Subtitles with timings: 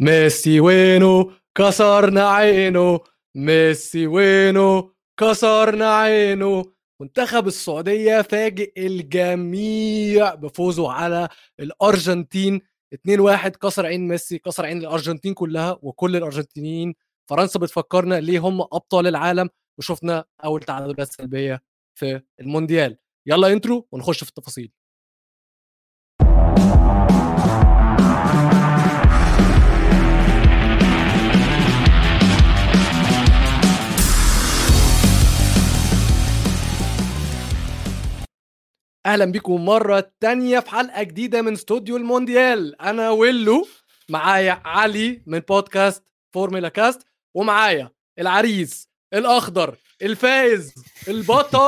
[0.00, 3.00] ميسي وينه كسرنا عينه
[3.34, 6.64] ميسي وينه كسرنا عينه
[7.00, 11.28] منتخب السعودية فاجئ الجميع بفوزه على
[11.60, 12.60] الأرجنتين.
[12.94, 16.94] 2-1 كسر عين ميسي كسر عين الأرجنتين كلها وكل الأرجنتينيين.
[17.30, 21.62] فرنسا بتفكرنا ليه هم أبطال العالم وشفنا أول تعادلات سلبية
[21.94, 22.98] في المونديال.
[23.26, 24.72] يلا intro ونخش في التفاصيل.
[39.08, 43.66] أهلا بيكم مرة تانية في حلقة جديدة من استوديو المونديال أنا ولو
[44.08, 46.04] معايا علي من بودكاست
[46.34, 50.74] فورمولا كاست ومعايا العريس الأخضر الفايز
[51.08, 51.58] البطل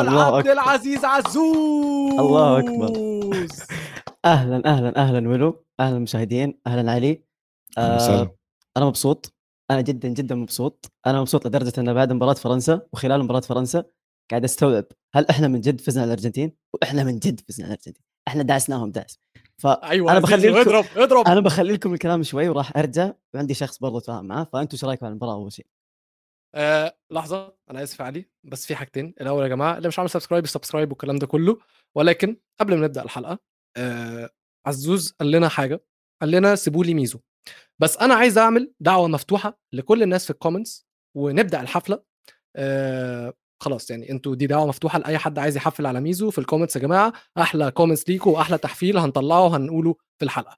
[0.00, 0.52] الله الله أكبر.
[0.52, 2.92] العزيز عزوز الله أكبر.
[4.24, 7.22] أهلا أهلا أهلا ولو أهلا مشاهدين أهلا علي
[7.78, 8.36] أهلاً آه.
[8.76, 9.34] أنا مبسوط
[9.70, 13.84] أنا جدا جدا مبسوط أنا مبسوط لدرجة إن بعد مباراة فرنسا وخلال مباراة فرنسا
[14.30, 18.02] قاعد أستوعب هل إحنا من جد فزنا الأرجنتين؟ وإحنا من جد فزنا الأرجنتين.
[18.28, 19.18] إحنا دعسناهم دعس
[19.64, 21.26] أيوه أنا عزيز، بخلي لكم اضرب اضرب.
[21.26, 25.06] أنا بخلي لكم الكلام شوي وراح أرجع وعندي شخص برضه اتفاهم معاه فانتم إيش رأيكم
[25.06, 25.66] على المباراة أول شيء؟
[26.54, 29.14] آه لحظة أنا آسف علي بس في حاجتين.
[29.20, 31.58] الأول يا جماعة اللي مش عامل subscribe subscribe والكلام ده كله.
[31.94, 33.38] ولكن قبل ما نبدأ الحلقة
[33.76, 34.30] آه
[34.66, 35.84] عزوز قال لنا حاجة
[36.22, 37.20] قال لنا سيبوا لي ميزو.
[37.78, 42.02] بس أنا عايز أعمل دعوة مفتوحة لكل الناس في ال comments ونبدأ الحفلة.
[42.56, 46.42] آه خلاص يعني أنتوا دي دعوة مفتوحة لأي حد عايز يحفل على ميزو في ال
[46.42, 47.12] comments يا جماعة.
[47.38, 50.56] أحلى comments ليكوا وأحلى تحفيل هنطلعه وهنقوله في الحلقة.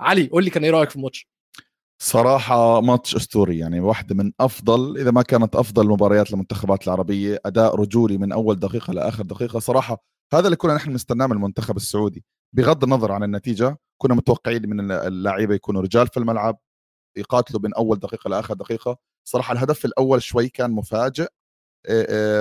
[0.00, 1.28] علي قول لي كان إيه رأيك في الماتش؟
[2.02, 7.74] صراحة ماتش أسطوري يعني واحدة من أفضل إذا ما كانت أفضل مباريات المنتخبات العربية أداء
[7.74, 9.58] رجولي من أول دقيقة لآخر دقيقة.
[9.58, 12.24] صراحة هذا اللي كنا نحن نستناه من المنتخب السعودي.
[12.52, 16.58] بغض النظر عن النتيجة كنا متوقعين من اللعيبة يكونوا رجال في الملعب
[17.16, 18.96] يقاتلوا من أول دقيقة لآخر دقيقة.
[19.28, 21.28] صراحة الهدف الأول شوي كان مفاجئ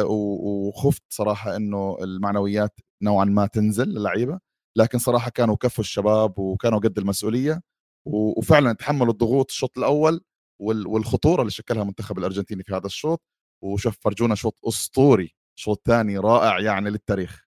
[0.03, 4.39] وخفت صراحة إنه المعنويات نوعا ما تنزل للعيبة
[4.77, 7.61] لكن صراحة كانوا كفوا الشباب وكانوا قد المسؤولية
[8.07, 10.21] و- وفعلا تحملوا الضغوط الشوط الأول
[10.61, 13.21] وال- والخطورة اللي شكلها المنتخب الأرجنتيني في هذا الشوط
[13.63, 17.45] وشوف فرجونا شوط أسطوري شوط ثاني رائع يعني للتاريخ.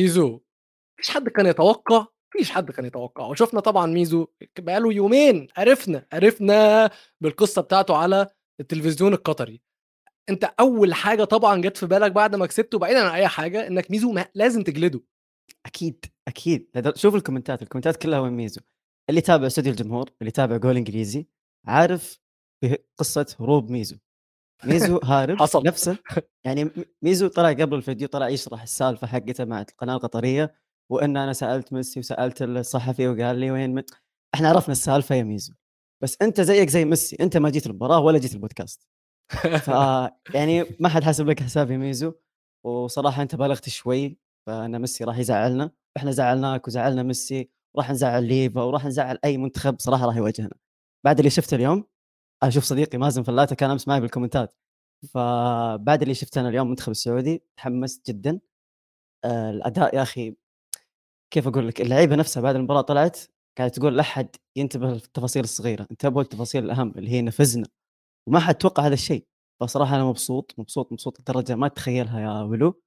[0.00, 0.40] ميزو
[0.98, 4.26] مفيش حد كان يتوقع مفيش حد كان يتوقع وشفنا طبعا ميزو
[4.58, 6.90] بقاله يومين عرفنا عرفنا
[7.20, 8.26] بالقصة بتاعته على
[8.60, 9.62] التلفزيون القطري.
[10.30, 13.90] أنت أول حاجة طبعا جت في بالك بعد ما كسبته بعيدا عن أي حاجة إنك
[13.90, 15.00] ميزو ما لازم تجلده.
[15.66, 16.92] أكيد أكيد.
[16.96, 18.60] شوف الكومنتات الكومنتات كلها وين ميزو.
[19.10, 21.26] اللي يتابع استوديو الجمهور اللي يتابع جول إنجليزي
[21.66, 22.18] عارف
[22.98, 23.96] قصة هروب ميزو.
[24.64, 25.62] ميزو هارب حصل.
[25.66, 25.98] نفسه
[26.44, 26.70] يعني
[27.02, 30.54] ميزو طلع قبل الفيديو طلع يشرح السالفة حقته مع القناة القطرية
[30.90, 33.82] وان أنا سألت ميسي وسألت الصحفي وقال لي وين م...
[34.34, 35.54] إحنا عرفنا السالفة يا ميزو.
[36.02, 38.86] بس أنت زيك زي ميسي أنت ما جيت المباراه ولا جيت البودكاست
[39.64, 39.68] ف
[40.34, 42.12] يعني ما حد حاسب لك حساب يا ميزو
[42.64, 45.70] وصراحة أنت بالغت شوي فان ميسي راح يزعلنا.
[45.96, 50.56] إحنا زعلناك وزعلنا ميسي وراح نزعل ليفا وراح نزعل أي منتخب صراحة راح يواجهنا.
[51.04, 51.84] بعد اللي شفته اليوم
[52.42, 54.56] أشوف صديقي مازن فلاته كان أمس معي بالكومنتات.
[55.14, 58.40] فبعد اللي شفته أنا اليوم المنتخب السعودي تحمست جدا.
[59.24, 60.36] آه الأداء يا أخي
[61.30, 63.18] كيف أقول لك؟ اللعيبة نفسها بعد المباراة طلعت
[63.58, 65.86] قاعدة تقول لا أحد ينتبه للتفاصيل الصغيرة.
[65.90, 67.68] انتبهوا للتفاصيل الأهم اللي هي نفذنا.
[68.28, 69.26] وما حد توقع هذا الشيء.
[69.60, 72.82] فصراحة أنا مبسوط مبسوط مبسوط لدرجة ما تتخيلها يا ولو.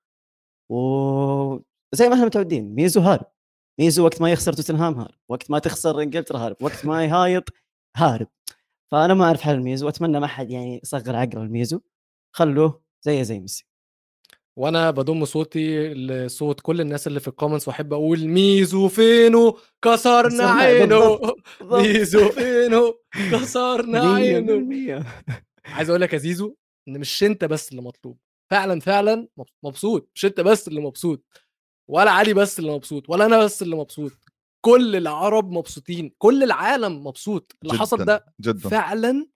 [0.72, 3.26] وزي ما إحنا متعودين ميزو هارب.
[3.80, 7.50] ميزو وقت ما يخسر توتنهام هارب وقت ما تخسر إنجلترا هارب وقت ما يهايط
[7.98, 8.28] هارب.
[8.92, 11.82] فأنا ما أعرف حل ميزو وأتمنى ما حد يعني يصغر عقله لميزو.
[12.36, 13.69] خلوه زي زي ميسي.
[14.60, 20.30] وأنا بضم صوتي لصوت كل الناس اللي في ال comments وأحب أقول ميزو فينو؟ كسرنا
[20.30, 21.20] كسرنا- عينه.
[21.62, 23.00] ميزو فينو؟
[23.32, 25.06] كسرنا عينه.
[25.66, 26.56] عايز أقول لك يا زيزو
[26.88, 28.18] إن مش أنت بس اللي مبسوط.
[28.52, 29.28] فعلا فعلا
[29.64, 30.10] مبسوط.
[30.16, 31.24] مش أنت بس اللي مبسوط.
[31.90, 34.12] ولا علي بس اللي مبسوط ولا أنا بس اللي مبسوط.
[34.66, 36.12] كل العرب مبسوطين.
[36.18, 37.56] كل العالم مبسوط.
[37.64, 38.70] اللي حصل جداً، ده جدا.
[38.70, 39.28] فعلا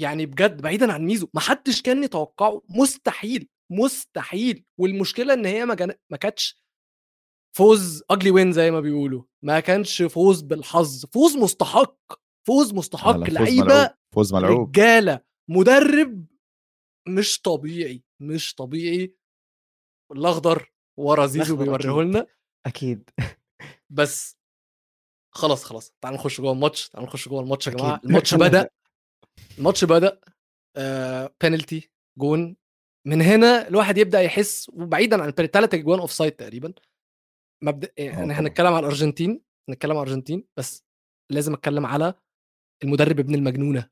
[0.00, 2.62] يعني بجد بعيدا عن ميزو ما حدش كان يتوقعه.
[2.68, 3.48] مستحيل.
[3.70, 5.94] مستحيل والمشكلة إن هي ما جن...
[6.10, 6.60] ما كانتش
[7.56, 11.96] فوز اجلي وين زي ما بيقولوا ما كانش فوز بالحظ فوز مستحق
[12.46, 14.68] فوز مستحق لعيبة فوز ملعوب.
[14.68, 15.20] رجالة
[15.50, 16.26] مدرب
[17.08, 19.14] مش طبيعي مش طبيعي.
[20.12, 22.06] الأخضر ورا زيزو بيوريه أكيد.
[22.06, 22.26] لنا
[22.66, 23.10] أكيد.
[23.90, 24.36] بس
[25.34, 28.00] خلاص خلاص تعالوا نخش جوه الماتش تعالوا نخش جوه الماتش يا جماعة.
[28.04, 28.70] الماتش بدأ
[29.58, 30.20] الماتش بدأ
[30.76, 32.56] آه بينالتي جون.
[33.06, 36.72] من هنا الواحد يبدأ يحس وبعيدا عن الثلاث أجوان offside تقريبا.
[37.62, 38.40] مبدأ يعني طبعاً.
[38.40, 40.84] هنتكلم على الارجنتين نتكلم على الارجنتين بس
[41.30, 42.14] لازم أتكلم على
[42.84, 43.88] المدرب ابن المجنونة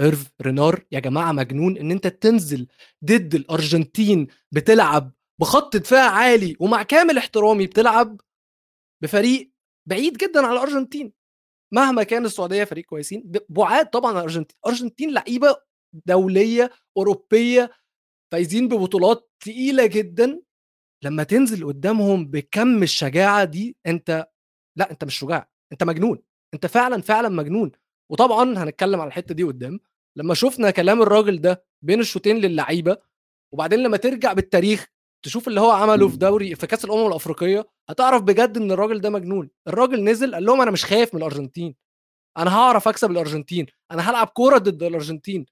[0.00, 0.84] هيرفي رينار.
[0.92, 2.66] يا جماعة مجنون إن أنت تنزل
[3.04, 8.20] ضد الأرجنتين بتلعب بخط دفاع عالي ومع كامل احترامي بتلعب
[9.02, 9.52] بفريق
[9.88, 11.12] بعيد جدا على الأرجنتين.
[11.72, 14.56] مهما كان السعودية فريق كويسين بعاد طبعا عن الأرجنتين.
[14.64, 15.56] الارجنتين لعيبة
[16.06, 17.70] دولية أوروبية
[18.32, 20.42] فايزين ببطولات تقيلة جدا
[21.04, 24.28] لما تنزل قدامهم بكم الشجاعة دي أنت
[24.78, 26.22] لا أنت مش شجاع أنت مجنون
[26.54, 27.72] أنت فعلا فعلا مجنون.
[28.12, 29.80] وطبعا هنتكلم على الحتة دي قدام
[30.18, 32.96] لما شفنا كلام الراجل ده بين الشوطين للعيبة
[33.54, 34.86] وبعدين لما ترجع بالتاريخ
[35.24, 39.10] تشوف اللي هو عمله في دوري في كأس الأمم الأفريقية هتعرف بجد إن الراجل ده
[39.10, 39.50] مجنون.
[39.68, 41.74] الراجل نزل قال لهم أنا مش خايف من الأرجنتين.
[42.38, 43.66] أنا هعرف أكسب الأرجنتين.
[43.90, 45.46] أنا هلعب كورة ضد الأرجنتين.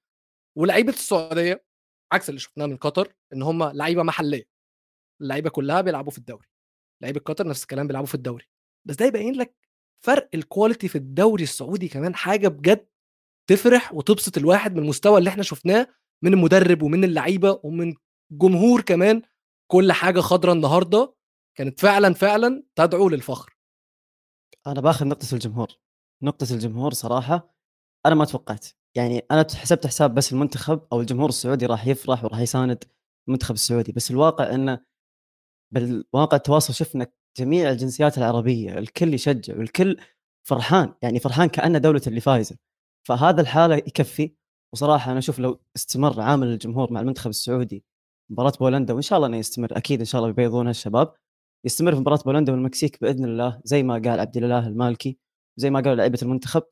[0.59, 1.65] ولعيبة السعودية
[2.13, 4.49] عكس اللي شفناه من قطر إن هم لعيبة محلية.
[5.21, 6.47] اللعيبة كلها بيلعبوا في الدوري.
[7.03, 8.45] لعيبه قطر نفس الكلام بيلعبوا في الدوري.
[8.85, 9.55] بس ده يبين لك
[10.05, 12.89] فرق الكواليتي في الدوري السعودي كمان حاجة بجد
[13.51, 15.87] تفرح وتبسط الواحد من المستوى اللي إحنا شفناه
[16.23, 17.95] من المدرب ومن اللعيبة ومن
[18.33, 19.23] جمهور كمان.
[19.71, 21.15] كل حاجة خضراء النهارده
[21.55, 23.57] كانت فعلا فعلا تدعو للفخر.
[24.67, 25.69] أنا باخذ نقطة الجمهور.
[26.23, 27.55] نقطة الجمهور صراحة
[28.07, 28.67] أنا ما توقعت.
[28.97, 32.85] يعني أنا حسبت حساب بس المنتخب أو الجمهور السعودي راح يفرح وراح يساند
[33.29, 34.81] المنتخب السعودي بس الواقع إنه
[35.75, 37.07] بالواقع التواصل شفنا
[37.39, 39.97] جميع الجنسيات العربية الكل يشجع والكل
[40.49, 42.57] فرحان يعني فرحان كانه دولة اللي فايزة.
[43.09, 44.35] فهذا الحالة يكفي.
[44.75, 47.85] وصراحة أنا أشوف لو استمر عامل الجمهور مع المنتخب السعودي
[48.31, 51.15] مباراة بولندا وإن شاء الله إنه يستمر أكيد إن شاء الله بيبيضون الشباب
[51.67, 55.19] يستمر في مباراة بولندا والمكسيك بإذن الله زي ما قال عبد الإله المالكي
[55.57, 56.63] زي ما قالوا لعيبة المنتخب.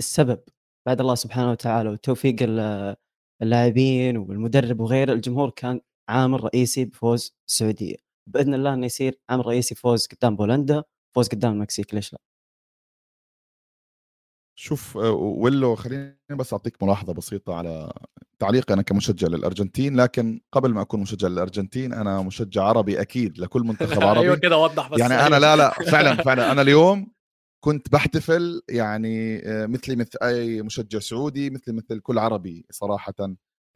[0.00, 0.40] السبب
[0.88, 2.96] بعد الله سبحانه وتعالى وتوفيق ال-
[3.42, 7.94] اللاعبين والمدرب وغيره الجمهور كان عامل رئيسي بفوز السعودية.
[8.26, 10.82] بإذن الله إنه يصير عامل رئيسي فوز قدام بولندا
[11.14, 11.94] فوز قدام المكسيك.
[11.94, 12.18] ليش لا؟
[14.58, 17.92] شوف آه، ولو خليني بس أعطيك ملاحظة بسيطة على
[18.38, 23.62] تعليقي أنا كمشجع للأرجنتين لكن قبل ما أكون مشجع للأرجنتين أنا مشجع عربي أكيد لكل
[23.62, 24.20] منتخب عربي.
[24.20, 26.52] أيوه كده وضح بس يعني أنا لا لا فعلا فعلا.
[26.52, 27.17] أنا اليوم
[27.64, 33.14] كنت بحتفل يعني آه، مثلي مثل أي مشجع سعودي مثلي مثل كل عربي صراحة.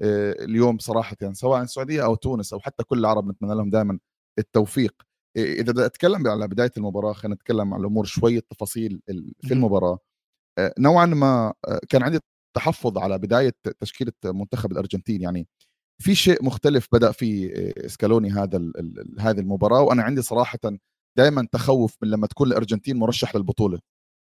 [0.02, 3.98] آه، اليوم صراحة سواء السعوديه أو تونس أو حتى كل العرب نتمنى لهم دائما
[4.38, 5.02] التوفيق.
[5.36, 9.00] آه، إذا بدي أتكلم على بداية المباراة خلينا نتكلم عن الأمور شوية تفاصيل
[9.40, 9.54] في.
[9.54, 9.98] المباراة.
[10.78, 11.54] نوعا ما
[11.88, 12.18] كان عندي
[12.56, 15.22] تحفظ على بداية تشكيلة منتخب الأرجنتين.
[15.22, 15.48] يعني
[16.02, 18.72] في شيء مختلف بدأ فيه آه، سكالوني هذا
[19.18, 20.58] هذه المباراة وأنا عندي صراحة
[21.18, 23.78] دائما تخوف من لما تكون الأرجنتين مرشح للبطولة.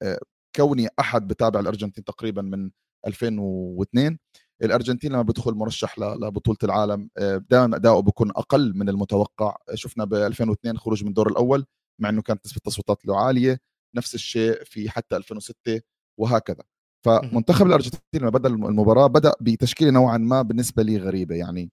[0.03, 0.19] آه،
[0.55, 2.71] كوني أحد بتابع الأرجنتين تقريبا من
[3.07, 4.17] 2002
[4.63, 7.09] الأرجنتين لما بدخل مرشح لبطولة العالم
[7.49, 9.55] دائما أداؤه بيكون أقل من المتوقع.
[9.73, 11.65] شفنا ب 2002 خروج من الدور الأول
[12.01, 13.59] مع إنه كانت نسبة التصويتات له عالية
[13.95, 15.81] نفس الشيء في حتى 2006
[16.19, 16.63] وهكذا.
[17.05, 21.71] فمنتخب الأرجنتين لما بدأ المباراة بدأ بتشكيلة نوعا ما بالنسبة لي غريبة يعني.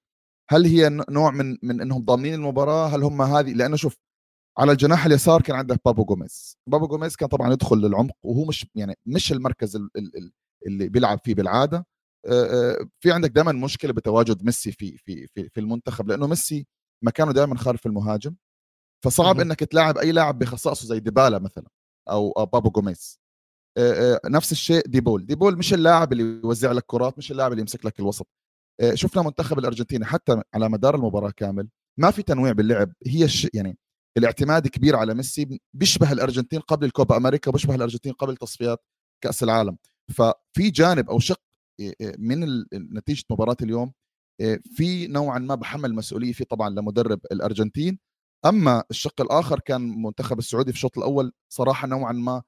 [0.50, 3.96] هل هي نوع من من إنهم ضامنين المباراة؟ هل هم هذه لأنه شوف
[4.58, 6.56] على الجناح اليسار كان عندك بابو جوميز.
[6.66, 10.32] بابو جوميز كان طبعا يدخل للعمق وهو مش يعني مش المركز ال- ال- ال-
[10.66, 11.86] اللي بيلعب فيه بالعادة.
[12.26, 16.66] آه، آه، في عندك دائما مشكلة بتواجد ميسي في في في, في المنتخب لأنه ميسي
[17.04, 18.34] مكانه دائما خلف المهاجم.
[19.04, 19.40] فصعب مهم.
[19.46, 21.64] إنك تلاعب أي لاعب بخصائصه زي ديبالا مثلا
[22.10, 23.20] أو بابو جوميز.
[23.78, 25.26] آه، نفس الشيء ديبول.
[25.26, 28.26] ديبول مش اللاعب اللي يوزع لك كرات مش اللاعب اللي يمسك لك الوسط.
[28.94, 31.68] شفنا منتخب الأرجنتين حتى على مدار المباراة كامل
[32.00, 32.92] ما في تنويع باللعب.
[33.06, 33.48] هي الش...
[33.54, 33.78] يعني
[34.18, 38.84] الاعتماد كبير على ميسي بيشبه الأرجنتين قبل الكوبا أمريكا بيشبه الأرجنتين قبل تصفيات
[39.24, 39.76] كأس العالم.
[40.14, 41.40] ففي جانب أو شق
[41.80, 42.64] آه، آه، من
[42.98, 43.92] نتيجة مباراة اليوم
[44.40, 47.98] آه، في نوعا ما بحمل مسؤولية فيه طبعا لمدرب الأرجنتين.
[48.46, 52.42] أما الشق الآخر كان منتخب السعودي في الشوط الأول صراحة نوعا ما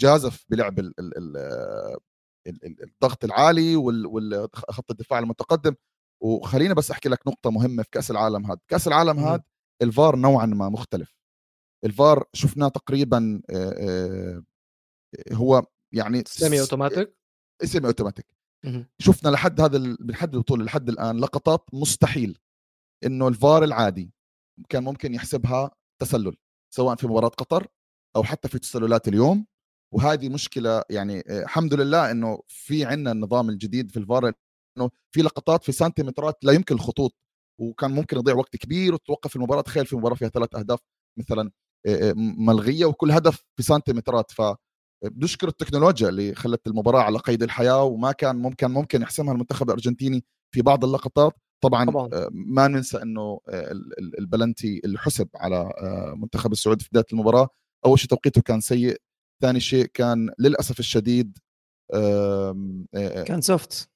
[0.00, 1.36] جازف بلعب ال ال ال
[2.46, 5.74] ال- ال- الضغط العالي وخط الدفاع المتقدم.
[6.22, 8.60] وخلينا بس أحكي لك نقطة مهمة في كأس العالم هذا.
[8.68, 9.18] كأس العالم.
[9.18, 9.42] هذا
[9.82, 11.14] الفار نوعا ما مختلف.
[11.84, 13.42] الفار شفناه تقريبا
[15.32, 17.16] هو يعني سيمي أوتوماتيك؟
[17.64, 18.26] سيمي أوتوماتيك.
[18.98, 22.38] شفنا لحد هذا لحد البطوله لحد الآن لقطات مستحيل
[23.04, 24.12] إنه الفار العادي
[24.68, 25.70] كان ممكن يحسبها
[26.02, 26.36] تسلل
[26.74, 27.66] سواء في مباراة قطر
[28.16, 29.46] أو حتى في تسللات اليوم.
[29.94, 34.32] وهذه مشكلة يعني الحمد لله إنه في عندنا النظام الجديد في الفار
[34.78, 37.14] إنه في لقطات في سنتيمترات لا يمكن الخطوط
[37.58, 39.62] وكان ممكن يضيع وقت كبير وتوقف المباراة.
[39.62, 40.80] تخيل في مباراة فيها ثلاث أهداف
[41.18, 41.50] مثلا
[42.38, 44.30] ملغية وكل هدف في سنتيمترات.
[44.30, 44.42] ف
[45.04, 50.24] بنشكر التكنولوجيا اللي خلت المباراة على قيد الحياة وما كان ممكن ممكن يحسمها المنتخب الأرجنتيني
[50.54, 51.32] في بعض اللقطات.
[51.62, 52.08] طبعا, طبعاً.
[52.32, 55.72] ما ننسى إنه ال- ال- البلنتي اللي حسب على
[56.16, 57.48] منتخب السعودي في بداية المباراة.
[57.86, 58.96] أول شيء توقيته كان سيء
[59.42, 61.38] ثاني شيء كان للأسف الشديد
[61.94, 63.90] آم، آه، كان soft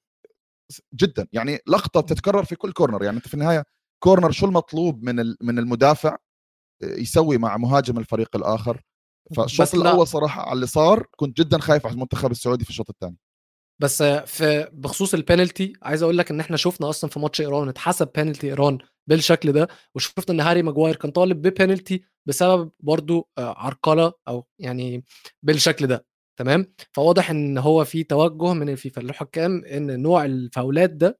[0.93, 1.27] جدا.
[1.33, 3.03] يعني لقطة بتتكرر في كل corner.
[3.03, 3.63] يعني أنت في النهاية
[4.03, 6.17] corner شو المطلوب من من المدافع؟
[6.83, 8.81] يسوي مع مهاجم الفريق الآخر.
[9.35, 9.75] فالشوط.
[9.75, 13.17] الأول صراحة على اللي صار كنت جدا خايف على المنتخب السعودي في الشوط الثاني.
[13.81, 18.09] بس في بخصوص البينالتي عايز أقول لك إن إحنا شفنا أصلا في ماتش إيران اتحسب
[18.15, 18.77] بينالتي إيران
[19.07, 25.03] بالشكل ده وشفنا إن هاري ماجواير كان طالب ببينالتي بسبب برضو آه، عرقلة أو يعني
[25.43, 26.05] بالشكل ده.
[26.39, 31.19] تمام؟ فواضح إن هو في توجه من الفيفا الحكام إن نوع الفاولات ده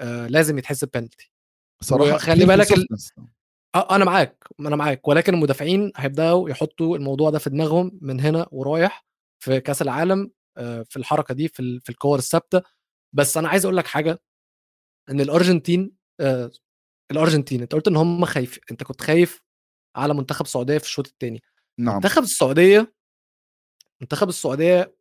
[0.00, 1.32] آه، لازم يتحسب بينالتي
[1.82, 2.86] صراحة في بالك ال-.
[3.74, 5.08] آه، أنا معاك أنا معاك.
[5.08, 9.04] ولكن المدافعين هيبدأوا يحطوا الموضوع ده في دماغهم من هنا ورايح
[9.42, 12.62] في كأس العالم آه، في الحركة دي في ال- في الكور الثابتة.
[13.14, 14.22] بس أنا عايز أقول لك حاجة
[15.10, 16.50] إن الأرجنتين آه،
[17.10, 19.40] الأرجنتين أنت قلت إن هم خايف أنت كنت خايف
[19.96, 21.42] على منتخب السعودية في الشوط الثاني
[21.80, 21.94] نعم.
[21.94, 22.94] منتخب السعودية
[24.00, 24.96] منتخب السعودية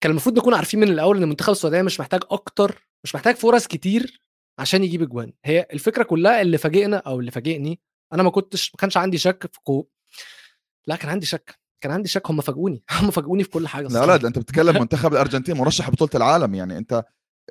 [0.00, 3.66] كان المفروض نكون عارفين من الأول إن منتخب السعودية مش محتاج أكتر مش محتاج فرص
[3.66, 4.22] كتير
[4.58, 5.32] عشان يجيب أجوان.
[5.44, 7.80] هي الفكرة كلها اللي فاجئنا أو اللي فاجئني
[8.12, 9.88] أنا ما كنتش ما كانش عندي شك في كو
[10.86, 13.86] لا كان عندي شك كان عندي شك هم فاجئوني هم فاجئوني في كل حاجة لا
[13.88, 14.06] الصراحة.
[14.06, 16.78] لا ده أنت بتتكلم منتخب الأرجنتين مرشح بطوله العالم يعني.
[16.78, 17.04] أنت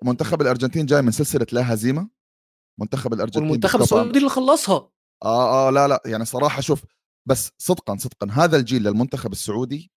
[0.04, 2.10] منتخب الأرجنتين جاي من سلسلة لا هزيمة
[2.80, 4.90] منتخب الأرجنتين والمنتخب بالطبع- السعودي اللي خلصها.
[5.24, 6.84] آه آه لا لا يعني صراحة شوف
[7.28, 9.92] بس صدقا صدقا هذا الجيل للمنتخب السعودي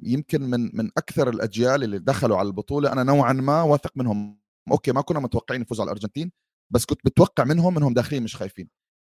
[0.00, 2.92] يمكن من من أكثر الأجيال اللي دخلوا على البطولة.
[2.92, 4.40] أنا نوعا ما واثق منهم.
[4.72, 6.32] أوكي ما كنا متوقعين يفوزوا على الأرجنتين
[6.72, 8.70] بس كنت متوقع منهم إنهم داخلين مش خايفين.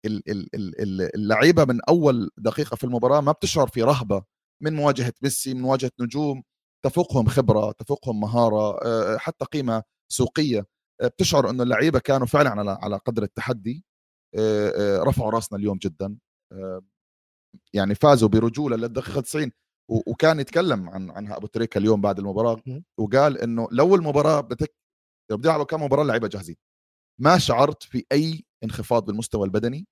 [0.06, 4.22] ال- ال- ال- ال- اللعيبة من أول دقيقة في المباراة ما بتشعر في رهبة
[4.62, 6.42] من مواجهة ميسي من مواجهة نجوم.
[6.84, 8.78] تفوقهم خبرة تفوقهم مهارة
[9.18, 9.82] حتى قيمة
[10.12, 10.66] سوقية.
[11.02, 13.84] بتشعر إنه اللعيبة كانوا فعلا على على قدر التحدي.
[15.08, 16.16] رفعوا رأسنا اليوم جدا.
[17.74, 19.52] يعني فازوا برجولة للدقيقة 90
[19.90, 22.62] و- وكان يتكلم عن عنها أبو تريكة اليوم بعد المباراة.
[22.98, 24.74] وقال إنه لو المباراة بتك
[25.30, 26.56] لو بدي يلعبوا كم مباراة اللعيبه جاهزين.
[27.20, 29.86] ما شعرت في أي انخفاض بالمستوى البدني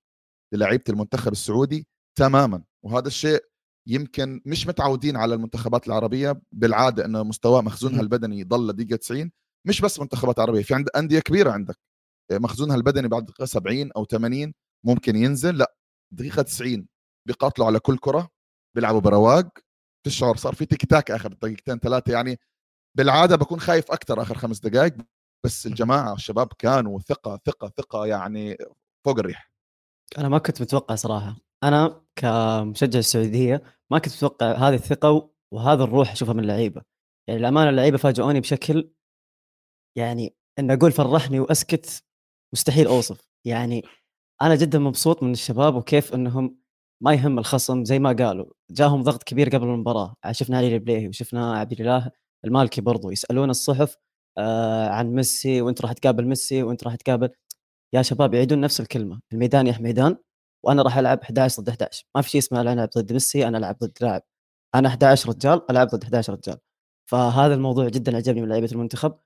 [0.53, 1.87] للعيبة المنتخب السعودي
[2.17, 2.63] تماما.
[2.85, 3.43] وهذا الشيء
[3.87, 8.01] يمكن مش متعودين على المنتخبات العربية بالعادة انه مستوى مخزونها.
[8.01, 9.31] البدني ضل لدقيقة 90
[9.67, 11.79] مش بس منتخبات عربية في عند أندية كبيرة عندك.
[12.31, 14.53] مخزونها البدني بعد دقيقة 70 أو 80
[14.85, 15.75] ممكن ينزل لأ
[16.11, 16.87] دقيقة 90
[17.27, 18.29] بيقاتلوا على كل كرة
[18.75, 19.49] بيلعبوا برواق
[20.05, 22.39] تشعر صار في تيك تاك آخر دقيقتين ثلاثة يعني.
[22.97, 24.93] بالعادة بكون خايف أكثر آخر خمس دقائق
[25.45, 28.57] بس الجماعة الشباب كانوا ثقة ثقة ثقة يعني
[29.05, 29.51] فوق الريح.
[30.17, 31.35] أنا ما كنت متوقع صراحة.
[31.63, 36.81] أنا كمشجع السعودية ما كنت متوقع هذه الثقة وهذا الروح أشوفها من اللعيبة.
[37.27, 38.91] يعني الأمانة اللعيبة فاجئوني بشكل
[39.97, 42.03] يعني إن أقول فرحني وأسكت
[42.53, 43.29] مستحيل أوصف.
[43.45, 43.83] يعني
[44.41, 46.57] أنا جدا مبسوط من الشباب وكيف إنهم
[47.01, 48.45] ما يهم الخصم زي ما قالوا.
[48.71, 50.15] جاهم ضغط كبير قبل المباراة.
[50.31, 52.11] شفنا علي البليهي وشفنا عبد الإله
[52.45, 53.95] المالكي برضو يسألون الصحف
[54.37, 57.29] آه عن ميسي وإنت راح تقابل ميسي وإنت راح تقابل.
[57.93, 60.17] يا شباب يعيدون نفس الكلمة الميدان يا ميدان
[60.63, 63.57] وأنا راح ألعب 11 ضد 11 ما في شيء اسمه أنا ألعب ضد ميسي أنا
[63.57, 64.21] ألعب ضد لاعب.
[64.75, 66.57] أنا 11 رجال ألعب ضد 11 رجال.
[67.11, 69.19] فهذا الموضوع جدا عجبني من لعيبة المنتخب.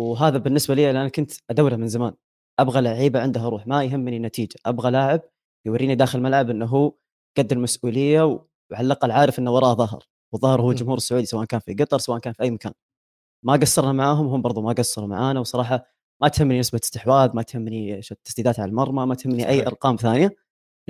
[0.00, 2.14] وهذا بالنسبة لي أنا كنت ادوره من زمان.
[2.58, 5.20] أبغى لعيبة عندها روح ما يهمني النتيجه أبغى لاعب
[5.66, 6.92] يوريني داخل الملعب إنه هو
[7.38, 8.22] قد المسؤوليه
[8.70, 10.70] وعلى الأقل عارف إنه وراه ظهر والظهر هو.
[10.70, 12.72] الجمهور السعودي سواء كان في قطر سواء كان في أي مكان.
[13.44, 15.86] ما قصرنا معاهم هم برضو ما قصروا معانا وصراحة
[16.22, 19.66] ما تهمني نسبة استحواذ ما تهمني تسديدات على المرمى ما تهمني أي.
[19.66, 20.36] أرقام ثانية.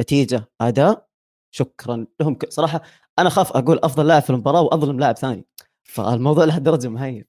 [0.00, 1.08] نتيجة أداء
[1.54, 2.38] شكرا لهم.
[2.48, 2.82] صراحة
[3.18, 5.46] أنا خاف أقول أفضل لاعب في المباراة وأظلم لاعب ثاني.
[5.88, 7.26] فالموضوع لهالدرجه مهيب.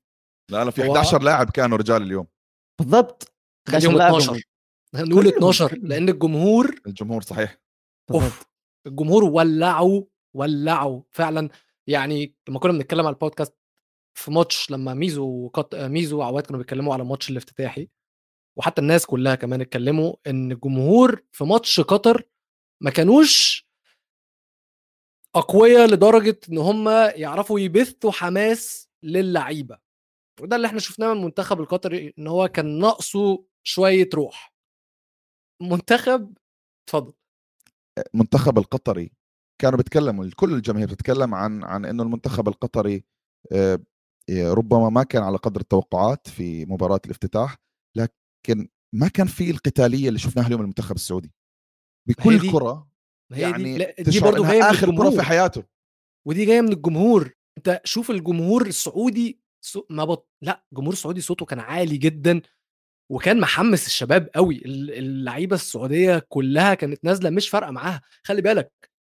[0.51, 2.27] لا لا في هو- 11 لاعب كانوا رجال اليوم.
[2.79, 3.23] بالضبط.
[3.23, 3.34] 11
[3.67, 4.41] خليهم لاعب 12
[4.95, 5.87] نقول خليهم- 12 خليهم.
[5.87, 7.57] لأن الجمهور الجمهور صحيح.
[8.11, 8.45] أوف
[8.87, 10.03] الجمهور ولعوا
[10.35, 11.49] ولعوا فعلا.
[11.87, 13.55] يعني لما كنا بنتكلم على البودكاست
[14.17, 15.75] في ماتش لما ميزو وقط...
[15.75, 17.89] ميزو وعواد كانوا بيتكلموا على الماتش الافتتاحي
[18.57, 22.23] وحتى الناس كلها كمان اتكلموا إن الجمهور في ماتش قطر
[22.83, 23.65] ما كانوش
[25.35, 29.79] أقوياء لدرجة إن هم يعرفوا يبثوا حماس للعيبة.
[30.41, 34.55] وده اللي إحنا شفناه من المنتخب القطري إن هو كان ناقصه شوية روح.
[35.61, 36.37] منتخب
[36.83, 37.13] اتفضل.
[38.13, 39.11] المنتخب القطري.
[39.61, 43.03] كانوا بيتكلموا كل الجماهير بتتكلم عن عن إنه المنتخب القطري
[43.51, 43.79] آه،
[44.29, 47.57] آه، ربما ما كان على قدر التوقعات في مباراة الافتتاح
[47.97, 51.31] لكن ما كان في القتالية اللي شفناها اليوم المنتخب السعودي.
[52.07, 52.51] بكل.
[52.51, 52.89] كرة
[53.31, 55.63] يعني دي دي برضه جاية آخر كرة في حياته.
[56.27, 57.33] ودي جاية من الجمهور.
[57.57, 59.41] أنت شوف الجمهور السعودي.
[59.89, 60.29] ما بط...
[60.41, 62.41] لا الجمهور السعودي صوته كان عالي جدا.
[63.11, 68.01] وكان محمس الشباب قوي ال- اللعيبة السعودية كلها كانت نازلة مش فارقة معاها.
[68.23, 68.71] خلي بالك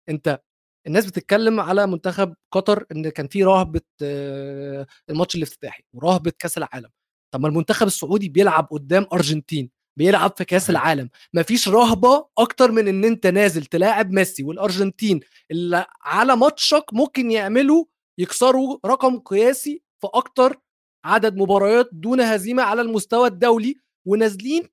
[0.08, 0.40] أنت
[0.86, 6.90] الناس بتتكلم على منتخب قطر إن كان في رهبة آه، الماتش الافتتاحي ورهبة كأس العالم.
[7.34, 10.70] طب ما المنتخب السعودي بيلعب قدام أرجنتين بيلعب في كأس.
[10.70, 11.10] العالم.
[11.34, 15.20] مفيش رهبة أكتر من إن أنت نازل تلاعب ميسي والأرجنتين
[15.50, 17.84] اللي على ماتشك ممكن يعملوا
[18.18, 20.56] يكسروا رقم قياسي في أكتر
[21.04, 23.74] عدد مباريات دون هزيمة على المستوى الدولي
[24.06, 24.68] ونازلين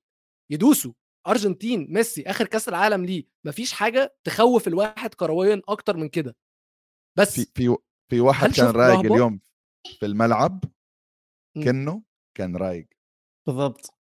[0.51, 0.93] يدوسوا.
[1.27, 3.24] أرجنتين ميسي آخر كأس العالم ليه.
[3.45, 6.36] مفيش حاجة تخوف الواحد كرويا أكتر من كده.
[7.17, 7.75] بس في في
[8.12, 9.39] في واحد كان رايق؟ اليوم
[10.00, 10.63] في الملعب.
[11.63, 12.03] كنه
[12.38, 12.88] كان رايق.
[13.48, 13.93] بالضبط.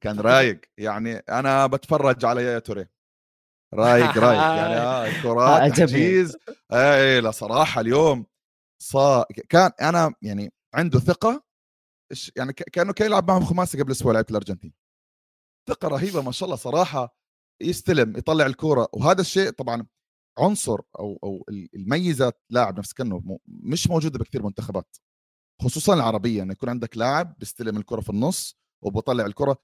[0.00, 0.60] كان رايق.
[0.78, 2.86] يعني أنا بتفرج على يا توري.
[3.74, 4.40] رايق رايق.
[4.40, 5.86] يعني آه الكرات عجبني.
[5.86, 6.36] تحجيز
[6.72, 8.26] اي لا صراحة اليوم
[8.82, 11.43] صا كان أنا يعني عنده ثقة
[12.36, 14.72] يعني كأنه كان يلعب معهم خماسي قبل أسبوع لعبه الأرجنتين.
[15.68, 17.16] ثقة رهيبة ما شاء الله صراحة
[17.62, 19.86] يستلم يطلع الكورة وهذا الشيء طبعا
[20.38, 21.44] عنصر أو أو
[21.74, 24.96] الميزة لاعب نفس كأنه مش موجودة بكثير منتخبات
[25.62, 29.56] خصوصا العربية إنه يكون عندك لاعب بيستلم الكرة في النص وبطلع الكرة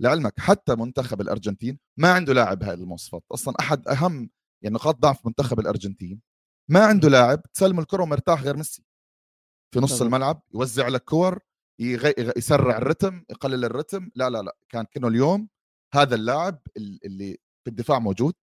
[0.00, 0.40] لعلمك.
[0.40, 4.30] حتى منتخب الأرجنتين ما عنده لاعب هاي المواصفات أصلا أحد أهم
[4.62, 6.22] يعني نقاط ضعف منتخب الأرجنتين
[6.70, 8.84] ما عنده لاعب تسلم الكرة ومرتاح غير ميسي.
[9.74, 10.02] في نص بالضبط.
[10.02, 11.40] الملعب يوزع لك كور
[12.36, 14.10] يسرع الرتم يقلل الرتم.
[14.14, 15.48] لا لا لا كان كأنه اليوم
[15.94, 17.32] هذا اللاعب ال- اللي
[17.64, 18.34] في الدفاع موجود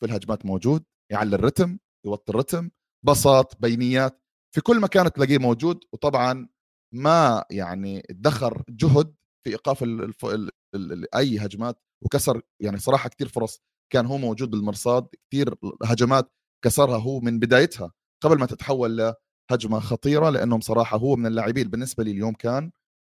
[0.00, 2.70] في الهجمات موجود يعلي الرتم يوطي الرتم
[3.06, 4.22] بساط بينيات
[4.54, 5.84] في كل مكان تلاقيه موجود.
[5.92, 6.48] وطبعا
[6.94, 9.14] ما يعني ادخر جهد
[9.44, 10.02] في إيقاف ال...
[10.02, 10.24] الف...
[10.24, 10.50] ال...
[10.74, 10.92] ال...
[10.92, 11.14] ال...
[11.14, 13.60] أي هجمات وكسر يعني صراحة كثير فرص
[13.92, 15.54] كان هو موجود بالمرصاد كثير
[15.84, 16.32] هجمات
[16.64, 19.14] كسرها هو من بدايتها قبل ما تتحول
[19.50, 22.70] لهجمه خطيرة لأنهم صراحة هو من اللاعبين بالنسبة لي اليوم كان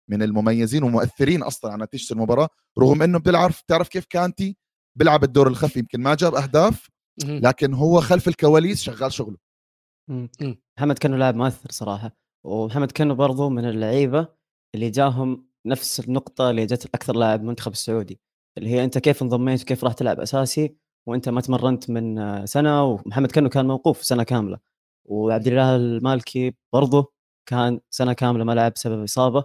[0.09, 4.57] من المميزين ومؤثرين أصلا على نتيجة المباراة رغم إنه بيلعب تعرف كيف كانتي
[4.97, 6.89] بيلعب الدور الخفي يمكن ما جاب أهداف.
[7.23, 9.37] لكن هو خلف الكواليس شغال شغله.
[10.77, 12.11] محمد كانو لاعب مؤثر صراحة
[12.45, 14.27] ومحمد كانو برضو من اللعيبة
[14.75, 18.19] اللي جاهم نفس النقطة اللي جت أكثر لاعب المنتخب السعودي
[18.57, 20.75] اللي هي أنت كيف انضميت وكيف راح تلعب أساسي
[21.07, 24.59] وأنت ما تمرنت من سنة ومحمد كانو كان موقوف سنة كاملة
[25.09, 27.13] وعبد الإله المالكي برضه
[27.49, 29.43] كان سنة كاملة ما لعب بسبب إصابة.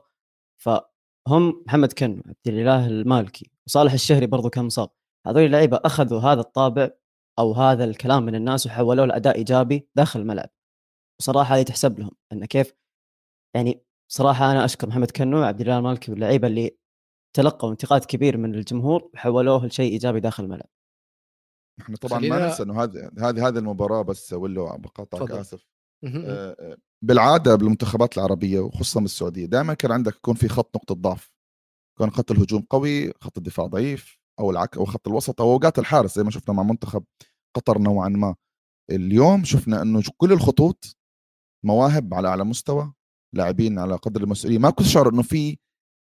[0.58, 4.90] فهم محمد كنو عبد الإله المالكي وصالح الشهري برضه كان مصاب.
[5.26, 6.90] هذول اللعيبة أخذوا هذا الطابع
[7.38, 10.50] أو هذا الكلام من الناس وحولوه لأداء إيجابي داخل الملعب.
[11.20, 12.74] وصراحة هذه تحسب لهم انه كيف
[13.56, 16.78] يعني صراحة أنا أشكر محمد كنو وعبد الله المالكي واللعيبة اللي
[17.36, 20.68] تلقوا انتقاد كبير من الجمهور وحولوه لشيء إيجابي داخل الملعب.
[21.80, 25.30] إحنا طبعا ما ننسى إنه هذه هذه هذه المباراة بس ولو بقاطعك.
[25.30, 25.66] آسف.
[26.04, 31.32] آه، آه، بالعادة بالمنتخبات العربية وخصوصا بالسعودية دائما كان عندك يكون في خط نقطة ضعف
[31.98, 36.16] كان خط الهجوم قوي خط الدفاع ضعيف أو العك أو خط الوسط أو أوقات الحارس
[36.16, 37.04] زي ما شفنا مع منتخب
[37.56, 38.36] قطر نوعا ما
[38.90, 40.96] اليوم شفنا إنه كل الخطوط
[41.64, 42.92] مواهب على أعلى مستوى
[43.34, 45.58] لاعبين على قدر المسؤولية ما كنت تشعر إنه في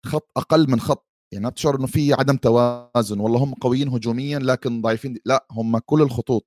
[0.07, 3.21] خط أقل من خط يعني ما بتشعر إنه في عدم توازن.
[3.21, 5.19] والله هم قويين هجوميا لكن ضعيفين.
[5.25, 6.47] لا هم كل الخطوط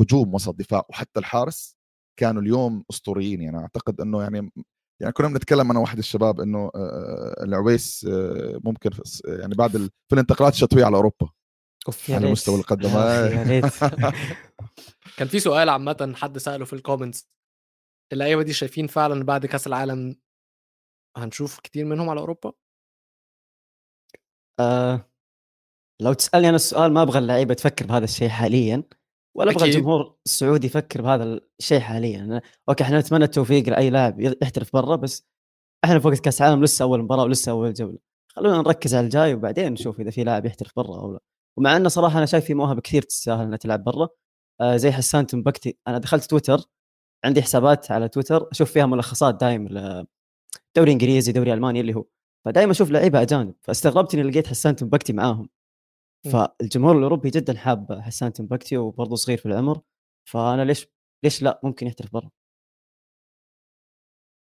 [0.00, 1.76] هجوم وسط دفاع وحتى الحارس
[2.20, 3.42] كانوا اليوم أسطوريين.
[3.42, 4.50] يعني أعتقد إنه يعني
[5.00, 8.90] يعني كنا بنتكلم أنا واحد الشباب إنه آه، العويس آه، ممكن
[9.24, 11.28] يعني بعد ال- في الانتقالات الشتويه على أوروبا.
[11.86, 12.32] أوف يا ريت.
[12.32, 12.88] مستوى القدم.
[12.88, 13.64] يا ريت.
[15.18, 17.28] كان في سؤال عامة حد سأله في ال comments
[18.12, 20.16] اللعيبة دي شايفين فعلا بعد كأس العالم
[21.16, 22.52] هنشوف كتير منهم على أوروبا؟
[24.60, 25.10] آه
[26.02, 28.82] لو تسألني أنا السؤال ما أبغى اللعيبة تفكر بهذا الشيء حاليا
[29.36, 29.64] ولا أبغى.
[29.66, 32.40] الجمهور السعودي يفكر بهذا الشيء حاليا.
[32.68, 35.26] أوكي إحنا نتمنى التوفيق لأي لاعب يحترف برا بس
[35.84, 37.98] إحنا في وقت كأس العالم لسه أول مباراة ولسه أول جولة.
[38.28, 41.20] خلونا نركز على الجاي وبعدين نشوف إذا في لاعب يحترف برا أو لا.
[41.58, 44.08] ومع إنه صراحة أنا شايف في مواهب كثير تستاهل إنها تلعب برا.
[44.60, 45.78] آه زي حسان تنبكتي.
[45.88, 46.58] أنا دخلت تويتر
[47.24, 49.68] عندي حسابات على تويتر أشوف فيها ملخصات دائم
[50.76, 52.04] دوري إنجليزي دوري ألماني اللي هو
[52.44, 55.48] فدائما أشوف لعيبه أجانب فاستغربت إني لقيت حسان تنبكتي معاهم.
[56.32, 59.80] فالجمهور الأوروبي جدا حاب حسان تنبكتي وبرضه صغير في العمر
[60.28, 60.86] فأنا ليش
[61.24, 62.30] ليش لا؟ ممكن يحترف برا.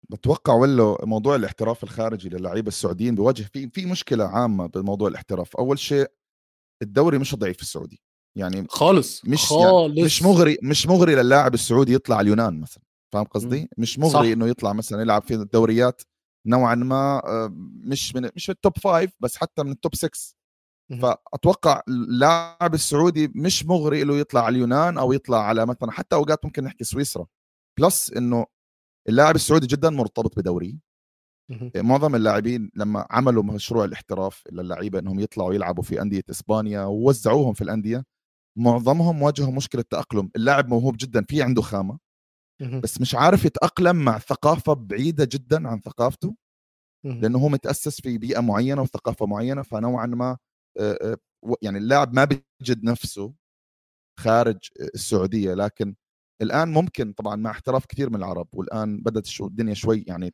[0.10, 5.80] بتوقع ولا موضوع الاحتراف الخارجي للعيبة السعوديين بيواجه في في مشكلة عامة بموضوع الاحتراف؟ أول
[5.80, 6.08] شيء
[6.82, 8.02] الدوري مش ضعيف في السعودي.
[8.38, 9.96] يعني خالص مش خالص.
[9.96, 12.84] يعني مش مغري مش مغري للاعب السعودي يطلع على اليونان مثلا
[13.14, 14.34] فاهم قصدي؟ مش مغري صح.
[14.34, 16.02] إنه يطلع مثلا يلعب في الدوريات
[16.48, 17.50] نوعا ما آه،
[17.84, 20.10] مش من مش من ال top five بس حتى من ال top 6
[20.92, 21.02] مهم.
[21.02, 26.46] فأتوقع اللاعب السعودي مش مغري له يطلع على اليونان أو يطلع على مثلا حتى أوقات
[26.46, 27.28] ممكن نحكي سويسرا
[27.80, 28.46] plus إنه
[29.10, 30.80] اللاعب السعودي جدا مرتبط بدوري
[31.50, 31.72] مهم.
[31.76, 37.62] معظم اللاعبين لما عملوا مشروع الاحتراف للعيبه إنهم يطلعوا يلعبوا في أندية إسبانيا ووزعوهم في
[37.62, 38.04] الأندية
[38.58, 42.00] معظمهم واجهوا مشكلة تأقلم اللاعب موهوب جدا في عنده خامة.
[42.84, 46.36] بس مش عارف يتأقلم مع ثقافة بعيدة جدا عن ثقافته.
[47.06, 50.38] لأنه هو متأسس في بيئة معينة وثقافة معينة فنوعا ما
[51.62, 53.34] يعني اللاعب ما بيجد نفسه
[54.20, 55.54] خارج السعودية.
[55.54, 55.96] لكن
[56.42, 60.34] الآن ممكن طبعا مع احتراف كثير من العرب والآن بدأت الدنيا شوي يعني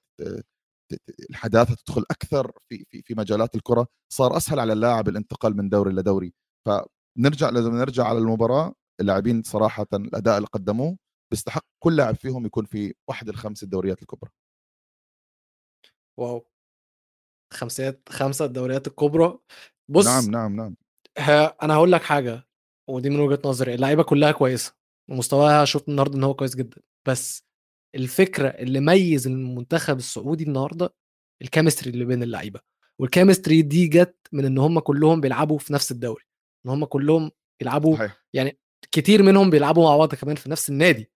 [1.30, 3.88] الحداثة تدخل أكثر في في في مجالات الكرة.
[4.14, 6.34] صار أسهل على اللاعب الانتقال من دوري لدوري
[6.68, 8.74] فنرجع لازم نرجع على المباراة.
[9.02, 10.98] اللاعبين صراحة الأداء اللي قدموه
[11.34, 14.32] بيستحق كل لاعب فيهم يكون في واحد الخمس الدوريات الكبرى.
[16.20, 16.48] واو.
[17.54, 19.40] خمسات خمسة الدوريات الكبرى.
[19.90, 20.76] بص نعم نعم نعم.
[21.18, 22.48] ها أنا هقول لك حاجة
[22.90, 24.76] ودي من وجهة نظري اللعيبة كلها كويسة
[25.10, 27.44] ومستواها شفت النهارده إن هو كويس جدا بس
[27.96, 30.94] الفكرة اللي ميز المنتخب السعودي النهارده
[31.42, 32.60] ال chemistry اللي بين اللعيبة
[33.00, 36.24] وال chemistry دي جت من إن هم كلهم بيلعبوا في نفس الدوري
[36.66, 38.24] إن هم كلهم بيلعبوا صحيح.
[38.34, 38.60] يعني
[38.92, 41.12] كتير منهم بيلعبوا مع بعض كمان في نفس النادي.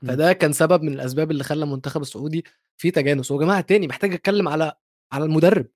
[0.00, 2.44] فده كان سبب من الأسباب اللي خلى المنتخب السعودي
[2.76, 3.30] فيه تجانس.
[3.30, 4.72] ويا جماعة تاني محتاج أتكلم على
[5.12, 5.66] على المدرب.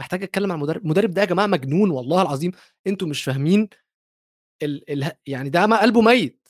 [0.00, 0.82] محتاج أتكلم على المدرب.
[0.82, 2.52] المدرب ده يا جماعة مجنون والله العظيم.
[2.86, 3.68] أنتوا مش فاهمين
[4.62, 4.90] ال...
[5.04, 5.12] ال...
[5.26, 6.48] يعني ده ما قلبه ميت.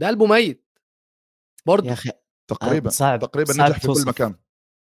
[0.00, 0.66] ده قلبه ميت.
[1.66, 1.88] برضه.
[1.88, 2.10] يا أخي
[2.50, 4.04] تقريبا صعب تقريبا صعب نجح في كل.
[4.06, 4.34] مكان.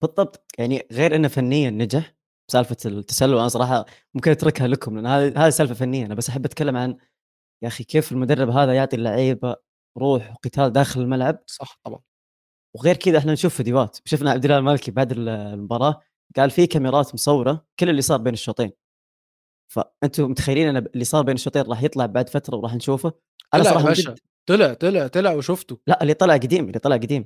[0.03, 0.53] بالضبط.
[0.59, 2.15] يعني غير إنه فنيا نجح
[2.51, 6.07] سالفة التسلل أنا صراحة ممكن أتركها لكم لأن هذه هذه سالفة فنية.
[6.07, 6.97] أنا بس أحب أتكلم عن
[7.63, 9.57] يا أخي كيف المدرب هذا يعطي اللعيبة
[9.99, 11.39] روح وقتال داخل الملعب.
[11.47, 12.01] صح طبعا.
[12.77, 13.99] وغير كذا إحنا نشوف فيديوهات.
[14.05, 16.01] شفنا عبد الله المالكي بعد المباراة
[16.37, 18.71] قال في كاميرات مصورة كل اللي صار بين الشوطين.
[19.73, 23.13] فأنتم متخيلين أن اللي صار بين الشوطين راح يطلع بعد فترة وراح نشوفه؟
[23.55, 25.79] أنا صراحة جد طلع طلع طلع وشفته.
[25.87, 27.25] لا اللي طلع قديم اللي طلع قديم.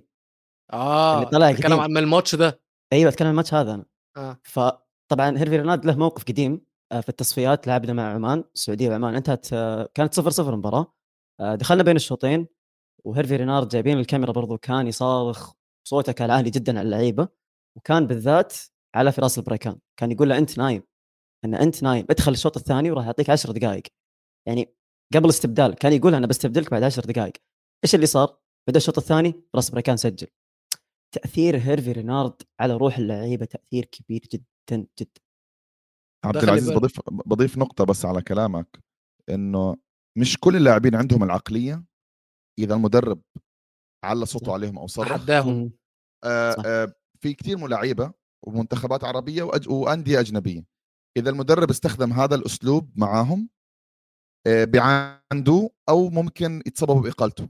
[0.73, 1.81] آه اللي طلع قديم.
[1.81, 2.61] عن الماتش ده.
[2.93, 3.85] أيوه اتكلم عن الماتش هذا أنا.
[4.17, 4.39] آه.
[4.45, 9.15] فطبعا هيرفي رينارد له موقف قديم آه، في التصفيات لعبنا مع عمان السعودية وعمان.
[9.15, 10.95] انتهت آه، كانت 0 0 المباراة.
[11.41, 12.49] آه، دخلنا بين الشوطين.
[13.07, 15.53] وهيرفي رينارد جايبين الكاميرا برضو كان يصارخ
[15.89, 17.29] صوته كان عالي جدا على اللعيبة
[17.77, 18.55] وكان بالذات
[18.95, 19.79] على فراس البريكان.
[19.97, 20.83] كان يقول له أنت نايم
[21.45, 23.83] إن أنت نايم ادخل الشوط الثاني وراح اعطيك 10 دقائق
[24.49, 24.75] يعني
[25.15, 27.33] قبل استبدال كان يقول أنا بستبدلك بعد 10 دقائق
[27.85, 28.39] إيش اللي صار؟
[28.69, 30.27] بدأ الشوط الثاني فراس بريكان سجل.
[31.15, 35.21] تأثير هيرفي رينارد على روح اللعيبة تأثير كبير جدا جدا.
[36.25, 36.71] عبد العزيز.
[36.71, 38.79] بضيف بضيف نقطة بس على كلامك
[39.31, 39.77] إنه
[40.19, 41.85] مش كل اللاعبين عندهم العقلية
[42.59, 43.23] اذا المدرب
[44.05, 45.73] على صوته عليهم أو صرخ تحداهم مم.
[46.25, 46.63] آه صح.
[46.67, 48.13] آه في كثير ملاعيبة
[48.47, 49.69] ومنتخبات عربية وأج...
[49.69, 50.65] وأندية أجنبية.
[51.17, 53.49] إذا المدرب استخدم هذا الأسلوب معاهم
[54.47, 57.49] آه بيعاندوه أو ممكن يتسببوا بإقالته.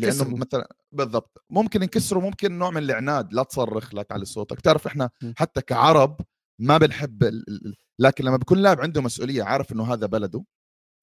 [0.00, 1.44] لأنه مثلا بالضبط.
[1.50, 3.32] ممكن ينكسروا ممكن نوع من الإعناد.
[3.32, 4.60] لا تصرخ لا تعلي صوتك.
[4.60, 5.32] تعرف إحنا م.
[5.36, 6.20] حتى كعرب
[6.60, 7.48] ما بنحب ال...
[7.48, 10.44] ال- لكن لما بيكون لاعب عنده مسؤولية عارف إنه هذا بلده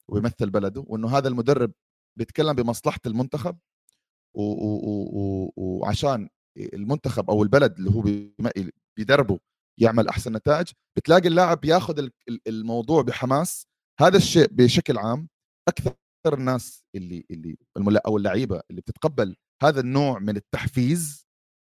[0.10, 1.72] ويمثل بلده وإنه هذا المدرب
[2.18, 3.58] بيتكلم بمصلحة المنتخب.
[5.58, 8.02] وعشان المنتخب أو البلد اللي هو
[8.98, 9.40] بيدربه
[9.80, 13.68] يعمل أحسن نتائج بتلاقي اللاعب ياخذ ال- ال- الموضوع بحماس
[14.00, 15.30] هذا الشيء بشكل عام
[15.68, 15.94] أكثر
[16.34, 21.28] الناس اللي اللي الملا أو اللعيبة اللي بتتقبل هذا النوع من التحفيز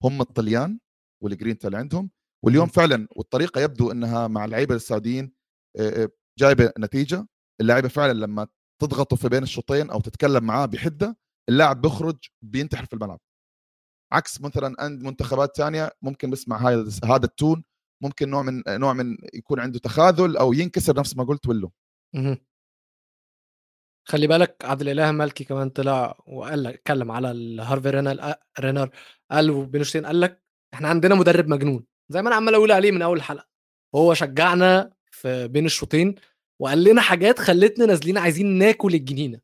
[0.05, 0.79] هم الطليان
[1.23, 2.11] والجرينتا اللي عندهم
[2.45, 2.67] واليوم.
[2.67, 5.33] فعلا والطريقة يبدو إنها مع اللعيبة السعوديين
[6.39, 7.27] جايبة نتيجة
[7.61, 8.47] اللعيبه فعلا لما
[8.81, 11.17] تضغطوا في بين الشوطين أو تتكلم معاه بحدة
[11.49, 13.21] اللاعب بيخرج بينتحر في الملعب.
[14.13, 16.69] عكس مثلا عند منتخبات ثانية ممكن بسمع
[17.05, 17.65] هذا التون
[18.03, 21.47] ممكن نوع من نوع من يكون عنده تخاذل أو ينكسر نفس ما قلت
[22.15, 22.39] مهم.
[24.09, 28.91] خلي بالك عبد الاله مالكي كمان طلع وقال لك اتكلم على الهارفي رينال رينر
[29.31, 31.87] قال وبينشتين قال لك إحنا عندنا مدرب مجنون.
[32.09, 33.49] زي ما أنا عمال أقول عليه من أول حلقة.
[33.95, 36.15] هو شجعنا في بين الشوطين
[36.61, 39.41] وقال لنا حاجات خلتنا نازلين عايزين ناكل الجنينة.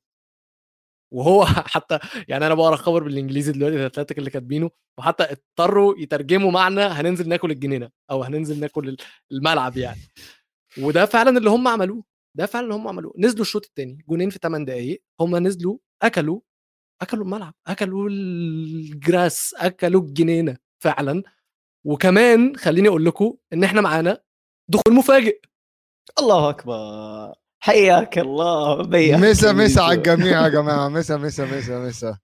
[1.12, 1.98] وهو حتى
[2.29, 7.50] يعني أنا بقرأ خبر بالإنجليزي دلوقتي الاتلتيك اللي كاتبينه وحتى اضطروا يترجموا معنى هننزل ناكل
[7.50, 8.96] الجنينة أو هننزل ناكل
[9.33, 10.00] الملعب يعني.
[10.83, 12.05] وده فعلا اللي هم عملوه
[12.37, 13.12] ده فعلا اللي هم عملوه.
[13.18, 16.40] نزلوا الشوط الثاني جونين في 8 دقائق هم نزلوا أكلوا
[17.02, 21.22] أكلوا الملعب أكلوا الجراس أكلوا الجنينة فعلا.
[21.85, 24.22] وكمان خليني أقول لكم إن إحنا معانا
[24.70, 25.40] دخول مفاجئ.
[26.18, 27.34] الله أكبر.
[27.58, 28.82] حياك الله.
[28.82, 30.88] بيك مسا مسا على الجميع يا جماعة.
[30.88, 32.18] مسا مسا مسا مسا.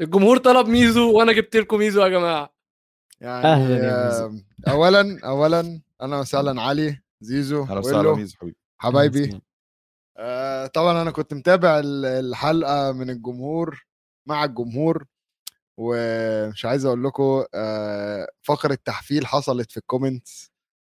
[0.00, 2.54] الجمهور طلب ميزو وأنا جبت لكم ميزو يا جماعة.
[3.20, 4.42] يعني أهلاً يا ميزو.
[4.68, 8.56] اولا اولا أهلا وسهلا يا ميزو أهلا وسهلا ميزو حبيبي.
[8.78, 9.40] حبايبي.
[10.18, 13.86] آه، طبعا أنا كنت متابع ال- الحلقة من الجمهور
[14.26, 15.04] مع الجمهور
[15.76, 20.50] ومش عايز أقول لكم آه، فقرة تحفيل حصلت في ال comments.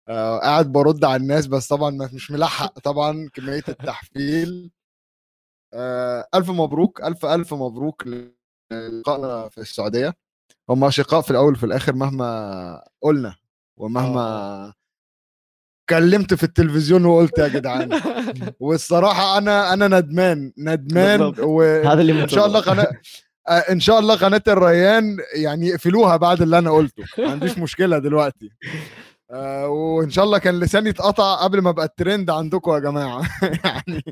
[0.08, 4.70] آه، قاعد برد على الناس بس طبعا مش ملحق طبعا كمية التحفيل.
[5.74, 8.04] آه، ألف مبروك ألف ألف مبروك
[8.72, 10.14] للقائنا في السعودية.
[10.68, 13.36] هم أشقاء في الأول وفي الآخر مهما قلنا
[13.76, 14.72] ومهما
[15.88, 18.00] كلمت في التلفزيون وقلت يا جدعان.
[18.60, 21.34] والصراحة أنا أنا ندمان ندمان.
[21.38, 22.86] وان هذا اللي شاء الله قناه
[23.48, 27.04] آه، إن شاء الله قناة الريان يعني يقفلوها بعد اللي أنا قلته.
[27.18, 28.50] ما عنديش مشكلة دلوقتي.
[29.32, 33.22] آه، وإن شاء الله كان لساني اتقطع قبل ما أبقى الترند عندكم يا جماعة.
[33.64, 34.02] يعني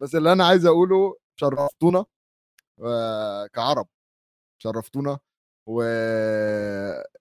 [0.00, 2.04] بس اللي أنا عايز أقوله شرفتونا
[2.84, 3.86] آه، كعرب.
[4.62, 5.18] شرفتونا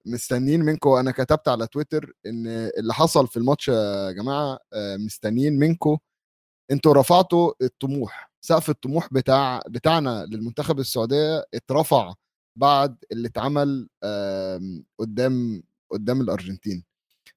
[0.06, 0.90] ومستنيين منكم.
[0.90, 5.98] أنا كتبت على تويتر إن اللي حصل في الماتش يا جماعة آه، مستنيين منكم.
[6.72, 8.32] أنتوا رفعتوا الطموح.
[8.42, 12.14] سقف الطموح بتاع بتاعنا للمنتخب السعودية اترفع
[12.58, 13.90] بعد اللي اتعمل
[15.00, 16.84] قدام قدام الأرجنتين.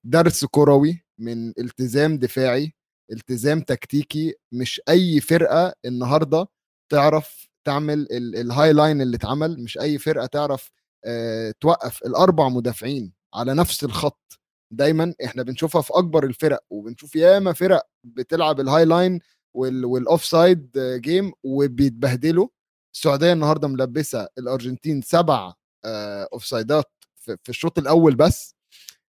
[0.05, 2.75] درس كروي من التزام دفاعي
[3.13, 6.47] التزام تكتيكي مش أي فرقة النهارده
[6.93, 10.71] تعرف تعمل ال- ال high line اللي اتعمل مش أي فرقة تعرف
[11.05, 14.39] آه، توقف الأربع مدافعين على نفس الخط.
[14.73, 19.21] دايما إحنا بنشوفها في أكبر الفرق وبنشوف ياما فرق بتلعب ال high line
[19.55, 22.49] وال- وال offside game وبيتبهدلوا.
[22.95, 25.53] السعودية النهارده ملبسة الأرجنتين سبع
[25.85, 28.55] آه، offside ات في في الشوط الأول بس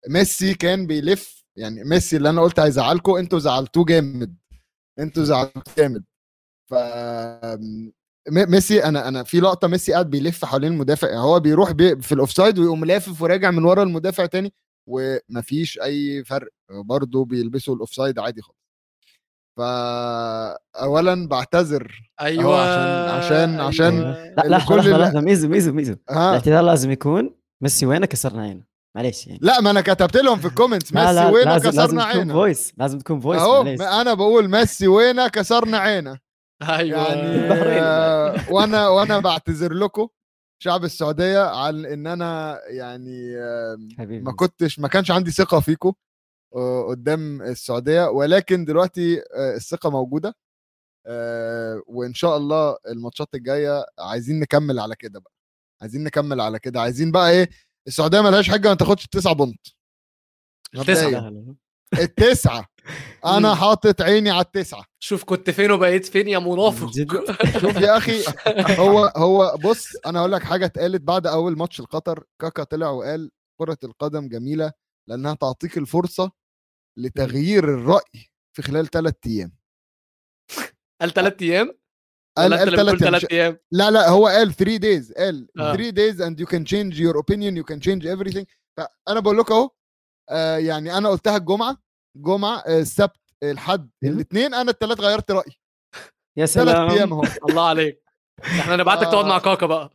[0.09, 4.35] ميسي كان بيلف يعني ميسي اللي أنا قلت هيزعلكم أنتوا زعلتوه جامد
[4.99, 6.03] أنتوا زعلتوه جامد.
[6.69, 6.73] ف
[8.29, 12.01] م- ميسي أنا أنا في لقطة ميسي قاعد بيلف حوالين المدافع يعني هو بيروح بي
[12.01, 14.53] في ال offside ويقوم لافف وراجع من ورا المدافع تاني
[14.89, 18.57] ومفيش أي فرق برضه بيلبسوا ال offside عادي خالص.
[19.57, 22.61] فاولا بعتذر أيوه.
[23.11, 24.33] عشان- عشان- أيوة.
[24.37, 25.95] لا اللي لحظة لحظة ميزو ميزو ميزو.
[26.11, 28.63] الاعتذار لازم يكون ميسي وينه كسرنا عينه؟
[28.95, 29.39] معليش يعني.
[29.41, 32.19] لا ما أنا كتبت لهم في ال comments ميسي لا وينه لازم لازم كسرنا تكون
[32.19, 32.33] عينه.
[32.33, 33.81] voice لازم تكون voice أهو معليش.
[33.81, 36.19] أنا بقول ميسي وينه كسرنا عينه.
[36.69, 37.07] أيوه.
[37.07, 37.51] يعني.
[37.81, 40.07] آه، وأنا وأنا بعتذر لكم
[40.63, 44.23] شعب السعودية على إن أنا يعني آه، حبيبي.
[44.23, 45.93] ما كنتش ما كانش عندي ثقة فيكم
[46.87, 50.35] قدام السعودية ولكن دلوقتي آه، الثقة موجودة
[51.07, 55.31] آه، وإن شاء الله الماتشات الجاية عايزين نكمل على كده بقى.
[55.81, 56.81] عايزين نكمل على كده.
[56.81, 57.49] عايزين بقى إيه
[57.87, 59.67] السعودية ملهاش حاجة ما تاخدش التسعة بونت
[60.73, 60.81] لا.
[61.99, 62.65] التسعة.
[63.25, 63.55] أنا.
[63.55, 64.85] حاطط عيني على التسعة.
[64.99, 66.91] شوف كنت فين وبقيت فين يا منافق.
[67.59, 68.23] شوف يا أخي
[68.79, 73.31] هو هو بص أنا هقول لك حاجة اتقالت بعد أول ماتش القطر كاكا طلع وقال
[73.59, 74.71] كرة القدم جميلة
[75.09, 76.31] لأنها تعطيك الفرصة
[76.97, 79.51] لتغيير الرأي في خلال ثلاث أيام.
[81.01, 81.77] قال ثلاث أيام؟
[82.37, 83.57] قال قال ثلاث أيام.
[83.71, 85.73] لا لا هو قال 3 days قال آه.
[85.73, 88.45] 3 days and you can change your opinion you can change everything.
[88.77, 89.69] فأنا بقول لكم أهو
[90.29, 91.77] آه، يعني أنا قلتها الجمعة
[92.17, 93.89] جمعة آه، السبت الحد.
[94.03, 95.59] الاثنين أنا الثلاث غيرت رأيي.
[96.37, 97.23] يا ثلاث أيام سلام أهو.
[97.49, 98.03] الله عليك.
[98.43, 99.39] إحنا نبعتك تقعد مع آه.
[99.39, 99.89] كاكا بقى.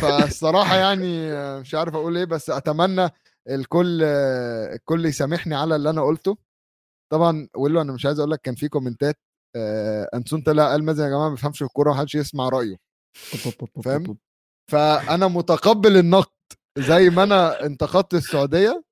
[0.00, 3.10] فالصراحة يعني مش عارف أقول إيه بس أتمنى
[3.50, 4.02] الكل
[4.74, 6.36] الكل يسامحني على اللي أنا قلته.
[7.12, 9.18] طبعا ويلو أنا مش عايز أقول لك كان في كومنتات
[10.14, 12.76] أنسون طلع قال مازن يا جماعة؟ ما بيفهمش في الكورة محدش يسمع رأيه.
[13.84, 14.18] فاهم؟
[14.72, 16.30] فأنا متقبل النقد
[16.78, 18.84] زي ما أنا انتقدت السعودية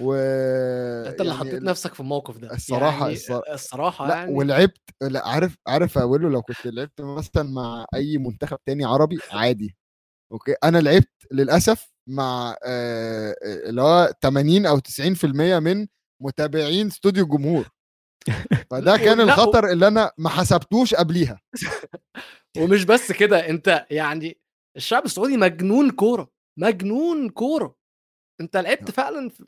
[0.00, 2.48] و أنت اللي يعني حطيت نفسك في الموقف ده.
[2.48, 7.00] الصراحة- يعني الصراحة- الصراحة لا يعني ولعبت لا عارف عارف أقول له لو كنت لعبت
[7.00, 9.76] مثلا مع أي منتخب تاني عربي عادي.
[10.32, 15.86] أوكي؟ أنا لعبت للأسف مع آه، آه، اللي هو 80 أو 90% من
[16.22, 17.68] متابعين استوديو الجمهور.
[18.70, 21.40] فده كان الخطر اللي أنا ما حسبتوش قبليها.
[22.58, 24.38] ومش بس كده أنت يعني
[24.76, 27.76] الشعب السعودي مجنون كورة مجنون كورة.
[28.40, 29.44] أنت لعبت فعلا في-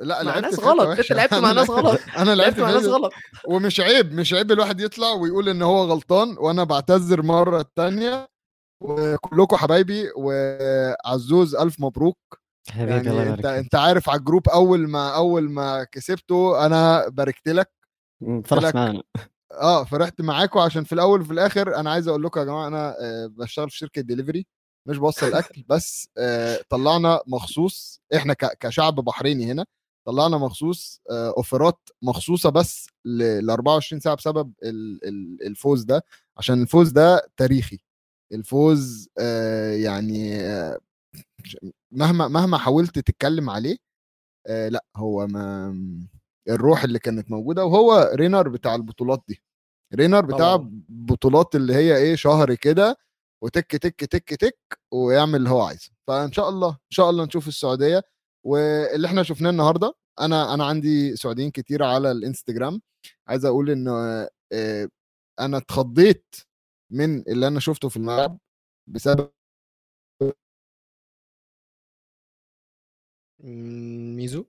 [0.00, 1.12] لا مع لعبت ناس غلط أنت.
[1.12, 3.12] لعبت مع ناس غلط أنا لعبت مع ناس غلط.
[3.48, 8.28] ومش عيب مش عيب الواحد يطلع ويقول إن هو غلطان وأنا بعتذر مرة تانية.
[8.82, 12.18] وكلكم حبايبي وعزوز ألف مبروك.
[12.70, 13.46] حبيبي الله يعني يبارك أنت فيك.
[13.46, 17.70] أنت عارف على ال group أول ما أول ما كسبته أنا باركت لك.
[18.44, 19.02] فرحت لك- معنا
[19.52, 22.96] آه فرحت معاكم عشان في الأول وفي الآخر أنا عايز أقول لكم يا جماعة أنا
[23.00, 24.46] آه، بشتغل في شركة ديليفري
[24.88, 29.66] مش بوصل اكل بس آه، طلعنا مخصوص إحنا كشعب بحريني هنا
[30.06, 36.04] طلعنا مخصوص آه، offerات مخصوصة بس ل 24 ساعة بسبب ال- ال- الفوز ده
[36.38, 37.78] عشان الفوز ده تاريخي.
[38.32, 39.08] الفوز
[39.74, 40.38] يعني
[41.92, 43.76] مهما مهما حاولت تتكلم عليه
[44.48, 45.74] لأ هو ما
[46.48, 49.42] الروح اللي كانت موجودة وهو رينر بتاع البطولات دي.
[49.94, 50.56] رينر بتاع.
[50.88, 52.96] بطولات اللي هي إيه شهر كده
[53.42, 54.58] وتك تك تك تك
[54.92, 55.90] ويعمل اللي هو عايزه.
[56.08, 58.02] فإن شاء الله إن شاء الله نشوف السعودية.
[58.46, 62.82] واللي إحنا شفناه النهارده أنا أنا عندي سعوديين كتير على الإنستجرام.
[63.28, 63.88] عايز أقول إن
[64.52, 64.88] آه،
[65.40, 66.34] أنا اتخضيت
[66.92, 68.38] من اللي أنا شفته في الملعب
[68.88, 69.30] بسبب
[74.16, 74.44] ميزو؟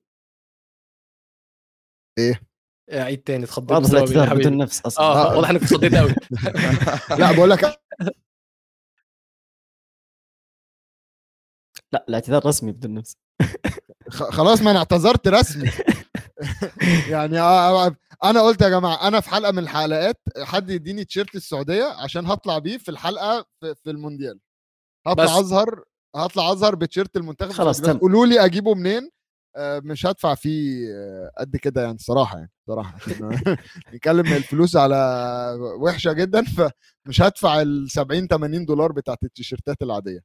[2.17, 2.41] إيه؟
[2.89, 5.35] آه، عيد تاني اتخضيت بسبب؟ بدون نفس أصلا آه آه.
[5.37, 6.13] واضح إنك اتخضيت قوي
[7.19, 7.63] لا بقول لك
[11.93, 13.15] لا الاعتذار رسمي بدون نفس
[14.09, 15.69] خ- خلاص ما أنا اعتذرت رسمي
[17.09, 21.35] يعني آه، آه، أنا قلت يا جماعة أنا في حلقة من الحلقات حد يديني تيشيرت
[21.35, 24.39] السعودية عشان هطلع بيه في الحلقة في, في المونديال
[25.07, 25.39] هطلع.
[25.39, 25.83] اظهر
[26.15, 27.97] هطلع اظهر بتيشيرت المنتخب خلاص تم.
[27.97, 29.09] قولوا لي أجيبه منين
[29.57, 32.97] مش هدفع فيه آه، قد كده يعني الصراحه يعني صراحة.
[33.93, 34.95] نتكلم الفلوس على
[35.79, 40.19] وحشة جدا فمش هدفع ال 70 80 دولار بتاعت التيشيرتات العادية.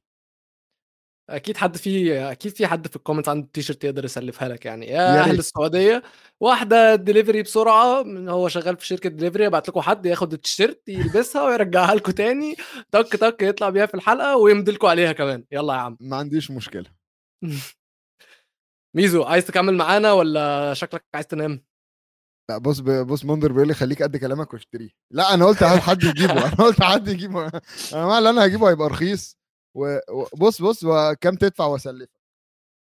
[1.29, 4.85] أكيد حد في أكيد في حد في ال comments عنده تيشرت يقدر يسلفها لك يعني.
[4.85, 5.39] يا, يا أهل.
[5.39, 6.03] السعودية
[6.39, 11.43] واحدة دليفري بسرعة من هو شغال في شركة دليفري يبعت لكم حد ياخد التيشيرت يلبسها
[11.43, 12.55] ويرجعها لكم تاني
[12.91, 15.43] تك تك يطلع بيها في الحلقة ويمضي لكم عليها كمان.
[15.51, 15.97] يلا يا عم.
[15.99, 16.85] ما عنديش مشكلة.
[18.95, 21.63] ميزو عايز تكمل معانا ولا شكلك عايز تنام؟
[22.49, 24.89] لا بص بص منذر بيقول لي خليك قد كلامك واشتريه.
[25.11, 27.47] لا أنا قلت حد يجيبه؟ أنا قلت حد يجيبه؟
[27.93, 29.37] أنا اللي أنا هجيبه هيبقى رخيص.
[29.73, 32.19] وبص بص وكم تدفع وأسلفك؟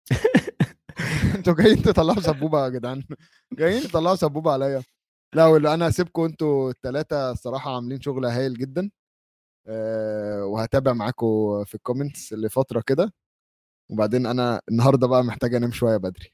[1.37, 3.05] أنتوا جايين تطلعوا سبوبة يا جدعان.
[3.53, 4.83] جايين تطلعوا سبوبة عليا.
[5.35, 8.91] لا أنا هسيبكم أنتوا الثلاثه الصراحة عاملين شغل هايل جدا.
[9.67, 13.13] أه وهتابع معاكم في الكومنتس لفترة كده.
[13.91, 16.33] وبعدين أنا النهارده بقى محتاج أنام شوية بدري.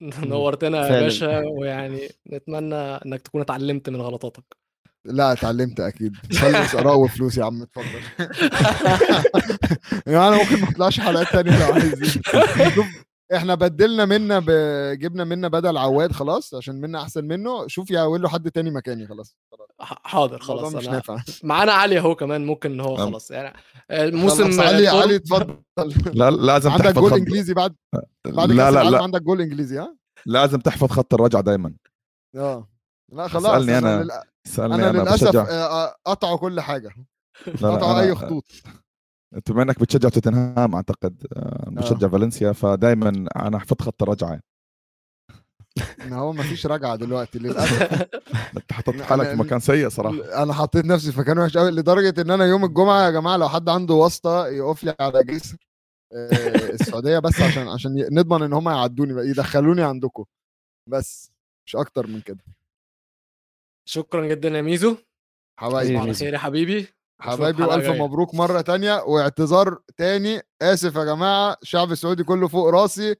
[0.24, 1.00] نورتنا يا.
[1.00, 4.56] باشا ويعني نتمنى إنك تكون اتعلمت من غلطاتك.
[5.04, 6.16] لا اتعلمت أكيد.
[6.32, 8.00] خلص اراء وفلوس يا عم اتفضل.
[10.12, 12.22] يعني أنا ممكن ما أطلعش حلقات تانية لو عايزين.
[13.34, 14.50] إحنا بدلنا منا ب...
[14.98, 17.66] جبنا منا بدل عواد خلاص عشان منا أحسن منه.
[17.66, 19.65] شوف يا له حد تاني مكاني خلاص خلاص.
[19.80, 21.16] حاضر خلاص مش أنا نافع.
[21.42, 23.10] معانا علي أهو كمان ممكن إن هو نعم.
[23.10, 23.56] خلاص يعني
[23.90, 25.56] الموسم خلاص، علي طول- علي اتفضل.
[26.14, 27.74] لا لازم عندك تحفظ جول خط إنجليزي بعد
[28.26, 29.02] بعد لا لا لا.
[29.02, 31.74] عندك جول إنجليزي ها؟ لازم تحفظ خط الرجعة دائما
[32.36, 32.68] آه.
[33.12, 34.02] لا خلاص اسألني أنا.
[34.02, 34.10] لل...
[34.46, 35.46] سالني أنا للأسف بشجع.
[35.50, 36.90] آه، قطعوا كل حاجة.
[37.62, 38.44] قطعوا أي خطوط.
[39.36, 44.40] انت بما إنك بتشجع توتنهام أعتقد آه، بشجع فالنسيا فدائما أنا حفظت خط الرجعة.
[46.00, 47.82] إن هو ما فيش رجعة دلوقتي للأسف.
[48.56, 50.42] أنت حطيت حالك في مكان سيء صراحة.
[50.42, 53.48] أنا حطيت نفسي في مكان وحش قوي لدرجة إن أنا يوم الجمعة يا جماعة لو
[53.48, 55.56] حد عنده واسطة يقف لي على جسر
[56.12, 56.30] آه،
[56.74, 60.24] السعودية بس عشان عشان نضمن إن هم يعدوني بقى يدخلوني عندكم.
[60.90, 61.30] بس
[61.66, 62.44] مش أكتر من كده.
[63.88, 64.96] شكرا جدا يا ميزو.
[65.60, 65.96] حبايبي.
[65.96, 66.14] على.
[66.14, 66.88] خير يا حبيبي.
[67.20, 67.88] حبايبي وألف.
[67.88, 69.02] مبروك مرة تانية.
[69.02, 70.42] واعتذار تاني.
[70.62, 71.56] آسف يا جماعة.
[71.62, 73.16] الشعب السعودي كله فوق راسي.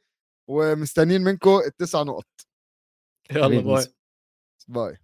[0.51, 2.27] ومستنيين منكم التسع نقط.
[3.31, 3.87] يلا باي.
[4.69, 4.99] باي.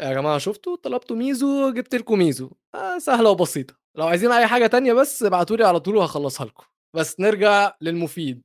[0.00, 2.50] يا جماعة شفتوا؟ طلبتوا ميزو جبت لكم ميزو.
[2.74, 3.78] آه سهلة وبسيطة.
[3.94, 6.64] لو عايزين أي حاجة تانية بس ابعتوا لي على طول وهخلصها لكم.
[6.94, 8.42] بس نرجع للمفيد.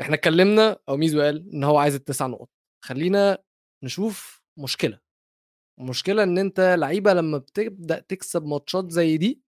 [0.00, 2.50] إحنا اتكلمنا أو ميزو قال إن هو عايز التسع نقط.
[2.84, 3.38] خلينا
[3.82, 5.00] نشوف مشكلة.
[5.80, 9.40] المشكلة إن أنت لعيبة لما بتبدأ تكسب ماتشات زي دي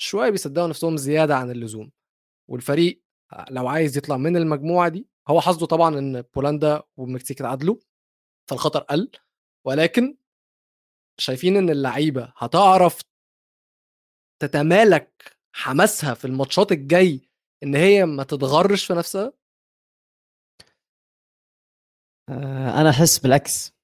[0.00, 1.92] شوية بيصدقوا نفسهم زيادة عن اللزوم.
[2.50, 3.02] والفريق
[3.50, 7.76] لو عايز يطلع من المجموعة دي هو حظه طبعا إن بولندا والمكسيك اتعادلوا
[8.50, 9.10] فالخطر قل
[9.66, 10.16] ولكن
[11.20, 13.00] شايفين إن اللعيبة هتعرف
[14.42, 17.20] تتمالك حماسها في الماتشات الجاي
[17.62, 19.32] إن هي ما تتغرش في نفسها؟
[22.28, 23.74] آه، أنا أحس بالعكس.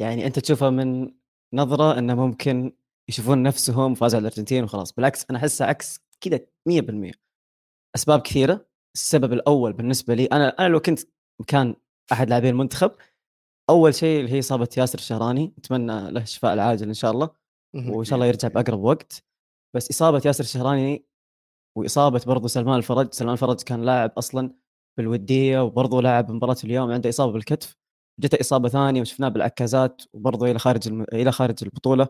[0.00, 1.14] يعني أنت تشوفها من
[1.54, 2.72] نظرة انه ممكن
[3.08, 4.92] يشوفون نفسهم فازوا على الأرجنتين وخلاص.
[4.92, 7.12] بالعكس أنا أحسها عكس كذا 100%
[7.96, 8.69] أسباب كثيرة.
[8.94, 11.00] السبب الأول بالنسبة لي أنا أنا لو كنت
[11.40, 11.74] مكان
[12.12, 12.92] أحد لاعبين المنتخب
[13.70, 17.30] أول شيء اللي هي إصابة ياسر الشهراني أتمنى له الشفاء العاجل إن شاء الله
[17.74, 19.24] وإن شاء الله يرجع بأقرب وقت.
[19.76, 21.06] بس إصابة ياسر الشهراني
[21.78, 24.54] وإصابة برضو سلمان الفرج سلمان الفرج كان لاعب أصلا
[24.98, 27.76] بالودية وبرضه لاعب مباراة اليوم عنده إصابة بالكتف.
[28.20, 31.06] جته إصابة ثانية وشفناه بالعكازات وبرضه إلى خارج الم...
[31.12, 32.08] إلى خارج البطولة.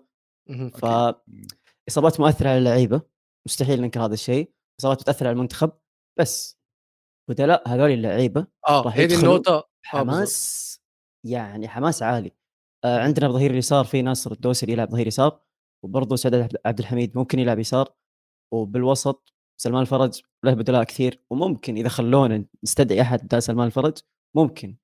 [0.48, 0.70] مهم.
[0.70, 3.02] فاصابات مؤثرة على اللعيبة
[3.46, 4.52] مستحيل ننكر هذا الشيء.
[4.80, 5.72] إصابات بتأثر على المنتخب
[6.18, 6.59] بس
[7.30, 9.64] بدلاء هذول اللعيبة آه يدخلوا النقطة آه،.
[9.82, 10.80] حماس
[11.26, 12.32] يعني حماس عالي.
[12.84, 15.40] آه عندنا بظهير اليسار في ناصر الدوسري يلعب ظهير يسار
[15.84, 16.34] وبرضه سعد
[16.66, 17.94] عبد- الحميد ممكن يلعب يسار
[18.54, 23.98] وبالوسط سلمان الفرج له بدلاء كثير وممكن إذا خلونا نستدعي أحد بدال سلمان الفرج
[24.36, 24.76] ممكن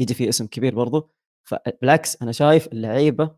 [0.00, 1.10] يجي فيه اسم كبير برضه.
[1.48, 3.36] فبالعكس أنا شايف اللعيبة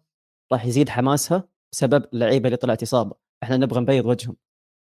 [0.52, 3.16] راح يزيد حماسها بسبب اللعيبة اللي طلعت إصابة.
[3.42, 4.36] إحنا نبغى نبيض وجههم.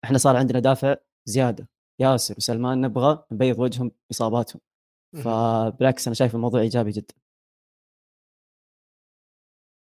[0.04, 0.96] إحنا صار عندنا دافع
[1.28, 1.70] زيادة.
[2.00, 4.62] ياسر وسلمان نبغى نبيض وجههم بإصاباتهم.
[5.24, 7.14] فبالعكس أنا شايف الموضوع إيجابي جدا.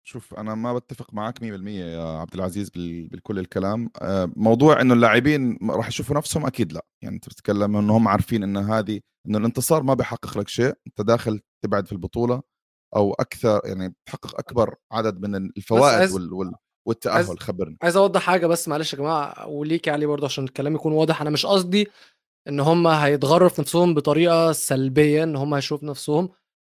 [0.06, 3.90] شوف أنا ما بتفق معك 100% يا عبد العزيز بال- بالكل الكلام.
[4.02, 6.86] آه، موضوع إنه اللاعبين راح يشوفوا نفسهم أكيد لا.
[7.02, 10.74] يعني أنت بتتكلم إنه هم عارفين إن هذه إنه الانتصار ما بيحقق لك شيء.
[10.86, 12.42] أنت داخل تبعد في البطولة
[12.96, 16.52] أو أكثر يعني تحقق أكبر عدد من الفوائد عايز- وال
[17.06, 17.76] عايز- والتأهل خبرني.
[17.82, 21.20] عايز أوضح حاجة بس معلش يا جماعة وليك علي برضه عشان الكلام يكون واضح.
[21.20, 21.88] أنا مش قصدي
[22.48, 26.28] إن هم هيتغروا في نفسهم بطريقة سلبية إن هم هيشوفوا نفسهم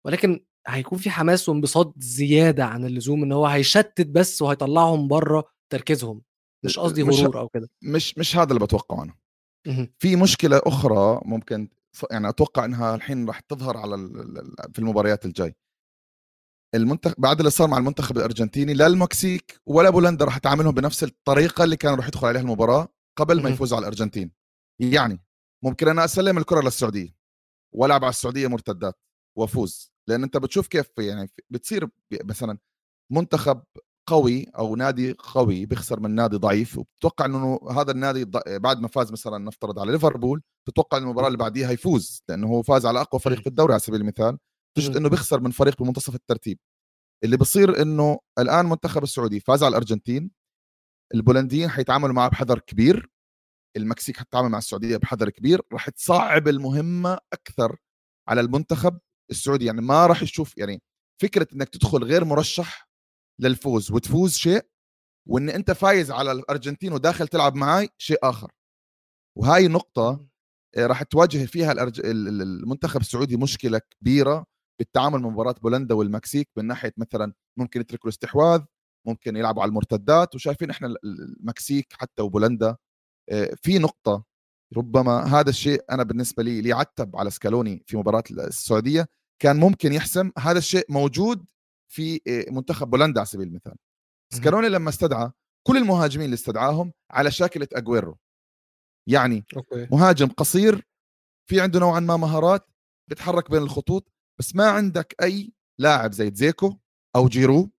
[0.05, 6.21] ولكن هيكون في حماس وانبساط زيادة عن اللزوم إن هو هيشتت بس وهيطلعهم بره تركيزهم.
[6.65, 7.69] مش قصدي مش ه- غرور أو كده.
[7.83, 9.87] مش مش هذا اللي بتوقعه أنا.
[9.99, 11.69] في مشكلة أخرى ممكن
[12.11, 13.97] يعني أتوقع إنها الحين راح تظهر على
[14.73, 15.55] في المباريات الجاي.
[16.75, 21.63] المنتخب بعد اللي صار مع المنتخب الأرجنتيني لا المكسيك ولا بولندا راح تعاملهم بنفس الطريقة
[21.63, 23.49] اللي كانوا راح يدخل عليها المباراة قبل ما.
[23.49, 24.31] يفوزوا على الأرجنتين.
[24.79, 25.19] يعني
[25.63, 27.15] ممكن أنا أسلم الكرة للسعودية
[27.75, 28.99] وألعب على السعودية مرتدات
[29.37, 29.91] وأفوز.
[30.07, 31.89] لأن أنت بتشوف كيف يعني بتصير
[32.23, 32.57] مثلا
[33.11, 33.63] منتخب
[34.09, 39.11] قوي أو نادي قوي بيخسر من نادي ضعيف وبتتوقع إنه هذا النادي بعد ما فاز
[39.11, 43.39] مثلا نفترض على ليفربول تتوقع المباراة اللي بعديها يفوز لأنه هو فاز على أقوى فريق
[43.41, 44.37] في الدوري على سبيل المثال.
[44.77, 44.97] تجد.
[44.97, 46.59] إنه بيخسر من فريق بمنتصف الترتيب.
[47.23, 50.31] اللي بصير إنه الآن منتخب السعودي فاز على الأرجنتين
[51.13, 53.09] البولنديين حيتعاملوا معه بحذر كبير
[53.77, 57.77] المكسيك حتتعامل مع السعودية بحذر كبير راح تصعب المهمة أكثر
[58.29, 58.99] على المنتخب
[59.31, 59.65] السعودي.
[59.65, 60.81] يعني ما راح يشوف يعني
[61.21, 62.89] فكرة إنك تدخل غير مرشح
[63.41, 64.61] للفوز وتفوز شيء
[65.29, 68.51] وإن أنت فايز على الأرجنتين وداخل تلعب معاي شيء آخر.
[69.37, 70.27] وهاي نقطة
[70.77, 71.73] آه، راح تواجه فيها
[72.05, 74.45] المنتخب السعودي مشكلة كبيرة
[74.81, 78.61] بالتعامل مع مباراة بولندا والمكسيك من ناحية مثلا ممكن يتركوا الاستحواذ
[79.07, 82.77] ممكن يلعبوا على المرتدات وشايفين إحنا ال- ال- المكسيك حتى وبولندا
[83.29, 84.23] آه، في نقطة
[84.77, 89.07] ربما هذا الشيء أنا بالنسبة لي لي عتب على سكالوني في مباراة السعودية
[89.41, 91.45] كان ممكن يحسم هذا الشيء موجود
[91.91, 93.75] في آه، منتخب بولندا على سبيل المثال.
[94.33, 95.31] سكالوني لما استدعى
[95.67, 98.17] كل المهاجمين اللي استدعاهم على شاكلة اجويرو
[99.09, 99.87] يعني okay.
[99.91, 100.87] مهاجم قصير
[101.49, 102.67] في عنده نوعا ما مهارات
[103.09, 104.11] بيتحرك بين الخطوط
[104.41, 106.77] بس ما عندك أي لاعب زي دجيكو
[107.15, 107.71] أو جيرو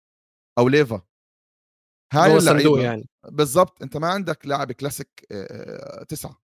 [0.58, 1.02] أو ليفا.
[2.12, 3.08] هاي اللعيبة يعني.
[3.28, 5.26] بالضبط أنت ما عندك لاعب كلاسيك
[6.08, 6.42] تسعة.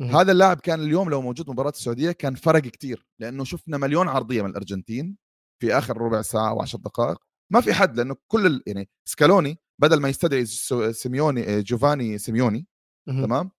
[0.00, 4.42] هذا اللاعب كان اليوم لو موجود مباراة السعودية كان فرق كتير لأنه شفنا مليون عرضية
[4.42, 5.16] من الأرجنتين
[5.62, 7.18] في آخر ربع ساعة أو عشر دقائق.
[7.52, 8.62] ما في حد لأنه كل ال...
[8.66, 10.46] يعني سكالوني بدل ما يستدعي
[10.92, 12.66] سيميوني جوفاني سيميوني.
[13.06, 13.50] تمام؟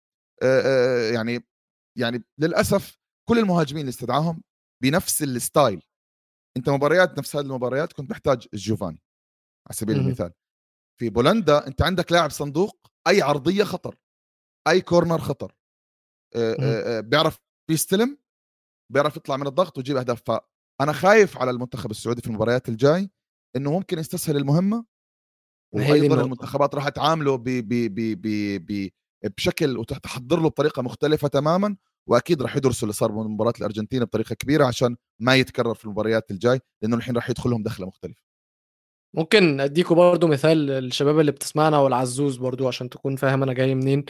[0.44, 1.48] آه، آه، يعني
[1.98, 2.98] يعني للأسف
[3.30, 4.44] كل المهاجمين اللي استدعاهم
[4.82, 5.84] بنفس ال style
[6.58, 9.04] أنت مباريات نفس هذه المباريات كنت محتاج جوفاني
[9.68, 9.98] على سبيل.
[9.98, 10.32] المثال
[11.00, 13.96] في بولندا أنت عندك لاعب صندوق أي عرضية خطر
[14.68, 15.56] أي corner خطر
[16.36, 16.56] آه،.
[16.60, 18.18] آه، آه، بيعرف بيستلم
[18.92, 23.10] بيعرف يطلع من الضغط ويجيب أهداف فانا خايف على المنتخب السعودي في المباريات الجاي
[23.56, 24.86] إنه ممكن يستسهل المهمة
[25.74, 26.22] وأيضا.
[26.22, 28.28] المنتخبات راح تعامله ب ب ب ب
[28.66, 28.90] ب
[29.38, 31.78] بشكل وتحضر له بطريقة مختلفة تماما
[32.12, 36.32] وأكيد راح يدرسوا اللي صار من مباراه الأرجنتين بطريقة كبيرة عشان ما يتكرر في المباريات
[36.32, 38.22] الجاي لأنه الحين راح يدخلهم دخلة مختلفة.
[39.16, 44.06] ممكن أديكوا برضو مثال للشباب اللي بتسمعنا والعزوز برضو عشان تكون فاهم أنا جاي منين.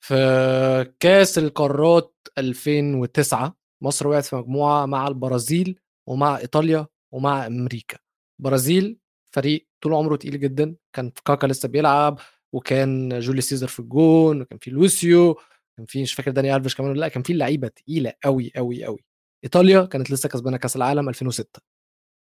[0.00, 7.98] في كأس القارات 2009 مصر وقعت في مجموعة مع البرازيل ومع إيطاليا ومع أمريكا.
[8.40, 8.98] البرازيل
[9.32, 12.18] فريق طول عمره تقيل جدا كان كاكا لسه بيلعب
[12.52, 15.36] وكان جوليو سيزر في الجون وكان في لوسيو
[15.78, 18.84] كان في مش فاكر داني ألفيش كمان ولا لأ كان في لعيبة تقيلة قوي قوي
[18.84, 19.04] قوي
[19.44, 21.60] إيطاليا كانت لسه كسبانة كأس العالم 2006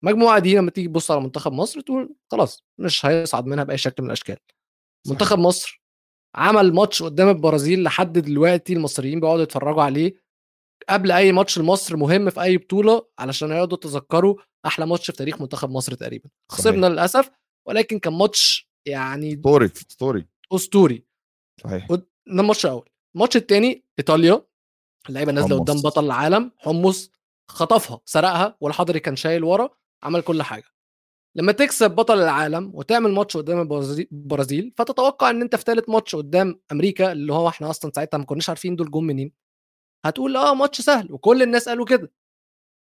[0.04, 4.04] المجموعه دي لما تيجي تبص على منتخب مصر تقول خلاص مش هيصعد منها بأي شكل
[4.04, 4.38] من الأشكال.
[5.08, 5.12] صح.
[5.12, 5.82] منتخب مصر
[6.36, 10.16] عمل ماتش قدام البرازيل لحد دلوقتي المصريين بيقعدوا يتفرجوا عليه.
[10.90, 14.36] قبل أي ماتش لمصر مهم في أي بطولة علشان يقعدوا يتذكروا
[14.66, 16.30] أحلى ماتش في تاريخ منتخب مصر تقريبا.
[16.52, 16.60] صحيح.
[16.62, 17.32] خسرنا للأسف
[17.68, 21.06] ولكن كان ماتش يعني أسطوري أسطوري أسطوري.
[21.64, 21.88] صحيح.
[21.90, 24.46] ده الماتش الأول الماتش الثاني إيطاليا
[25.10, 25.60] اللعيبة نازلة.
[25.60, 27.12] قدام بطل العالم حمص
[27.52, 29.70] خطفها سرقها والحضري كان شايل ورا
[30.04, 30.64] عمل كل حاجة.
[31.36, 33.62] لما تكسب بطل العالم وتعمل ماتش قدام
[34.12, 38.26] البرازيل- فتتوقع إن أنت في ثالث ماتش قدام أمريكا اللي هو إحنا أصلا ساعتها ما
[38.26, 39.32] كناش عارفين دول جم منين
[40.06, 42.12] هتقول آه ماتش سهل وكل الناس قالوا كده.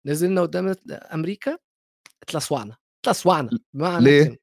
[0.05, 1.57] نزلنا قدام أمريكا
[2.23, 4.39] اتلسوعنا اتلسوعنا بمعنى ليه؟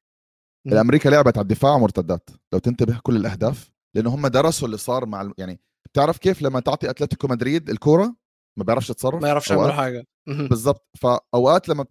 [0.67, 2.29] الأمريكا لعبت على الدفاع مرتدات.
[2.53, 5.59] لو تنتبه كل الأهداف لأنه هم درسوا اللي صار مع الم- يعني
[5.91, 8.15] بتعرف كيف لما تعطي أتلتيكو مدريد الكورة
[8.57, 10.05] ما بيعرفش يتصرف ما يعرفش؟ يعمل حاجة.
[10.27, 11.85] بالضبط فأوقات لما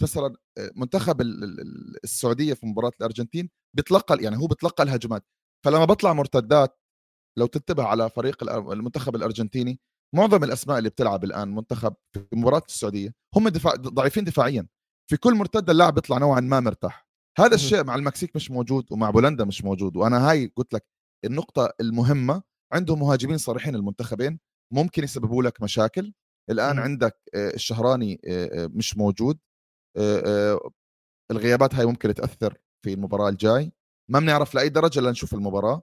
[0.76, 5.24] منتخب ال- ال- ال- السعودية في مباراة الأرجنتين بيتلقى يعني هو بيتلقى الهجمات
[5.64, 6.78] فلما بطلع مرتدات
[7.38, 9.80] لو تنتبه على فريق المنتخب الأرجنتيني
[10.14, 14.66] معظم الأسماء اللي بتلعب الآن منتخب في مباراة السعودية هم دفاع ضعيفين دفاعيا
[15.10, 17.54] في كل مرتدة اللاعب بيطلع نوعا ما مرتاح هذا.
[17.54, 20.86] الشيء مع المكسيك مش موجود ومع بولندا مش موجود وأنا هاي قلت لك
[21.24, 22.42] النقطة المهمة
[22.72, 24.38] عندهم مهاجمين صريحين المنتخبين
[24.72, 26.12] ممكن يسببوا لك مشاكل
[26.50, 26.82] الآن مم.
[26.82, 29.38] عندك آه، الشهراني آه، آه، مش موجود
[31.30, 33.72] الغيابات هاي ممكن تأثر في المباراة الجاي
[34.10, 35.82] ما بنعرف لأي درجة لنشوف المباراة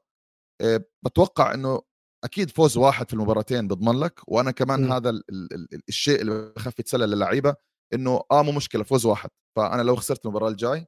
[1.06, 1.82] بتوقع إنه
[2.24, 4.92] أكيد فوز واحد في المباراتين بضمن لك وأنا كمان مم.
[4.92, 7.56] هذا ال ال ال الشيء اللي بخفي يتسلى للعيبة
[7.94, 10.88] إنه آه مو مشكلة فوز واحد فأنا لو خسرت المباراة الجاي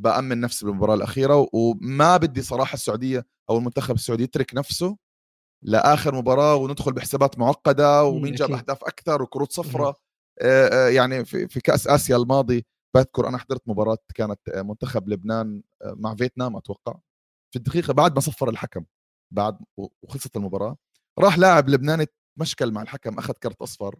[0.00, 4.96] بأمن نفسي بالمباراة الأخيرة وما بدي صراحة السعودية أو المنتخب السعودي يترك نفسه
[5.64, 8.52] لآخر مباراة وندخل بحسابات معقدة ومين جاب.
[8.52, 9.94] أهداف أكثر وكروت صفراء
[10.90, 12.66] يعني في في كأس آسيا الماضي
[12.96, 16.94] بذكر أنا حضرت مباراة كانت منتخب لبنان مع فيتنام أتوقع.
[17.50, 18.84] في الدقيقة بعد ما صفر الحكم
[19.34, 19.58] بعد
[20.02, 20.76] وخلصت المباراة
[21.18, 22.06] راح لاعب لبناني
[22.40, 23.98] مشكل مع الحكم أخذ كرت أصفر.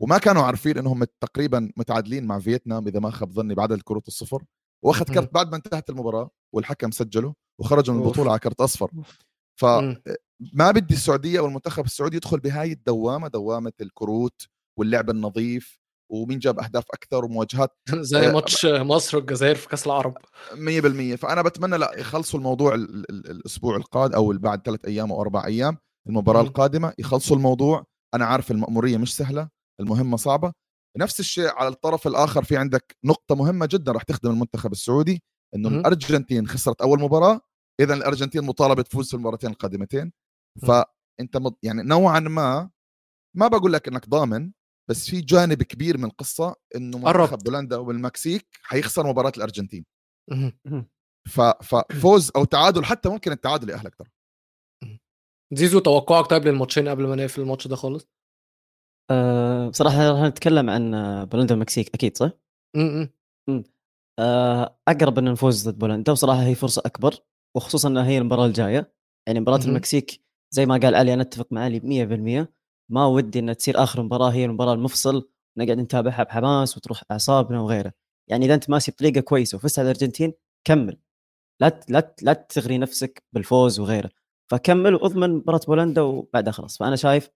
[0.00, 4.44] وما كانوا عارفين إنهم تقريبا متعادلين مع فيتنام إذا ما خاب ظني بعدد الكروت الصفر.
[4.84, 5.04] واخذ.
[5.14, 8.02] كرت بعد ما انتهت المباراة والحكم سجله وخرجوا من.
[8.02, 8.90] البطوله على كرت أصفر.
[9.60, 14.42] فما بدي السعودية والمنتخب السعودي يدخل بهاي الدوامة دوامة الكروت
[14.78, 15.78] واللعب النظيف
[16.12, 17.70] ومين جاب أهداف أكثر ومواجهات
[18.10, 20.18] زي آه، ماتش مصر والجزائر في كأس العرب
[20.52, 25.20] 100% فأنا بتمنى لا يخلصوا الموضوع ال- ال- الأسبوع القادم أو بعد ثلاث أيام أو
[25.20, 26.40] أربع أيام المباراة.
[26.42, 29.48] القادمة يخلصوا الموضوع أنا عارف المأمورية مش سهلة
[29.80, 30.52] المهمة صعبة
[30.98, 35.22] نفس الشيء على الطرف الآخر في عندك نقطة مهمة جدا راح تخدم المنتخب السعودي
[35.54, 35.68] إنه.
[35.80, 37.40] الأرجنتين خسرت أول مباراة
[37.80, 40.12] اذا الأرجنتين مطالبة تفوز في المباراتين القادمتين.
[40.62, 42.70] فانت مض- يعني نوعا ما
[43.36, 44.52] ما بقول لك إنك ضامن
[44.90, 47.38] بس في جانب كبير من القصة إنه منتخب.
[47.38, 49.84] بولندا والمكسيك حيخسر مباراة الأرجنتين.
[51.60, 54.08] ففوز أو تعادل حتى ممكن التعادل يأهلك ترى
[55.52, 58.08] زيزو توقعك طيب للماتشين قبل ما نقفل الماتش ده خالص؟
[59.10, 62.30] أه بصراحة راح نتكلم عن آه، بولندا والمكسيك أكيد صح؟
[62.76, 63.06] م-
[63.48, 63.62] م.
[64.18, 67.14] أه أقرب ان نفوز ضد بولندا وصراحة هي فرصة أكبر
[67.56, 68.92] وخصوصا إنها هي المباراة الجاية.
[69.26, 69.60] يعني مباراة.
[69.64, 72.52] المكسيك زي ما قال علي أنا أتفق مع علي 100%
[72.90, 75.28] ما ودي إنها تصير آخر مباراة هي المباراة المفصل
[75.58, 77.92] نقعد نتابعها بحماس وتروح أعصابنا وغيره
[78.30, 80.32] يعني إذا أنت ماشي بطريقة كويسة وفزت على الأرجنتين
[80.64, 80.98] كمل.
[81.60, 84.10] لا لا لا تغري نفسك بالفوز وغيره.
[84.50, 86.78] فكمل وأضمن مباراة بولندا وبعدها خلاص.
[86.78, 87.30] فأنا شايف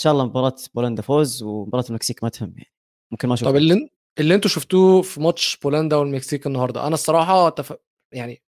[0.00, 2.72] شاء الله مباراة بولندا فوز ومباراة المكسيك ما تهم يعني.
[3.12, 3.88] ممكن ما أشوف طب اللي
[4.18, 7.74] اللي أنتوا شفتوه في ماتش بولندا والمكسيك النهارده أنا الصراحة تف...
[8.14, 8.42] يعني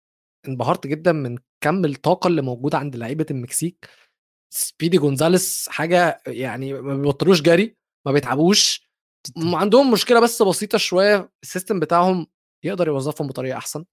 [0.47, 3.89] انبهرت جدا من كم الطاقة اللي موجودة عند لعيبة المكسيك.
[4.53, 8.89] سبيدي جونزاليس حاجة يعني ما بيبطلوش جري ما بيتعبوش.
[9.37, 12.27] عندهم مشكلة بس بسيطة شوية ال system بتاعهم
[12.63, 13.85] يقدر يوظفهم بطريقة أحسن.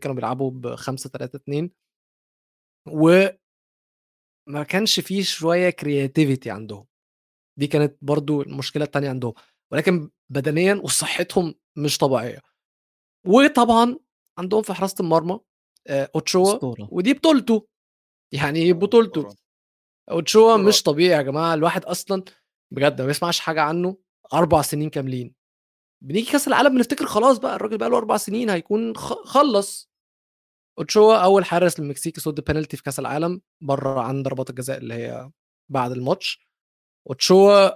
[0.00, 1.70] كانوا بيلعبوا ب 5 3 2
[2.88, 3.26] و
[4.48, 6.86] ما كانش فيه شوية creativity عندهم.
[7.58, 9.32] دي كانت برضو المشكلة التانية عندهم
[9.72, 12.42] ولكن بدنيا وصحتهم مش طبيعية.
[13.26, 13.98] وطبعا
[14.38, 15.40] عندهم في حراسة المرمى
[15.86, 16.58] آه، أوتشوا.
[16.90, 17.66] ودي بطولته
[18.32, 19.36] يعني بطولته؟
[20.10, 20.56] أوتشوا.
[20.56, 22.22] مش طبيعي يا جماعة الواحد أصلا
[22.72, 23.96] بجد ما بيسمعش حاجة عنه
[24.32, 25.34] أربع سنين كاملين.
[26.04, 29.90] بنيجي كأس العالم بنفتكر خلاص بقى الراجل بقى له أربع سنين هيكون خلص.
[30.78, 35.30] أوتشوا أول حارس للمكسيك يصد بينالتي في كأس العالم بره عن ضربات الجزاء اللي هي
[35.70, 36.45] بعد الماتش.
[37.08, 37.68] اوتشوا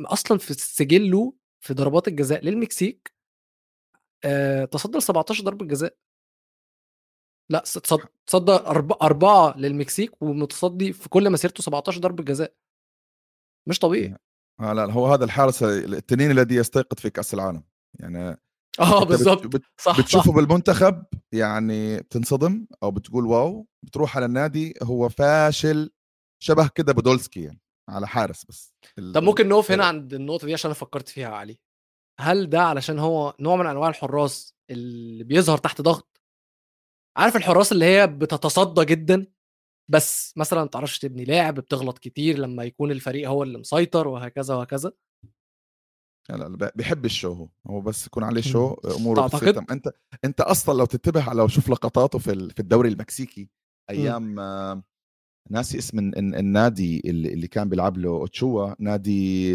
[0.00, 1.34] أصلا في سجله
[1.64, 3.14] في ضربات الجزاء للمكسيك
[4.24, 5.96] آه، تصدى ل 17 ضربة جزاء.
[7.50, 7.58] لا
[8.26, 12.54] تصدى أرب- أربعة للمكسيك ومتصدي في كل مسيرته 17 ضربة جزاء.
[13.68, 14.16] مش طبيعي.
[14.60, 17.64] آه لا هو هذا الحارس التنين الذي يستيقظ في كأس العالم.
[18.00, 18.36] يعني
[18.80, 24.74] آه بالظبط بت- صح بتشوفه صح بالمنتخب يعني بتنصدم أو بتقول واو بتروح على النادي
[24.82, 25.90] هو فاشل
[26.42, 27.60] شبه كده بودولسكي يعني.
[27.88, 31.28] على حارس بس ال- طب ممكن نقف هنا عند النقطة دي عشان أنا فكرت فيها
[31.30, 31.58] يا علي.
[32.20, 36.20] هل ده علشان هو نوع من أنواع الحراس اللي بيظهر تحت ضغط؟
[37.18, 39.26] عارف الحراس اللي هي بتتصدى جدا؟
[39.90, 44.54] بس مثلا ما تعرفش تبني لاعب بتغلط كتير لما يكون الفريق هو اللي مسيطر وهكذا
[44.54, 44.92] وهكذا؟
[46.30, 49.88] لا لا بيحب الشو هو هو بس يكون عليه شو أموره تعتقد؟ أنت
[50.24, 53.48] أنت أصلا لو تنتبه لو شوف لقطاته في في الدوري المكسيكي
[53.90, 54.82] أيام آه،
[55.50, 59.52] ناسي اسم الن- الن- النادي اللي كان بيلعب له اوتشوا نادي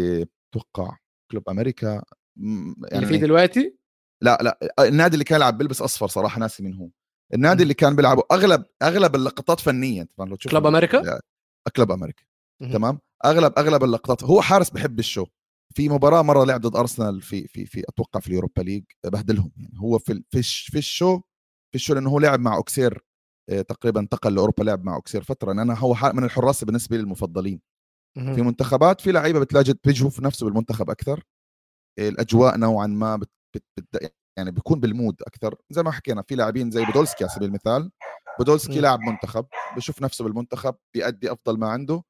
[0.52, 0.96] أتوقع
[1.30, 2.02] كلوب أمريكا
[2.36, 3.76] م- اللي فيه دلوقتي
[4.22, 4.58] لا لا
[4.88, 6.90] النادي اللي كان يلعب بيلبس أصفر صراحة ناسي مين هو
[7.34, 7.62] النادي.
[7.62, 11.20] اللي كان بيلعبه أغلب أغلب اللقطات فنيه فاهم لو تشوف كلوب أمريكا؟
[11.76, 12.24] كلوب أمريكا.
[12.72, 15.26] تمام أغلب أغلب اللقطات هو حارس بحب ال show
[15.74, 19.52] في مباراة مرة لعب ضد أرسنال في في في أتوقع في ال Europa League بهدلهم
[19.56, 21.18] يعني هو في في الش- في ال show
[21.70, 23.04] في ال show لأنه هو لعب مع أوكسير
[23.48, 25.48] تقريبا انتقل لأوروبا لعب مع أوكسير فترة.
[25.48, 27.60] لأن أنا هو من الحراس بالنسبة لي المفضلين.
[28.16, 28.42] في.
[28.42, 31.24] منتخبات في لعيبة بتلاقي بيشوف نفسه بالمنتخب أكثر.
[31.98, 35.54] الأجواء نوعا ما بت بت بت يعني بيكون بال mood أكثر.
[35.70, 37.90] زي ما حكينا في لاعبين زي بودولسكي على سبيل المثال.
[38.38, 38.80] بودولسكي.
[38.80, 39.46] لاعب منتخب
[39.76, 42.02] بشوف نفسه بالمنتخب بيأدي أفضل ما عنده.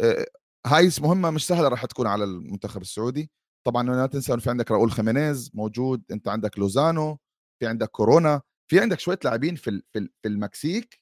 [0.00, 0.26] آه،
[0.66, 3.30] هاي مهمة مش سهلة راح تكون على المنتخب السعودي.
[3.66, 7.18] طبعا لا تنسى انه في عندك راؤول خيمينيز موجود أنت عندك لوزانو
[7.60, 8.42] في عندك كورونا.
[8.68, 11.00] في عندك شوية لاعبين في في ال- في المكسيك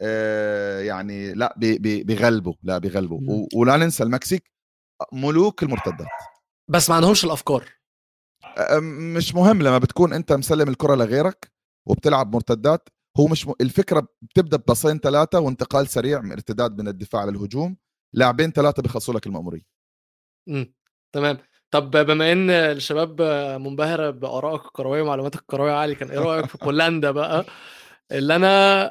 [0.00, 3.28] آه، يعني لا بي- بي- بيغلبوا لا بيغلبوا مم.
[3.30, 4.50] و- ولا ننسى المكسيك
[5.12, 6.06] ملوك المرتدات.
[6.70, 7.68] بس ما عندهمش الأفكار.
[9.16, 11.52] مش مهم لما بتكون أنت مسلم الكرة لغيرك
[11.88, 12.88] وبتلعب مرتدات
[13.18, 13.52] هو مش م...
[13.60, 17.76] الفكرة بتبدأ بباصين ثلاثة وانتقال سريع من ارتداد من الدفاع للهجوم
[18.14, 19.62] لاعبين ثلاثة بيخلصوا لك المأمورية.
[20.48, 20.74] إمم
[21.14, 21.38] تمام.
[21.70, 23.22] طب بما إن الشباب
[23.60, 27.44] منبهره بآرائك الكروية ومعلوماتك الكروية عالي كان إيه رأيك في بولندا بقى
[28.12, 28.84] اللي أنا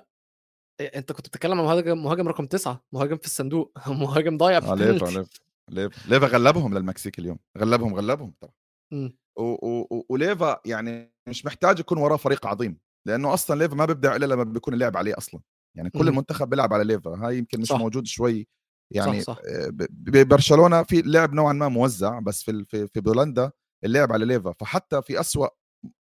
[0.82, 5.26] أنت كنت بتتكلم عن مهاجم مهاجم رقم تسعة مهاجم في الصندوق مهاجم ضايع في ليفا.
[5.70, 8.54] ليفا ليفا غلبهم للمكسيك اليوم غلبهم غلبهم طبعا
[8.94, 9.18] مم.
[9.38, 9.44] و...
[9.44, 9.88] و...
[9.92, 14.26] و- وليفا يعني مش محتاج يكون وراه فريق عظيم لأنه أصلا ليفا ما بيبدع إلا
[14.26, 15.42] لما بيكون اللعب عليه أصلا
[15.78, 16.08] يعني كل مم.
[16.08, 17.78] المنتخب بيلعب على ليفا هاي يمكن مش صح.
[17.80, 18.48] موجود شوي
[18.92, 19.42] يعني صح، صح.
[19.48, 23.52] آه، ببرشلونه في لعب نوعا ما موزع بس في في, في بولندا
[23.84, 25.48] اللعب على ليفا فحتى في أسوأ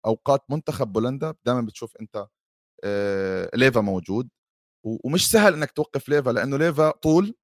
[0.06, 2.26] أوقات منتخب بولندا دائما بتشوف أنت
[2.84, 4.28] آه، ليفا موجود
[4.84, 7.34] ومش سهل إنك توقف ليفا لأنه ليفا طول.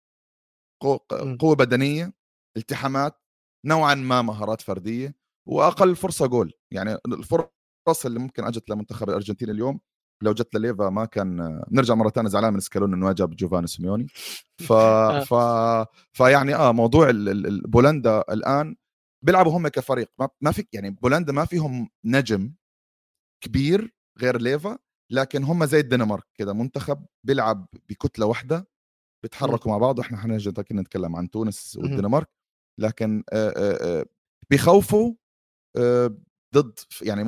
[1.41, 2.13] قوة بدنية
[2.57, 3.21] التحامات
[3.67, 5.15] نوعا ما مهارات فردية
[5.49, 9.81] وأقل فرصة جول يعني الفرص اللي ممكن أجت لمنتخب الأرجنتين اليوم
[10.23, 14.07] لو جت لليفا ما كان نرجع مرة ثانية زعلان من سكالوني إنه جاب جوفاني سيميوني.
[14.59, 14.73] ف
[15.31, 15.35] ف
[16.13, 18.77] فيعني آه موضوع ال- ال- ال- بولندا الآن
[19.25, 20.13] بيلعبوا هم كفريق.
[20.19, 22.55] ما, ما في يعني بولندا ما فيهم نجم
[23.45, 24.79] كبير غير ليفا
[25.13, 28.69] لكن هم زي الدنمارك كده منتخب بيلعب بكتلة واحدة
[29.23, 31.77] بيتحركوا مع بعض وإحنا حنرجع نتكلم عن تونس.
[31.77, 32.29] والدنمارك.
[32.81, 34.07] لكن آه، آه، آه،
[34.51, 35.15] بيخوفوا
[35.77, 36.17] آه،
[36.55, 37.25] ضد يعني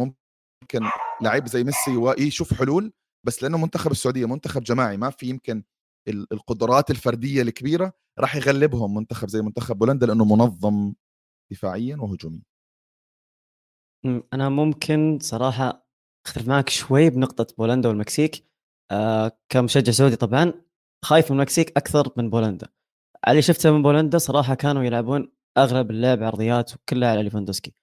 [0.62, 0.80] ممكن
[1.22, 2.92] لعيب زي ميسي و- يشوف حلول
[3.26, 5.62] بس لأنه منتخب السعودية منتخب جماعي ما في يمكن
[6.08, 10.94] ال- القدرات الفردية الكبيرة راح يغلبهم منتخب زي منتخب بولندا لأنه منظم
[11.52, 12.42] دفاعيا وهجوميا.
[14.32, 15.86] أنا ممكن صراحة
[16.26, 18.44] أختلف معك شوي بنقطة بولندا والمكسيك.
[18.90, 20.52] آه كمشجع سعودي طبعا
[21.04, 22.68] خايف من المكسيك أكثر من بولندا.
[23.24, 27.74] اللي شفته من بولندا صراحة كانوا يلعبون أغلب اللعب عرضيات وكلها على ليفاندوسكي.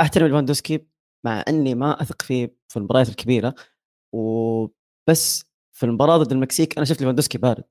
[0.00, 0.86] أحترم ليفاندوسكي
[1.24, 3.54] مع إني ما أثق فيه في المباريات الكبيرة
[4.14, 7.64] وبس في المباراة ضد المكسيك أنا شفت ليفاندوسكي بارد.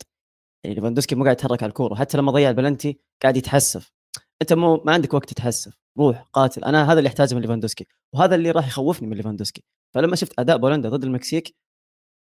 [0.63, 3.91] يعني ليفاندوسكي مو قاعد يتحرك على الكورة حتى لما ضيع البلنتي قاعد يتحسف.
[4.41, 6.63] أنت مو ما عندك وقت تتحسف روح قاتل.
[6.63, 9.63] أنا هذا اللي أحتاجه من ليفاندوسكي وهذا اللي راح يخوفني من ليفاندوسكي.
[9.95, 11.55] فلما شفت أداء بولندا ضد المكسيك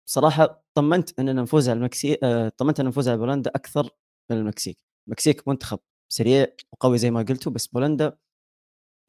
[0.10, 3.90] صراحة طمنت اننا نفوز على المكسيك آه، طمنت ان نفوز على بولندا أكثر
[4.32, 4.78] من المكسيك.
[5.08, 5.80] المكسيك منتخب
[6.14, 8.18] سريع وقوي زي ما قلتوا بس بولندا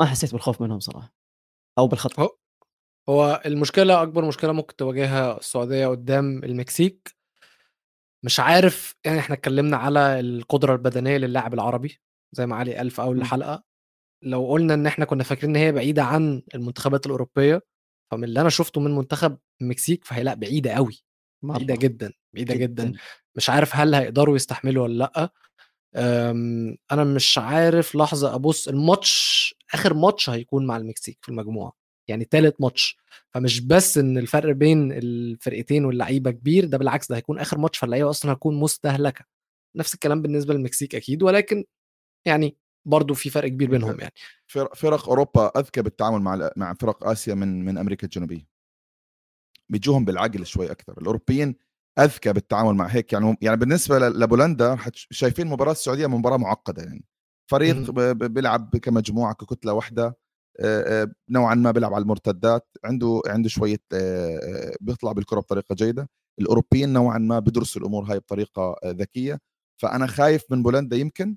[0.00, 1.21] ما حسيت بالخوف منهم صراحة.
[1.78, 2.30] أو بالخطر هو
[3.08, 7.14] هو المشكلة أكبر مشكلة ممكن تواجهها السعودية قدام المكسيك
[8.24, 12.00] مش عارف يعني إحنا اتكلمنا على القدرة البدنية للاعب العربي
[12.32, 13.18] زي ما علي قال في أول.
[13.18, 13.64] الحلقة
[14.22, 17.62] لو قلنا إن إحنا كنا فاكرين إن هي بعيدة عن المنتخبات الأوروبية
[18.12, 21.02] فمن اللي أنا شفته من منتخب المكسيك فهي لأ بعيدة قوي
[21.42, 21.74] بعيدة.
[21.76, 22.98] جدا بعيدة جدا, جداً.
[23.36, 25.30] مش عارف هل هيقدروا يستحملوا ولا لأ
[25.96, 29.41] أم، أنا مش عارف لحظة أبص الماتش
[29.74, 31.72] آخر ماتش هيكون مع المكسيك في المجموعة
[32.08, 32.96] يعني تالت ماتش.
[33.30, 38.10] فمش بس إن الفرق بين الفرقتين واللعيبة كبير ده بالعكس ده هيكون آخر ماتش فاللعيبة
[38.10, 39.24] أصلا هتكون مستهلكة.
[39.76, 41.64] نفس الكلام بالنسبة للمكسيك أكيد ولكن
[42.26, 44.12] يعني برضو في فرق كبير بينهم يعني.
[44.74, 48.46] فرق, أوروبا أذكى بالتعامل مع مع فرق آسيا من من أمريكا الجنوبية.
[49.68, 51.56] بيجوهم بالعقل شوي أكثر الأوروبيين
[51.98, 57.04] أذكى بالتعامل مع هيك يعني يعني بالنسبة لبولندا شايفين مباراة السعودية مباراة معقدة يعني.
[57.52, 60.16] فريق بيلعب كمجموعة ككتلة واحدة
[61.30, 63.80] نوعا ما بيلعب على المرتدات عنده عنده شوية
[64.80, 66.10] بيطلع بالكرة بطريقة جيدة.
[66.40, 69.40] الأوروبيين نوعا ما بيدرسوا الأمور هاي بطريقة ذكية.
[69.82, 71.36] فأنا خايف من بولندا يمكن.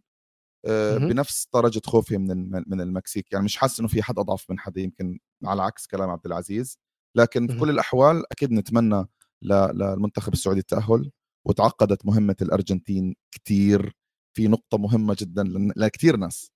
[1.09, 3.31] بنفس درجة خوفي من من المكسيك.
[3.31, 6.79] يعني مش حاسس إنه في حد أضعف من حد يمكن على عكس كلام عبد العزيز.
[7.17, 7.59] لكن في.
[7.59, 9.05] كل الأحوال أكيد نتمنى
[9.41, 11.11] للمنتخب السعودي التأهل
[11.47, 13.95] وتعقدت مهمة الأرجنتين كتير.
[14.35, 15.43] في نقطة مهمة جدا
[15.77, 16.51] لكثير ناس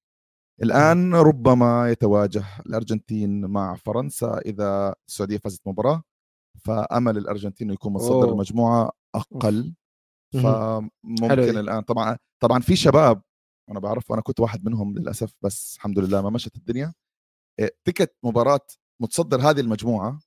[0.64, 6.04] الآن ربما يتواجه الأرجنتين مع فرنسا إذا السعودية فازت مباراة
[6.66, 8.36] فأمل الأرجنتين إنه يكون متصدر أوه.
[10.34, 10.42] مهم.
[10.44, 11.60] حلو فممكن دي.
[11.60, 13.22] الآن طبعا طبعا في شباب
[13.72, 16.94] أنا بعرف وأنا كنت واحد منهم للأسف بس الحمد لله ما مشت الدنيا
[17.60, 18.68] إيه، تيكت مباراة
[19.02, 20.20] متصدر هذه المجموعة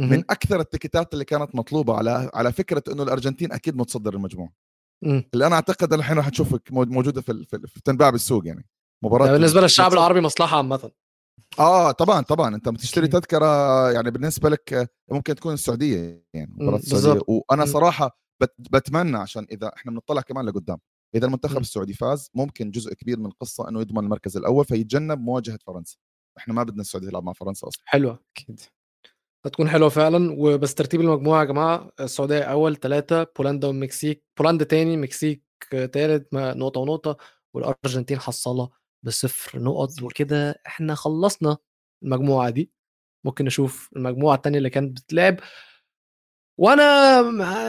[0.00, 0.24] من مهم.
[0.30, 4.52] أكثر التيكتات اللي كانت مطلوبة على على فكرة إنه الأرجنتين أكيد متصدر المجموعة
[5.04, 8.66] اللي أنا أعتقد الحين راح تشوفك مو- موجودة في في, تنباع بالسوق يعني.
[9.04, 10.90] مباراة بالنسبة للشعب العربي مصلحة عامة.
[11.58, 12.54] آه طبعا طبعا.
[12.54, 13.08] أنت بتشتري.
[13.08, 13.46] تذكرة
[13.92, 17.22] يعني بالنسبة لك ممكن تكون السعودية يعني مباراة السعودية.
[17.28, 17.66] وأنا.
[17.66, 20.78] صراحة بت بتمنى عشان إذا إحنا بنطلع كمان لقدام.
[21.14, 21.60] إذا المنتخب مم.
[21.60, 25.96] السعودي فاز ممكن جزء كبير من القصة إنه يضمن المركز الأول فيتجنب مواجهة فرنسا.
[26.38, 27.82] إحنا ما بدنا السعودية تلعب مع فرنسا أصلا.
[27.86, 28.60] حلوة أكيد.
[29.46, 30.34] هتكون حلوة فعلا.
[30.38, 36.80] وبس ترتيب المجموعة يا جماعة السعودية أول ثلاثة بولندا والمكسيك بولندا تاني مكسيك ثالث نقطة
[36.80, 37.16] ونقطة
[37.54, 38.70] والأرجنتين حصاله
[39.02, 40.60] بصفر نقط وكده.
[40.66, 41.56] إحنا خلصنا
[42.02, 42.70] المجموعة دي.
[43.24, 45.36] ممكن نشوف المجموعة التانية اللي كانت بتلعب.
[46.58, 47.22] وأنا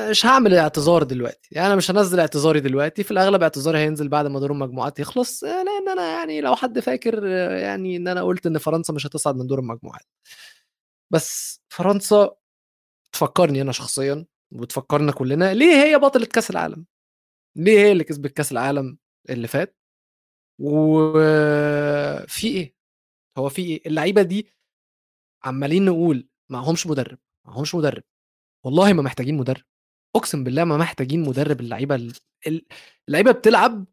[0.09, 1.49] مش هعمل اعتذار دلوقتي.
[1.51, 3.03] يعني أنا مش هنزل اعتذاري دلوقتي.
[3.03, 5.43] في الأغلب اعتذاري هينزل بعد ما دور المجموعات يخلص.
[5.43, 9.47] لأن أنا يعني لو حد فاكر يعني إن أنا قلت إن فرنسا مش هتصعد من
[9.47, 10.05] دور المجموعات.
[11.13, 12.35] بس فرنسا
[13.11, 16.85] تفكرني أنا شخصيا وبتفكرنا كلنا ليه هي بطلة كأس العالم؟
[17.55, 18.97] ليه هي اللي كسبت كأس العالم
[19.29, 19.77] اللي فات؟
[20.61, 22.75] وفي إيه؟
[23.37, 24.47] هو في إيه؟ اللعيبة دي
[25.43, 28.03] عمالين نقول معهمش مدرب معهمش مدرب.
[28.65, 29.63] والله ما محتاجين مدرب.
[30.15, 32.13] أقسم بالله ما محتاجين مدرب اللعيبة ال-
[32.47, 32.65] ال-
[33.07, 33.85] اللعيبة بتلعب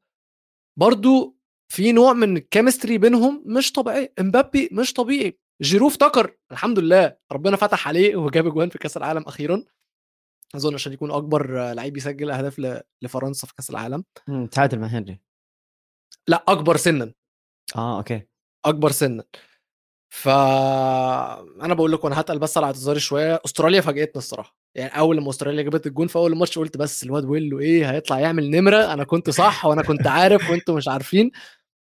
[0.78, 1.36] برضو
[1.72, 4.12] في نوع من ال chemistry بينهم مش طبيعي.
[4.20, 5.38] إمبابي مش طبيعي.
[5.62, 9.64] جيرو افتكر الحمد لله ربنا فتح عليه وجاب اجوان في كأس العالم أخيرا.
[10.54, 14.04] أظن عشان يكون أكبر لعيب يسجل أهداف لفرنسا في كأس العالم.
[14.50, 15.20] تعادل مع هنري.
[16.28, 17.12] لأ أكبر سنا.
[17.76, 18.22] آه أوكي.
[18.64, 19.24] أكبر سنا.
[20.08, 23.40] ف أنا بقول لكم أنا هتقل بس على اعتذاري شوية.
[23.44, 24.56] أستراليا فاجئتنا الصراحة.
[24.74, 28.20] يعني أول لما أستراليا جابت الجون في أول الماتش قلت بس الواد ويلو إيه هيطلع
[28.20, 31.30] يعمل نمرة؟ أنا كنت صح وأنا كنت عارف وأنتم مش عارفين.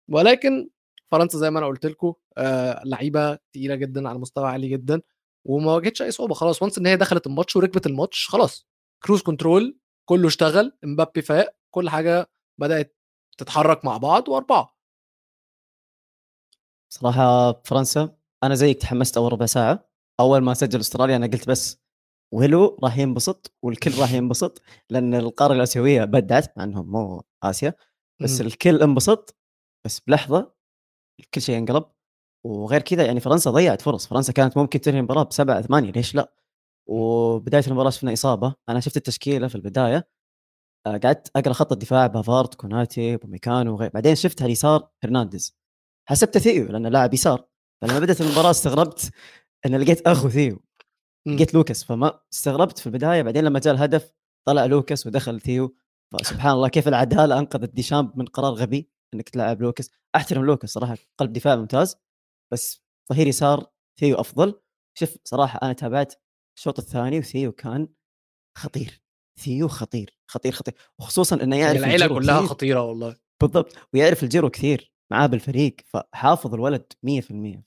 [0.09, 0.69] ولكن
[1.11, 5.01] فرنسا زي ما أنا قلت لكم آه لعيبة تقيلة جدا على مستوى عالي جدا
[5.45, 8.67] وما واجهتش أي صعوبة خلاص once إن هي دخلت الماتش وركبت الماتش خلاص
[9.05, 9.79] كروز كنترول
[10.09, 12.31] كله اشتغل إمبابي فاق كل حاجة
[12.61, 12.97] بدأت
[13.39, 14.75] تتحرك مع بعض وأربعة
[16.93, 19.89] صراحة فرنسا أنا زيك تحمست أول ربع ساعة
[20.21, 21.79] أول ما سجل أستراليا أنا قلت بس
[22.35, 27.75] ويلو راح ينبسط والكل راح ينبسط لأن القارة الآسيوية بدعت مع إنهم مو آسيا
[28.23, 28.47] بس مم.
[28.47, 29.37] الكل انبسط
[29.85, 30.55] بس بلحظة
[31.35, 31.85] كل شيء انقلب
[32.45, 34.07] وغير كذا يعني فرنسا ضيعت فرص.
[34.07, 36.33] فرنسا كانت ممكن تنهي المباراة بسبعة ثمانية ليش لا؟
[36.89, 38.55] وبداية المباراة شفنا إصابة.
[38.69, 40.09] أنا شفت التشكيلة في البداية.
[40.87, 43.91] آه، قعدت أقرأ خط الدفاع بافارد كوناتي بوميكانو وغير.
[43.95, 45.57] بعدين شفت اليسار هرنانديز.
[46.09, 47.49] حسبته ثيو لأنه لاعب يسار.
[47.83, 49.11] فلما بدأت المباراة استغربت
[49.66, 50.62] إن لقيت أخو ثيو.
[51.27, 51.85] لقيت لوكاس.
[51.85, 53.23] فما استغربت في البداية.
[53.23, 54.12] بعدين لما جاء الهدف
[54.47, 55.77] طلع لوكاس ودخل ثيو.
[56.12, 58.91] فسبحان الله كيف العدالة أنقذت ديشامب من قرار غبي.
[59.15, 61.97] إنك تلعب لوكاس أحترم لوكاس صراحة قلب دفاع ممتاز
[62.53, 62.83] بس
[63.13, 63.67] ظهير يسار
[64.01, 64.61] ثيو أفضل.
[64.99, 66.15] شوف صراحة أنا تابعت
[66.59, 67.89] الشوط الثاني وثيو كان
[68.59, 69.03] خطير
[69.41, 70.75] ثيو خطير خطير خطير.
[70.99, 72.49] وخصوصا إنه يعرف العيلة كلها كثير.
[72.49, 73.17] خطيرة والله.
[73.41, 73.73] بالضبط.
[73.95, 77.63] ويعرف الجيرو كثير معاه بالفريق فحافظ الولد 100% مم.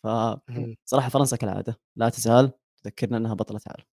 [0.85, 2.51] فصراحه فرنسا كالعادة لا تزال
[2.83, 3.85] تذكرنا إنها بطلة عالم.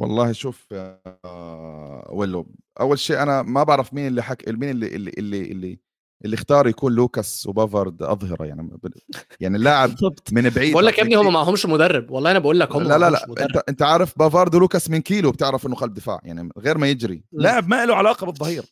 [0.00, 5.10] والله شوف آه، ولو أول شيء أنا ما بعرف مين اللي حك مين اللي اللي
[5.18, 5.80] اللي اللي,
[6.24, 8.92] اللي اختار يكون لوكاس وبافارد أظهرة يعني ب-
[9.40, 9.90] يعني اللاعب
[10.32, 10.72] من بعيد.
[10.72, 12.10] بقول لك يا ابني هم معهمش مدرب.
[12.10, 13.24] والله أنا بقول لك هم لا لا لا.
[13.40, 17.24] أنت أنت عارف بافارد ولوكاس من كيلو بتعرف إنه قلب دفاع يعني غير ما يجري.
[17.32, 18.64] لاعب ما له علاقة بالظهير.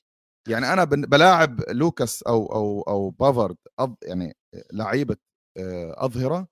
[0.49, 4.37] يعني أنا بن- بلاعب لوكاس أو أو أو بافارد أض يعني
[4.73, 5.17] لعيبة
[5.59, 6.49] آه، أظهرة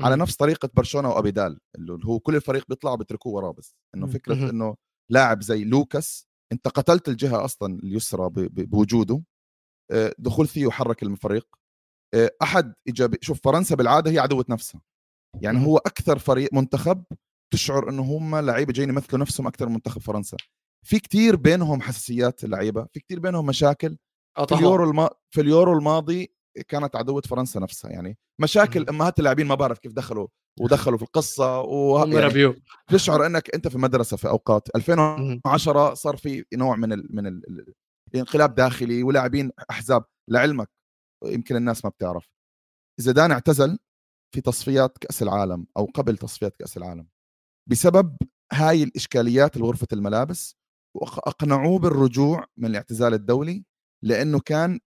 [0.00, 0.16] على.
[0.16, 3.74] نفس طريقة برشلونة وأبيدال اللي هو كل الفريق بيطلعوا بيتركوه وراه بس.
[3.94, 4.06] إنه.
[4.06, 4.50] فكرة.
[4.50, 4.74] إنه
[5.10, 9.22] لاعب زي لوكاس أنت قتلت الجهة أصلا اليسرى ب- ب- بوجوده.
[10.18, 11.46] دخول ثيو حرك الفريق
[12.14, 14.80] آه، أحد إيجابي شوف فرنسا بالعادة هي عدوة نفسها.
[15.40, 15.66] يعني.
[15.66, 17.04] هو أكثر فريق منتخب
[17.52, 20.36] تشعر انه هم لعيبة جايين يمثلوا نفسهم أكثر من منتخب فرنسا.
[20.86, 23.96] في كتير بينهم حساسيات اللعيبه في كتير بينهم مشاكل.
[24.38, 25.10] آه في اليورو الما...
[25.30, 26.34] في اليورو الماضي
[26.68, 27.90] كانت عدوة فرنسا نفسها.
[27.90, 28.88] يعني مشاكل.
[28.88, 30.28] أمهات اللاعبين ما بعرف كيف دخلوا
[30.60, 32.54] ودخلوا في القصة ويعني رابيو
[32.88, 34.68] تشعر إنك أنت في مدرسة في أوقات.
[34.76, 35.40] مهم.
[35.46, 37.16] 2010 صار في نوع من ال...
[37.16, 37.74] من ال...
[38.18, 40.70] انقلاب داخلي ولاعبين أحزاب لعلمك
[41.24, 42.30] يمكن الناس ما بتعرف
[43.00, 43.78] زيدان اعتزل
[44.34, 47.06] في تصفيات كأس العالم أو قبل تصفيات كأس العالم
[47.68, 48.16] بسبب
[48.52, 50.56] هاي الإشكاليات لغرفة الملابس
[50.96, 53.64] واقنعوه بالرجوع من الاعتزال الدولي
[54.04, 54.80] لأنه كان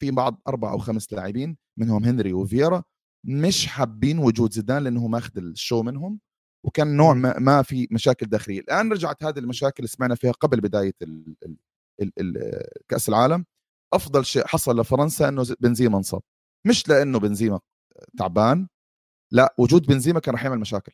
[0.00, 2.82] في بعض أربع أو خمس لاعبين منهم هنري وفييرا
[3.26, 6.20] مش حابين وجود زيدان لأنه ماخذ الشو منهم
[6.66, 7.14] وكان نوع.
[7.14, 10.94] ما, ما في مشاكل داخلية الآن رجعت هذه المشاكل اللي سمعنا فيها قبل بداية
[12.88, 13.44] كأس العالم
[13.94, 16.22] أفضل شيء حصل لفرنسا إنه بنزيما انصاب
[16.66, 17.60] مش لأنه بنزيما
[18.18, 18.68] تعبان
[19.32, 20.92] لا وجود بنزيما كان رح يعمل مشاكل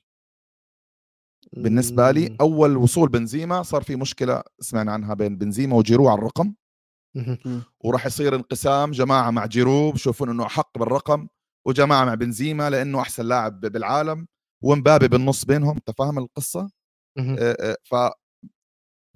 [1.52, 2.36] بالنسبة لي.
[2.40, 6.54] أول وصول بنزيما صار في مشكلة سمعنا عنها بين بنزيما وجيرو على الرقم.
[7.80, 11.28] وراح يصير انقسام جماعة مع جيرو بشوفون إنه احق بالرقم
[11.66, 14.26] وجماعة مع بنزيما لأنه أحسن لاعب بالعالم
[14.62, 16.70] ومبابي بالنص بينهم انت فاهم القصة
[17.18, 17.36] مهم.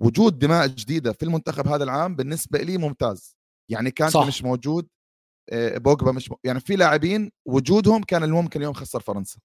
[0.01, 3.37] وجود دماء جديدة في المنتخب هذا العام بالنسبة لي ممتاز.
[3.71, 4.27] يعني كانت صح.
[4.27, 4.89] مش موجود
[5.53, 6.35] آه، بوجبا مش م...
[6.45, 9.41] يعني في لاعبين وجودهم كان اللي ممكن اليوم خسر فرنسا.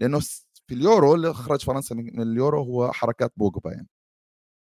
[0.00, 0.20] لأنه
[0.66, 3.88] في اليورو اللي خرج فرنسا من اليورو هو حركات بوجبا يعني.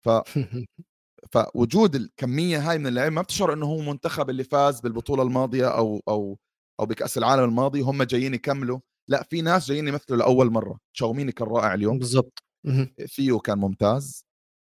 [0.04, 0.08] ف
[1.32, 6.02] فوجود الكمية هاي من اللاعبين ما بتشعر إنه هو منتخب اللي فاز بالبطولة الماضية أو
[6.08, 6.38] أو
[6.80, 8.80] أو بكأس العالم الماضي هم جايين يكملوا.
[9.08, 10.78] لا في ناس جايين يمثلوا لأول مرة.
[10.92, 11.98] شاوميني كان رائع اليوم.
[11.98, 12.94] بالظبط مهم.
[13.16, 14.26] ثيو كان ممتاز.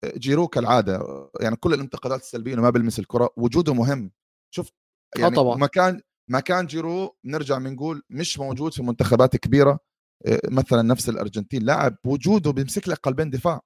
[0.06, 4.12] جيرو كالعادة يعني كل الانتقادات السلبية إنه ما بلمس الكرة وجوده مهم.
[4.56, 4.74] شفت
[5.18, 5.58] آه يعني طبعاً.
[5.58, 9.80] مكان مكان جيرو بنرجع بنقول مش موجود في منتخبات كبيرة
[10.26, 13.62] آه، مثلا نفس الأرجنتين لاعب وجوده بيمسك لك قلبين دفاع.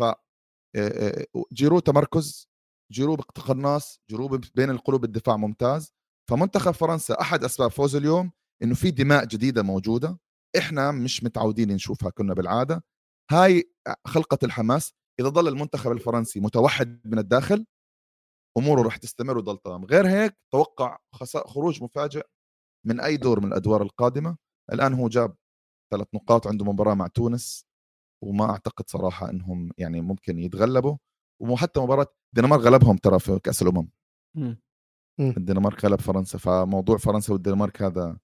[0.00, 0.02] ف
[0.76, 2.48] آه، جيرو تمركز
[2.92, 5.92] جيرو بقناص جيرو بين القلوب الدفاع ممتاز.
[6.30, 10.18] فمنتخب فرنسا أحد أسباب فوزه اليوم إنه في دماء جديدة موجودة.
[10.58, 12.84] إحنا مش متعودين نشوفها كنا بالعادة.
[13.30, 13.72] هاي
[14.06, 14.94] خلقة الحماس.
[15.20, 17.66] إذا ظل المنتخب الفرنسي متوحد من الداخل
[18.58, 19.84] أموره راح تستمر وضل تمام.
[19.84, 20.98] غير هيك توقع
[21.46, 22.26] خروج مفاجئ
[22.86, 24.36] من أي دور من الأدوار القادمة.
[24.72, 25.34] الآن هو جاب
[25.92, 27.64] ثلاث نقاط عنده مباراة مع تونس
[28.24, 30.96] وما أعتقد صراحة إنهم يعني ممكن يتغلبوا.
[31.42, 33.88] وحتى مباراة الدنمارك غلبهم ترى في كأس الأمم.
[34.36, 34.60] مم.
[35.20, 38.18] الدنمارك غلب فرنسا فموضوع فرنسا والدنمارك هذا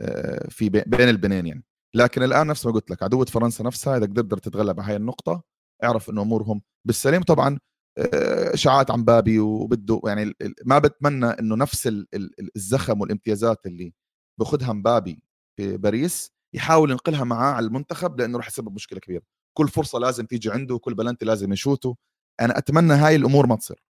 [0.00, 1.64] آه، في بي- بين البنين يعني.
[1.94, 5.42] لكن الآن نفس ما قلت لك عدوة فرنسا نفسها إذا قدرت تتغلب على هاي النقطة
[5.84, 7.22] اعرف إنه أمورهم بالسليم.
[7.22, 7.58] طبعا
[7.98, 13.92] آه، إشاعات عن بابي وبده يعني ما بتمنى إنه نفس ال- ال- الزخم والامتيازات اللي
[14.40, 15.22] باخذها مبابي
[15.56, 19.22] في باريس يحاول ينقلها معاه على المنتخب لأنه راح يسبب مشكلة كبيرة.
[19.56, 21.96] كل فرصة لازم تيجي عنده كل بلنتي لازم يشوته.
[22.40, 23.82] أنا أتمنى هاي الأمور ما تصير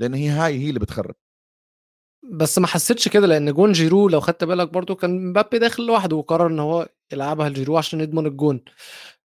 [0.00, 1.14] لأن هي هاي هي اللي بتخرب.
[2.32, 6.16] بس ما حسيتش كده لأن جون جيرو لو خدت بالك برضو كان مبابي داخل لوحده
[6.16, 8.60] وقرر إن هو يلعبها لجيرو عشان يضمن الجون.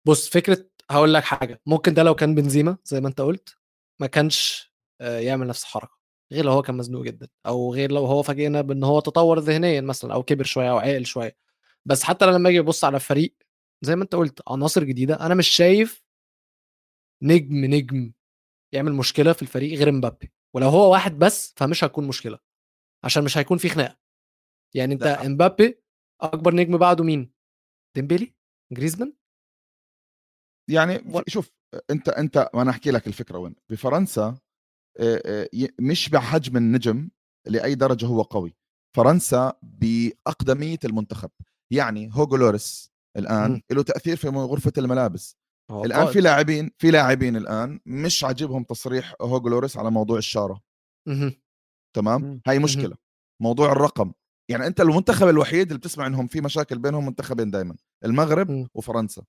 [0.06, 3.56] بص فكرة هقول لك حاجة ممكن ده لو كان بنزيما زي ما انت قلت
[4.00, 4.70] ما كانش
[5.00, 5.98] آه، يعمل نفس الحركة
[6.32, 9.80] غير لو هو كان مزنوق جدا أو غير لو هو فاجئنا بإن هو تطور ذهنيا
[9.80, 11.36] مثلا أو كبر شوية أو عاقل شوية.
[11.84, 13.36] بس حتى لما أجي أبص على الفريق
[13.82, 16.04] زي ما أنت قلت عناصر جديدة أنا مش شايف
[17.22, 18.12] نجم نجم
[18.72, 20.32] يعمل مشكلة في الفريق غير مبابي.
[20.54, 22.38] ولو هو واحد بس فمش هتكون مشكلة
[23.04, 23.98] عشان مش هيكون في خناقة.
[24.74, 25.26] يعني أنت لا.
[25.26, 25.82] إمبابي
[26.20, 27.32] أكبر نجم بعده مين؟
[27.96, 28.34] ديمبلي
[28.72, 29.12] جريزمان؟
[30.70, 31.50] يعني شوف
[31.90, 34.38] أنت أنت وأنا أحكي لك الفكرة وين بفرنسا
[35.80, 37.10] مش بحجم النجم
[37.46, 38.56] لأي درجة هو قوي
[38.96, 41.30] فرنسا بأقدمية المنتخب
[41.72, 43.62] يعني هوجو لوريس الآن مم.
[43.70, 45.36] له تأثير في غرفة الملابس
[45.70, 46.06] هو الآن.
[46.06, 50.60] في لاعبين في لاعبين الآن مش عاجبهم تصريح هوجو لوريس على موضوع الشارة.
[51.96, 52.40] تمام مم.
[52.46, 52.58] هاي.
[52.58, 52.96] مشكلة
[53.42, 54.12] موضوع الرقم
[54.50, 58.68] يعني أنت المنتخب الوحيد اللي بتسمع إنهم في مشاكل بينهم منتخبين دائما المغرب مم.
[58.74, 59.22] وفرنسا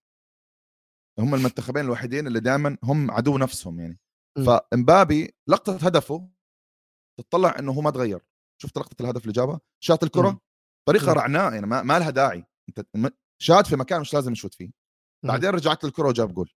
[1.20, 4.00] هم المنتخبين الوحيدين اللي دائما هم عدو نفسهم يعني.
[4.46, 6.30] فإمبابي لقطة هدفه
[7.20, 8.26] تطلع إنه هو ما تغير
[8.62, 10.42] شفت لقطة الهدف اللي جابها شات الكرة.
[10.88, 11.14] طريقة.
[11.14, 12.88] رعناء يعني ما, ما لها داعي أنت
[13.42, 14.72] شات في مكان مش لازم يشوت فيه.
[15.26, 16.52] بعدين رجعت الكره وجاب جول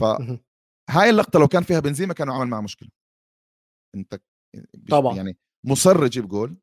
[0.00, 0.44] مهم.
[0.88, 2.88] فهاي اللقطة لو كان فيها بنزيما كانوا عمل معه مشكلة
[3.96, 4.20] أنت
[4.90, 5.16] طبعاً.
[5.16, 6.56] يعني مصر يجيب جول.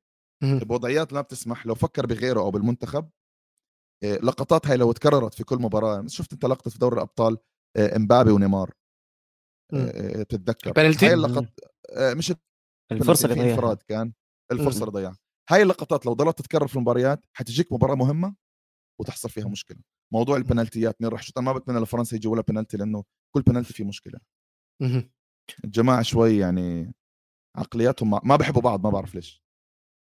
[0.44, 3.10] بوضعيات لا بتسمح لو فكر بغيره أو بالمنتخب
[4.04, 7.38] لقطات هاي لو تكررت في كل مباراة شفت انت لقطة في دوري الأبطال
[7.78, 8.72] إيه، إمبابي ونيمار
[9.74, 9.80] مم.
[9.80, 11.46] إيه، بتتذكر بنالتي؟ هاي اللقط
[11.90, 12.34] إيه، مش
[12.92, 14.14] الفرصة اللي ضيعها انفراد كان
[14.52, 14.80] الفرصة.
[14.80, 15.18] اللي ضيعها
[15.50, 18.36] هاي اللقطات لو ضلت تتكرر في المباريات حتجيك مباراة مهمة
[19.02, 19.78] وتحصل فيها مشكلة
[20.14, 23.04] موضوع البنالتيات مين راح يشوط أنا ما بتمنى لفرنسا يجي ولا بنالتي لأنه
[23.36, 24.20] كل بنالتي فيه مشكلة.
[25.64, 26.94] الجماعة شوي يعني
[27.58, 29.44] عقلياتهم ما, ما بيحبوا بعض ما بعرف ليش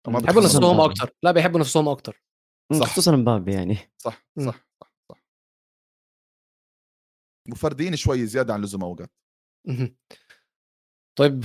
[0.06, 0.20] ما مم.
[0.20, 0.80] بيحبوا نفسهم.
[0.80, 2.29] أكتر لا بيحبوا نفسهم أكتر مم،
[2.72, 2.86] صح.
[2.86, 3.76] خصوصا مبابي يعني.
[3.98, 4.46] صح مم.
[4.46, 5.22] صح صح صح.
[7.48, 9.10] مفردين شوي زيادة عن اللزوم أوقات.
[11.18, 11.44] طيب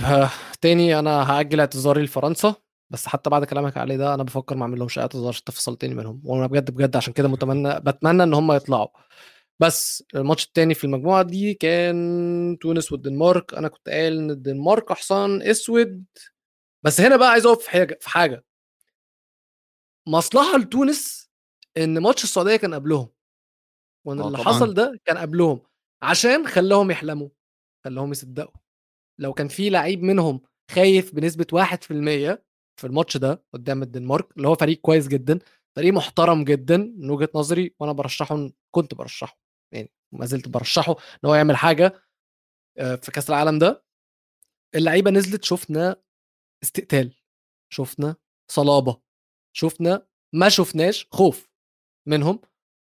[0.60, 2.54] تاني أنا هأجل اعتذاري لفرنسا
[2.90, 5.94] بس حتى بعد كلامك عليه ده أنا بفكر ما اعمل لهمش اعتذار عشان تفصل تاني
[5.94, 6.22] منهم.
[6.24, 8.88] وأنا بجد بجد عشان كده متمنى بتمنى إن هم يطلعوا.
[9.60, 13.54] بس الماتش التاني في المجموعة دي كان تونس والدنمارك.
[13.54, 16.04] أنا كنت قايل إن الدنمارك حصان أسود.
[16.84, 18.44] بس هنا بقى عايز أقف في حاجة في حاجة.
[20.08, 21.30] مصلحة لتونس
[21.76, 23.08] إن ماتش السعودية كان قبلهم
[24.06, 24.54] وإن آه اللي طبعاً.
[24.54, 25.60] حصل ده كان قبلهم
[26.02, 27.28] عشان خلاهم يحلموا
[27.84, 28.60] خلاهم يصدقوا
[29.20, 30.40] لو كان في لعيب منهم
[30.70, 32.42] خايف بنسبة 1%
[32.80, 35.38] في الماتش ده قدام الدنمارك اللي هو فريق كويس جدا
[35.76, 39.38] فريق محترم جدا من وجهة نظري وأنا برشحه كنت برشحه
[39.74, 42.02] يعني ما زلت برشحه إن هو يعمل حاجة
[42.78, 43.84] آه، في كأس العالم ده
[44.74, 45.96] اللعيبة نزلت شفنا
[46.62, 47.14] استقتال
[47.72, 48.16] شفنا
[48.50, 49.00] صلابة
[49.56, 51.50] شفنا ما شفناش خوف
[52.08, 52.40] منهم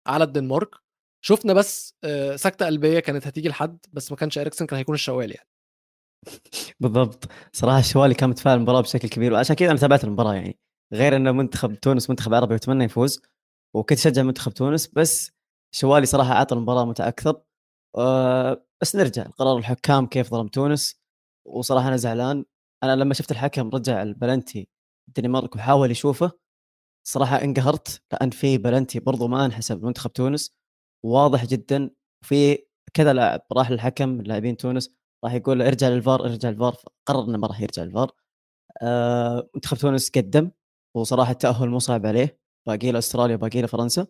[0.06, 0.74] على الدنمارك.
[1.24, 5.34] شفنا بس آه، سكتة قلبية كانت هتيجي لحد بس ما كانش اريكسن كان هيكون الشوالي
[5.34, 5.48] يعني.
[6.80, 7.28] بالضبط.
[7.52, 10.58] صراحة الشوالي كان متفاعل المباراة بشكل كبير وعشان كذا أنا تابعت المباراة يعني.
[10.92, 13.22] غير إنه منتخب تونس منتخب عربي واتمنى يفوز
[13.76, 15.32] وكنت أشجع منتخب تونس بس
[15.74, 17.42] شوالي صراحة أعطى المباراة متعه أكثر
[17.98, 21.00] أه بس نرجع قرار الحكام كيف ظلم تونس
[21.46, 22.44] وصراحة أنا زعلان.
[22.82, 24.68] أنا لما شفت الحكم رجع البلنتي
[25.08, 26.32] الدنمارك وحاول يشوفه
[27.04, 30.56] صراحة انقهرت لأن في بلنتي برضو ما انحسب منتخب تونس.
[31.04, 31.90] واضح جدا
[32.24, 32.58] في
[32.94, 36.76] كذا لاعب راح للحكم لاعبين تونس راح يقول له ارجع للفار ارجع للفار
[37.06, 38.12] قرر إنه ما راح يرجع للفار.
[38.82, 40.50] آه منتخب تونس قدم
[40.96, 42.40] وصراحة التأهل مو صعب عليه.
[42.66, 44.06] باقي له أستراليا باقي له فرنسا.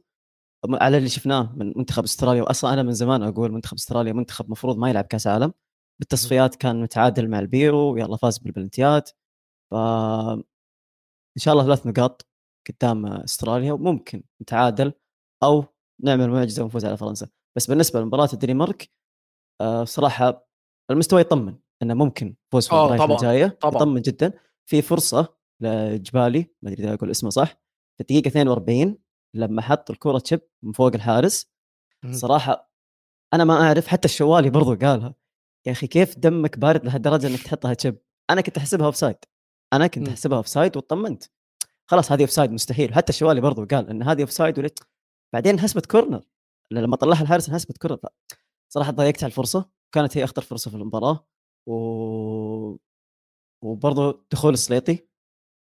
[0.70, 4.78] على اللي شفناه من منتخب أستراليا واصلا أنا من زمان أقول منتخب أستراليا منتخب مفروض
[4.78, 5.52] ما يلعب كأس عالم.
[6.00, 9.10] بالتصفيات كان متعادل مع البيرو ويلا فاز بالبلنتيات.
[9.70, 9.74] ف
[11.36, 12.26] إن شاء الله ثلاث نقاط.
[12.70, 14.92] قدام استراليا وممكن نتعادل
[15.42, 15.64] أو
[16.02, 17.28] نعمل معجزة ونفوز على فرنسا.
[17.56, 18.90] بس بالنسبة لمباراة الدنمارك
[19.60, 20.48] آه، صراحة
[20.90, 23.46] المستوى يطمن إنه ممكن فوز في المباراه الجاية.
[23.46, 23.74] طبعاً.
[23.76, 24.32] يطمن جدا.
[24.68, 27.52] في فرصة لجبالي ما أدري إذا أقول اسمه صح
[27.96, 28.98] في الدقيقة 42
[29.36, 31.52] لما حط الكرة chip من فوق الحارس.
[32.10, 32.72] صراحة
[33.34, 35.14] أنا ما أعرف حتى الشوالي برضو قالها
[35.66, 37.96] يا أخي كيف دمك بارد لهالدرجة إنك تحطها chip
[38.30, 39.16] أنا كنت أحسبها offside
[39.72, 40.08] أنا كنت.
[40.08, 41.24] أحسبها offside واطمنت
[41.90, 42.94] خلاص هذه offside مستحيل.
[42.94, 44.78] حتى الشوالي برضو قال إن هذه offside وليت
[45.32, 46.24] بعدين انحسبت corner.
[46.70, 48.08] لما طلعها الحارس انحسبت corner.
[48.72, 49.70] صراحة ضيقت على الفرصة.
[49.94, 51.26] كانت هي أخطر فرصة في المباراة.
[51.68, 52.76] و
[53.64, 55.06] وبرضو دخول السليطي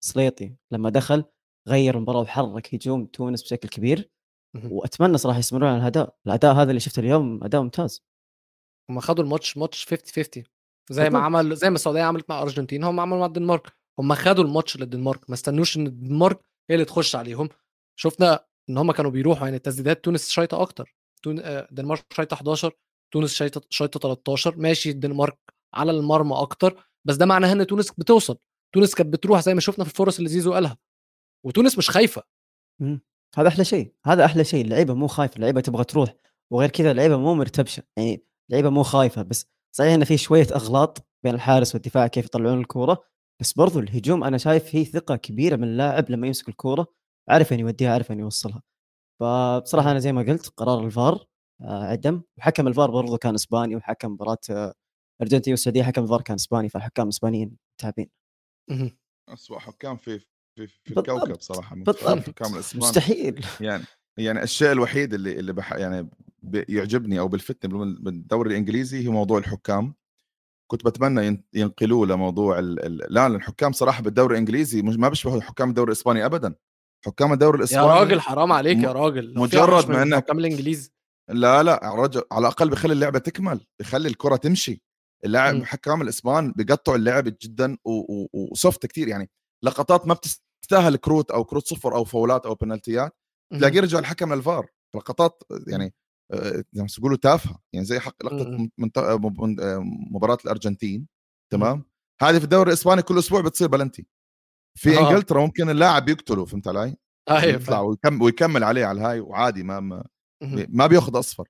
[0.04, 1.24] سليطي لما دخل
[1.68, 4.12] غير المباراة وحرك هجوم تونس بشكل كبير.
[4.64, 6.16] وأتمنى صراحة يستمرون على الأداء.
[6.28, 8.04] الأداء هذا اللي شفته اليوم أداء ممتاز.
[8.90, 10.44] هم خدوا الماتش ماتش 50 50
[10.92, 11.20] زي ما.
[11.20, 13.81] عمل زي ما السعودية عملت مع الارجنتين هم عملوا مع الدنمارك.
[14.02, 16.40] هم خدوا الماتش للدنمارك ما استنوش إن الدنمارك
[16.70, 17.50] هي اللي تخش عليهم.
[17.96, 20.96] شفنا إن هم كانوا بيروحوا يعني التسديدات تونس شايطة أكتر.
[21.24, 21.40] تون...
[21.40, 22.72] آه، الدنمارك شايطة 11
[23.14, 25.38] تونس شايطة شايطة 13 ماشي الدنمارك
[25.74, 28.38] على المرمى أكتر بس ده معناه إن تونس بتوصل.
[28.74, 30.78] تونس كانت بتروح زي ما شفنا في الفرص اللي زيزو قالها.
[31.46, 32.24] وتونس مش خايفة.
[32.82, 33.02] مم.
[33.38, 36.16] هذا أحلى شيء هذا أحلى شيء اللعيبة مو خايفة اللعيبة تبغى تروح.
[36.52, 39.46] وغير كذا اللعيبة مو مرتبشة يعني اللعيبة مو خايفة بس
[39.76, 43.04] صحيح انه في شوية إغلاط بين الحارس والدفاع كيف يطلعون الكورة
[43.42, 46.88] بس برضو الهجوم أنا شايف فيه ثقة كبيرة من اللاعب لما يمسك الكورة
[47.30, 48.64] عارف ان يوديها عارف ان يوصلها
[49.20, 51.26] فبصراحة أنا زي ما قلت قرار الفار
[51.62, 54.74] آه، عدم وحكم الفار برضو كان إسباني وحكم مباراة آه،
[55.22, 58.10] الارجنتين والسعودية حكم الفار كان إسباني فالحكام الاسبانيين متعبين
[58.70, 58.98] مهم.
[59.30, 60.20] اسوء حكام في
[60.56, 60.98] في, في.
[60.98, 62.46] الكوكب صراحة من بالضبط.
[62.76, 63.84] مستحيل يعني
[64.18, 66.10] يعني الشيء الوحيد اللي اللي بح يعني
[66.70, 69.94] يعجبني أو بلفتني بال- بالدوري الإنجليزي هو موضوع الحكام
[70.72, 72.86] كنت بتمنى ين- ينقلوه لموضوع ال...
[72.86, 73.14] ال...
[73.14, 76.56] لا الحكام صراحة بالدوري الإنجليزي مش ما بيشبهوا حكام الدوري الإسباني ابدا.
[77.06, 79.34] حكام الدوري يا الإسباني راجل حرام عليك يا راجل.
[79.40, 80.90] مجرد ما من إنك- الحكام الانجليزي
[81.30, 84.82] لا لا يا رجل على الأقل بيخلي اللعبة تكمل بيخلي الكرة تمشي.
[85.26, 85.66] اللاعب مم.
[85.66, 87.92] حكام الإسبان بيقطعوا اللعب جدا و-
[88.22, 89.30] و- وسوفت كثير يعني
[89.64, 93.16] لقطات ما بتستاهل كروت أو كروت صفر أو فاولات أو بنالتيات.
[93.54, 94.68] تلاقيه رجع الحكم للفار.
[94.96, 95.94] لقطات يعني
[96.74, 97.60] زي ما تقولوا تافهة.
[97.74, 98.72] يعني زي حق لقطة مم.
[98.78, 99.14] منت- آه،
[99.60, 99.80] آه،
[100.12, 101.08] مباراة الأرجنتين
[101.52, 101.86] تمام؟
[102.22, 104.08] هذه في الدوري الإسباني كل أسبوع بتصير بلنتي.
[104.80, 105.10] في آه.
[105.10, 106.96] إنجلترا ممكن اللاعب يقتله فهمت علي؟
[107.30, 110.04] أيوه يطلع ويكمل, ويكمل عليه على الهاي وعادي ما, ما
[110.42, 110.66] فاهم.
[110.70, 111.48] ما بياخذ أصفر.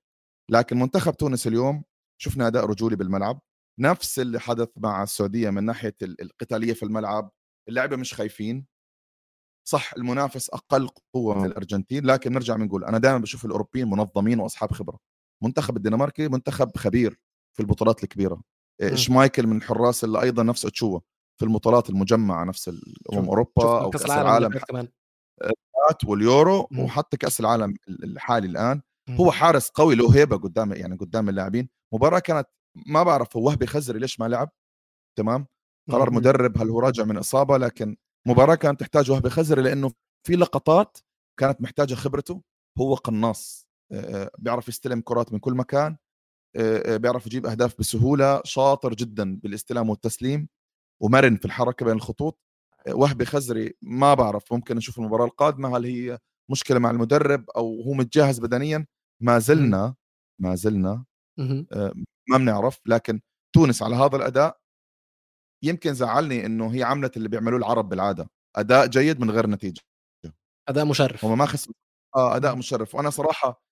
[0.50, 1.84] لكن منتخب تونس اليوم
[2.20, 3.40] شفنا أداء رجولي بالملعب.
[3.80, 7.30] نفس اللي حدث مع السعودية من ناحية ال- القتالية في الملعب.
[7.68, 8.66] اللعبه مش خايفين.
[9.64, 14.72] صح المنافس أقل قوة من الأرجنتين لكن نرجع بنقول أنا دائما بشوف الأوروبيين منظمين وأصحاب
[14.72, 14.98] خبرة
[15.42, 17.20] منتخب الدنماركي منتخب خبير
[17.56, 18.42] في البطولات الكبيرة
[18.82, 18.96] مم.
[18.96, 21.00] شمايكل من الحراس اللي أيضا نفس اتشوا
[21.38, 24.88] في البطولات المجمعة نفس الامم أوروبا أو كأس العالم كمان
[26.06, 26.80] واليورو مم.
[26.80, 29.16] وحتى كأس العالم الحالي الآن مم.
[29.16, 32.48] هو حارس قوي له هيبة قدام يعني قدام اللاعبين مباراة كانت
[32.86, 34.50] ما بعرف هو وهبي خزري ليش ما لعب
[35.18, 35.46] تمام
[35.90, 36.10] قرار.
[36.10, 37.96] مدرب هل هو راجع من إصابة لكن
[38.28, 39.92] مباراة كانت تحتاج وهبي خزري لأنه
[40.26, 40.98] في لقطات
[41.40, 42.42] كانت محتاجة خبرته.
[42.78, 45.96] هو قناص آه، آه، بيعرف يستلم كرات من كل مكان
[46.56, 50.48] آه، بيعرف يجيب أهداف بسهولة شاطر جدا بالاستلام والتسليم
[51.02, 52.38] ومرن في الحركة بين الخطوط.
[52.88, 56.18] وهبي خزري ما بعرف ممكن نشوف المباراة القادمة هل هي
[56.50, 58.86] مشكلة مع المدرب أو هو متجهز بدنيا.
[59.22, 59.94] ما زلنا
[60.40, 61.04] ما زلنا.
[62.30, 63.20] ما بنعرف لكن
[63.54, 64.61] تونس على هذا الأداء
[65.62, 68.30] يمكن زعلني إنه هي عملت اللي بيعملوه العرب بالعادة.
[68.56, 69.80] أداء جيد من غير نتيجة.
[70.68, 71.24] أداء مشرف.
[71.24, 71.74] هم ما خسروا
[72.16, 72.56] آه أداء.
[72.56, 72.94] مشرف.
[72.94, 73.62] وأنا صراحة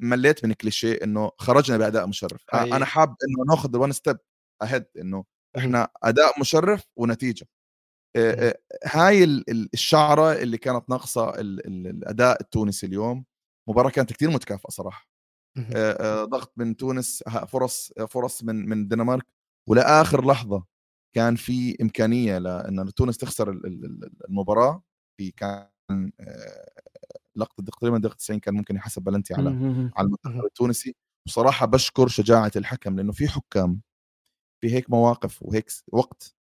[0.00, 2.44] مليت من كليشيه إنه خرجنا بأداء مشرف.
[2.48, 2.76] حقيقي.
[2.76, 4.18] أنا حاب إنه ناخذ one step
[4.62, 5.24] ahead إنه
[5.58, 7.46] إحنا أداء مشرف ونتيجة.
[8.84, 13.24] هاي ال- ال- الشعرة اللي كانت ناقصة ال- ال- الأداء التونسي اليوم
[13.68, 15.08] مباراة كانت كثير متكافئة صراحة.
[16.24, 19.26] ضغط من تونس فرص فرص من من الدنمارك
[19.68, 20.64] ولآخر لحظة
[21.14, 24.82] كان في إمكانية لأن تونس تخسر ال- ال- ال- المباراة
[25.16, 25.68] في كان
[26.20, 26.70] آه،
[27.36, 29.48] لقطه تقريبا دقيقة 90 كان ممكن يحسب بلنتي على.
[29.96, 30.44] على المنتخب.
[30.44, 30.94] التونسي
[31.26, 33.80] وصراحة بشكر شجاعة الحكم لأنه في حكام
[34.60, 36.34] في هيك مواقف وهيك وقت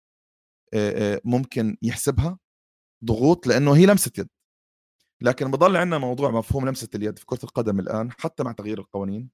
[0.74, 2.40] آه، آه، ممكن يحسبها
[3.06, 4.28] ضغوط لأنه هي لمسه يد
[5.22, 9.30] لكن بضل عندنا موضوع مفهوم لمسة اليد في كرة القدم الآن حتى مع تغيير القوانين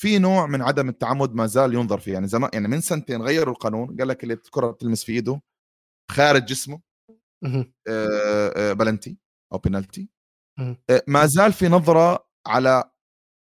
[0.00, 2.12] في نوع من عدم التعمد ما زال ينظر فيه.
[2.12, 5.40] يعني زمان يعني من سنتين غيروا القانون قال لك اللي الكره بتلمس في إيده
[6.10, 6.80] خارج جسمه
[7.44, 7.72] مهم.
[7.88, 9.18] آه، آه، بلنتي
[9.52, 10.08] أو بنالتي.
[10.90, 12.90] آه، ما زال في نظرة على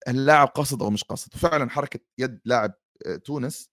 [0.07, 2.73] اللاعب قصد أو مش قصد وفعلا حركة يد لاعب
[3.25, 3.69] تونس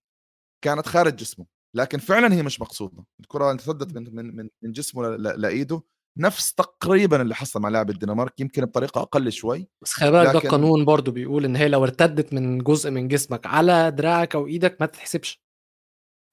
[0.64, 1.47] كانت خارج جسمه
[1.77, 3.05] لكن فعلا هي مش مقصودة.
[3.20, 5.83] الكرة ارتدت من من من, جسمه لإيده.
[6.19, 10.33] نفس تقريبا اللي حصل مع لاعب الدنمارك يمكن بطريقه أقل شوي بس خلي بالك ده
[10.33, 14.47] لكن- القانون برضو بيقول إن هي لو ارتدت من جزء من جسمك على دراعك أو
[14.47, 15.43] إيدك ما تتحسبش.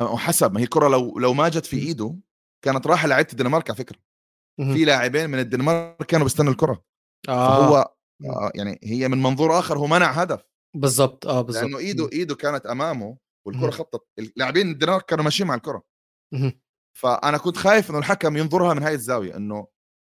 [0.02, 2.16] وحسب ما هي الكره لو لو ما جت في إيده
[2.66, 3.98] كانت رايحة لعيبة الدنمارك على فكرة.
[4.74, 6.84] في لاعبين من الدنمارك كانوا بيستنوا الكرة.
[7.30, 7.76] آه فهو.
[8.26, 8.52] آه.
[8.56, 10.44] يعني هي من منظور آخر هو منع هدف.
[10.76, 13.18] بالظبط آه بالظبط لأنه إيده إيده كانت أمامه
[13.48, 13.72] والكرة مم.
[13.72, 14.02] خطت.
[14.20, 15.84] اللاعبين الدنمارك كانوا ماشيين مع الكرة.
[16.98, 19.68] فأنا كنت خايف إنه الحكم ينظرها من هاي الزاوية إنه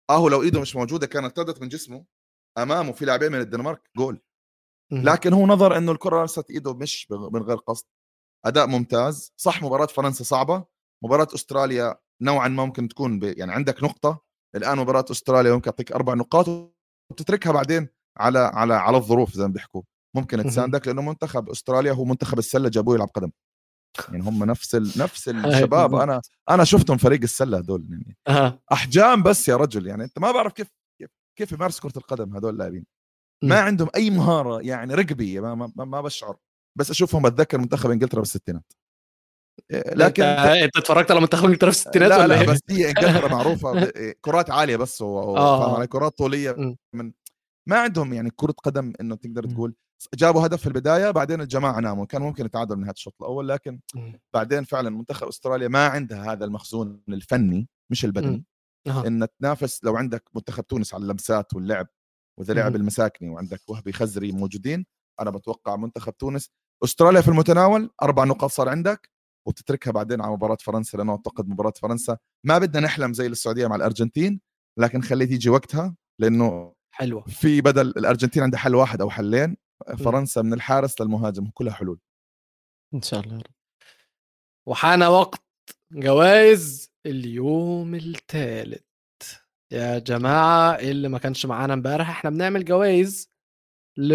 [0.09, 2.05] اهو لو إيده مش موجودة كانت ارتدت من جسمه
[2.57, 4.21] أمامه في لاعبين من الدنمارك جول.
[4.91, 7.85] لكن هو نظر إنه الكرة لمست إيده مش من غير قصد.
[8.45, 9.33] أداء ممتاز.
[9.37, 10.65] صح مباراة فرنسا صعبة.
[11.03, 13.23] مباراة أستراليا نوعا ما ممكن تكون ب...
[13.23, 14.21] يعني عندك نقطة.
[14.55, 16.73] الآن مباراة أستراليا ممكن تعطيك أربع نقاط
[17.11, 19.81] وتتركها بعدين على على على الظروف زي ما بيحكوا.
[20.15, 20.43] ممكن.
[20.43, 23.31] تساندك لأنه منتخب أستراليا هو منتخب السلة جابوه يلعب قدم.
[24.11, 24.91] يعني هم نفس ال...
[24.97, 25.95] نفس هاي الشباب.
[25.95, 28.17] أنا أنا شفتهم فريق السلة هذول يعني
[28.71, 30.67] أحجام بس يا رجل يعني أنت ما بعرف كيف
[31.39, 32.85] كيف يمارسوا كرة القدم هذول اللاعبين.
[33.43, 36.37] ما عندهم أي مهارة يعني رقبيه ما ما, ما- بشعر
[36.77, 38.73] بس أشوفهم بتذكر منتخب إنجلترا بالستينات
[39.71, 42.87] إيه، لكن أنت, اتفرجت على منتخب إنجلترا في الستينات لا ولا لا إيه؟ بس هي
[42.89, 45.59] إنجلترا معروفة إيه، كرات عالية بس و- آه.
[45.65, 46.75] فاهم علي كرات طولية.
[46.93, 47.11] من
[47.69, 49.43] ما عندهم يعني كرة قدم إنه تقدر.
[49.45, 49.73] تقول
[50.15, 53.79] جابوا هدف في البداية بعدين الجماعة ناموا كان ممكن يتعادلوا من نهايه الشوط الأول لكن.
[54.33, 58.45] بعدين فعلا منتخب أستراليا ما عندها هذا المخزون الفني مش البدني
[58.87, 59.07] آه.
[59.07, 61.87] إن تنافس لو عندك منتخب تونس على اللمسات واللعب
[62.39, 62.75] واذا لعب.
[62.75, 64.85] المساكني وعندك وهبي خزري موجودين
[65.19, 66.49] أنا بتوقع منتخب تونس
[66.83, 69.09] أستراليا في المتناول أربع نقاط صار عندك
[69.47, 73.75] وتتركها بعدين على مباراة فرنسا لأنه أعتقد مباراة فرنسا ما بدنا نحلم زي السعودية مع
[73.75, 74.41] الأرجنتين
[74.79, 79.57] لكن خليه تيجي وقتها لأنه حلوة في بدل الأرجنتين عندها حل واحد أو حلين
[79.97, 81.99] فرنسا من الحارس للمهاجم كلها حلول.
[82.93, 83.43] إن شاء الله
[84.67, 85.41] وحان وقت
[85.91, 88.83] جوائز اليوم الثالث
[89.71, 93.31] يا جماعة اللي ما كانش معانا امبارح إحنا بنعمل جوائز
[93.97, 94.13] ل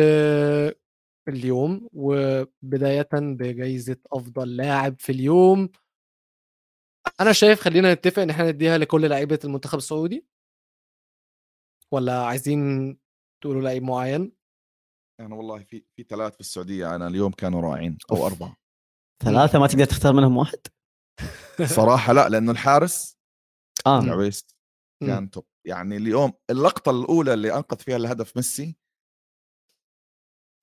[1.29, 5.69] اليوم وبداية بجائزة أفضل لاعب في اليوم.
[7.21, 10.27] أنا شايف خلينا نتفق إن إحنا نديها لكل لعيبة المنتخب السعودي.
[11.93, 12.99] ولا عايزين
[13.41, 14.33] تقولوا لعيب معين؟
[15.21, 18.57] أنا والله في في ثلاث في السعودية أنا اليوم كانوا رائعين أو أربعة
[19.25, 20.59] ثلاثة ما تقدر تختار منهم واحد
[21.65, 23.19] صراحة لا لأنه الحارس
[23.87, 24.47] آه العويس
[25.01, 28.77] كان توب يعني اليوم اللقطة الأولى اللي أنقذ فيها الهدف ميسي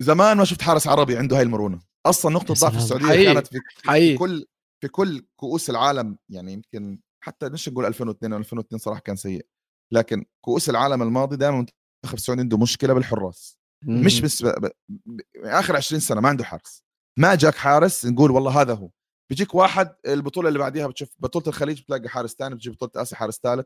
[0.01, 2.77] زمان ما شفت حارس عربي عنده هاي المرونة أصلا نقطة ضعف.
[2.77, 3.33] السعودية حقيقي.
[3.33, 4.17] كانت في, في حقيقي.
[4.17, 4.45] كل
[4.81, 9.45] في كل كؤوس العالم يعني يمكن حتى مش نقول 2002 2002 صراحة كان سيء
[9.93, 13.58] لكن كؤوس العالم الماضي دائما المنتخب السعودي عنده مشكلة بالحراس.
[13.83, 14.47] مش بس ب...
[14.47, 14.71] ب...
[15.05, 15.21] ب...
[15.43, 16.83] آخر 20 سنة ما عنده حارس.
[17.19, 18.89] ما جاك حارس نقول والله هذا هو.
[19.29, 23.39] بيجيك واحد البطولة اللي بعديها بتشوف بطولة الخليج بتلاقي حارس ثاني بتجي بطولة آسيا حارس
[23.43, 23.65] ثالث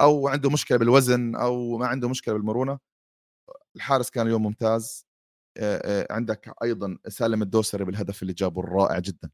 [0.00, 2.78] أو عنده مشكلة بالوزن أو ما عنده مشكلة بالمرونة.
[3.76, 5.06] الحارس كان اليوم ممتاز.
[6.10, 9.30] عندك أيضا سالم الدوسري بالهدف اللي جابه الرائع جدا.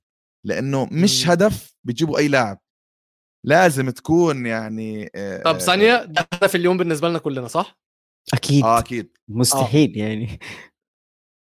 [0.47, 1.29] لأنه مش.
[1.29, 2.61] هدف بيجيبه أي لاعب.
[3.47, 5.11] لازم تكون يعني
[5.45, 7.79] طب ثانية ده هدف اليوم بالنسبة لنا كلنا صح؟
[8.35, 8.65] أكيد.
[8.65, 9.19] آه أكيد.
[9.29, 10.39] مستحيل يعني.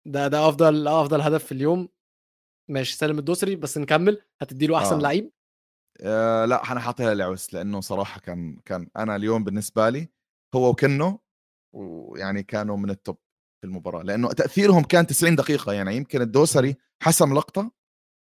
[0.06, 1.90] ده ده أفضل أفضل هدف في اليوم.
[2.70, 4.22] ماشي سالم الدوسري بس نكمل.
[4.42, 5.00] هتدي له أحسن آه.
[5.00, 5.32] لعيب؟
[6.02, 10.10] آه لا أنا حاطيها لعوس لأنه صراحة كان كان أنا اليوم بالنسبة لي
[10.56, 11.20] هو وكنو
[11.76, 13.18] ويعني كانوا من ال top
[13.62, 14.04] في المباراة.
[14.04, 17.72] لأنه تأثيرهم كان 90 دقيقة يعني يمكن الدوسري حسم لقطة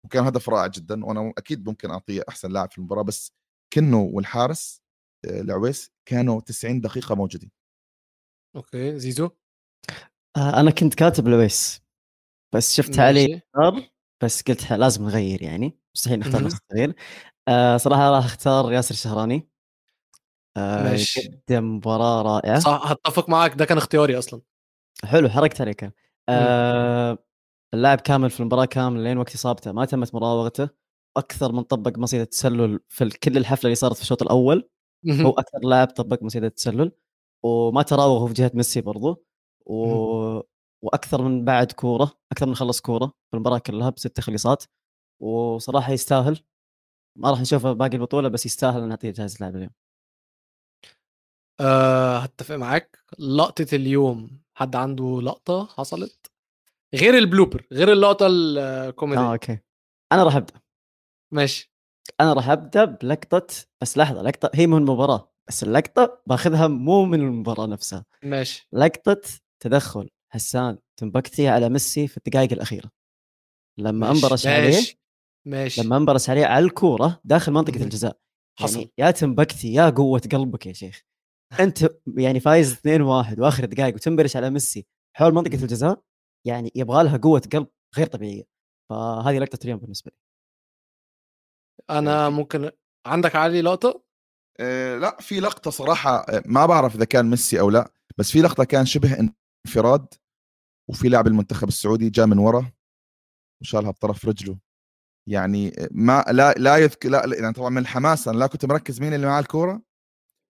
[0.06, 3.32] وكان هدف رائع جدا وأنا أكيد ممكن أعطيه أحسن لاعب في المباراة بس
[3.74, 4.82] كنو والحارس
[5.26, 7.52] آه، العويس كانوا 90 دقيقة موجودين.
[8.56, 9.30] okay زيزو؟
[10.38, 11.82] آه أنا كنت كاتب العويس
[12.56, 13.42] بس شفت علي ماشي.
[13.56, 13.90] اختار
[14.24, 16.44] بس قلت لازم نغير يعني مستحيل نختار.
[16.44, 16.96] نفس التغيير.
[17.48, 19.50] آه صراحة راح أختار ياسر الشهراني.
[20.58, 21.42] آه ماشي.
[21.50, 22.60] قدم مباراة رائعة.
[22.60, 24.42] صح هتفق معاك ده كان اختياري أصلا.
[25.06, 25.94] حلو حركت عليك
[26.30, 27.18] آه
[27.74, 30.70] اللاعب كامل في المباراة كامل لين وقت إصابته ما تمت مراوغته
[31.18, 34.70] أكثر من طبق مصيدة التسلل في كل الحفلة اللي صارت في الشوط الأول.
[35.10, 36.92] هو أكثر لاعب طبق مصيدة التسلل
[37.44, 39.26] وما تراوغ في جهة ميسي برضو
[39.66, 39.76] و...
[40.82, 44.64] وأكثر من بعد كورة أكثر من خلص كورة في المباراة كلها بست تخليصات
[45.22, 46.40] وصراحة يستاهل.
[47.18, 49.72] ما راح نشوفه باقي البطولة بس يستاهل نعطيه جائزة لاعب اليوم.
[51.60, 53.00] أه هتفق معاك.
[53.20, 56.32] لقطة اليوم حد عنده لقطة حصلت؟
[56.96, 59.24] غير البلوبر غير اللقطة الكوميدية.
[59.24, 59.60] آه أوكي.
[60.12, 60.62] أنا راح أبدأ.
[61.32, 61.74] ماشي.
[62.22, 63.48] أنا راح أبدأ بلقطة
[63.82, 65.33] بس لحظة لقطة هي من المباراة.
[65.48, 68.06] بس اللقطة باخذها مو من المباراة نفسها.
[68.24, 68.68] ماشي.
[68.74, 69.22] لقطة
[69.60, 72.92] تدخل حسان تنبكتي على ميسي في الدقائق الأخيرة.
[73.80, 75.00] لما ماشي انبرش عليه ماشي
[75.48, 75.82] ماشي.
[75.82, 77.84] لما انبرش عليه على الكورة داخل منطقة مهم.
[77.84, 78.18] الجزاء.
[78.60, 78.78] حصل.
[78.80, 81.02] يعني يا تنبكتي يا قوة قلبك يا شيخ.
[81.60, 84.86] أنت يعني فايز 2-1 وآخر دقائق وتنبرش على ميسي
[85.18, 86.02] حول منطقة الجزاء
[86.48, 87.68] يعني يبغى لها قوة قلب
[87.98, 88.44] غير طبيعية.
[88.90, 90.18] فهذه لقطة اليوم بالنسبة لي.
[91.90, 92.72] أنا ممكن
[93.06, 94.04] عندك علي لقطة؟ آه،
[95.00, 98.64] لا في لقطة صراحة آه، ما بعرف إذا كان ميسي أو لا بس في لقطة
[98.64, 99.30] كان شبه
[99.68, 100.08] انفراد
[100.90, 102.72] وفي لاعب المنتخب السعودي جاء من ورا
[103.62, 104.60] وشالها بطرف رجله.
[105.30, 109.02] يعني آه، ما لا لا يذكر لا يعني طبعا من الحماس أنا لا كنت مركز
[109.02, 109.82] مين اللي معاه الكورة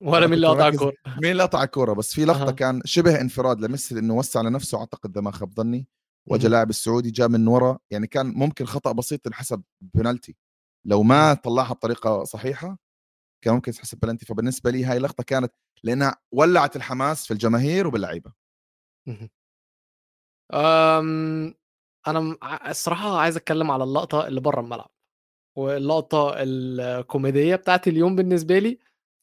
[0.03, 0.93] ولا مين اللي قطع مركز الكورة.
[1.21, 2.51] مين اللي قطع الكورة بس في لقطة أها.
[2.51, 5.87] كان شبه انفراد لميسي انه وسع لنفسه أعتقد إذا ما خاب ظني
[6.29, 6.49] وجا.
[6.49, 7.79] لاعب السعودي جاء من ورا.
[7.91, 10.35] يعني كان ممكن خطأ بسيط انحسب بنالتي
[10.87, 12.77] لو ما طلعها بطريقة صحيحة
[13.43, 15.53] كان ممكن تحسب بلنتي فبالنسبه لي هاي اللقطه كانت
[15.83, 18.33] لأنها ولعت الحماس في الجماهير وباللعيبة.
[20.53, 21.55] أم
[22.07, 22.37] أنا
[22.69, 24.89] الصراحة عايز أتكلم على اللقطة اللي بره الملعب
[25.57, 28.79] واللقطة الكوميدية بتاعت اليوم بالنسبة لي.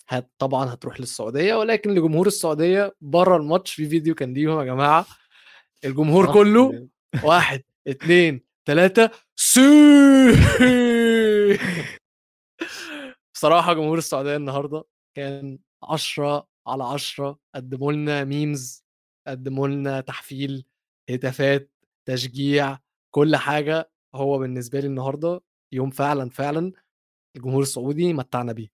[0.09, 5.07] هت طبعا هتروح للسعودية ولكن لجمهور السعودية بره الماتش في فيديو كان ليهم يا جماعة.
[5.85, 6.89] الجمهور كله
[7.25, 9.61] واحد اتنين تلاتة سي
[13.41, 14.85] بصراحة جمهور السعودية النهاردة
[15.17, 18.85] كان عشرة على عشرة قدموا لنا ميمز
[19.27, 20.65] قدموا لنا تحفيل
[21.11, 21.73] هتافات
[22.09, 22.79] تشجيع
[23.15, 25.41] كل حاجة هو بالنسبة لي النهاردة
[25.75, 26.73] يوم فعلا فعلا
[27.37, 28.69] الجمهور السعودي متعنا بيه.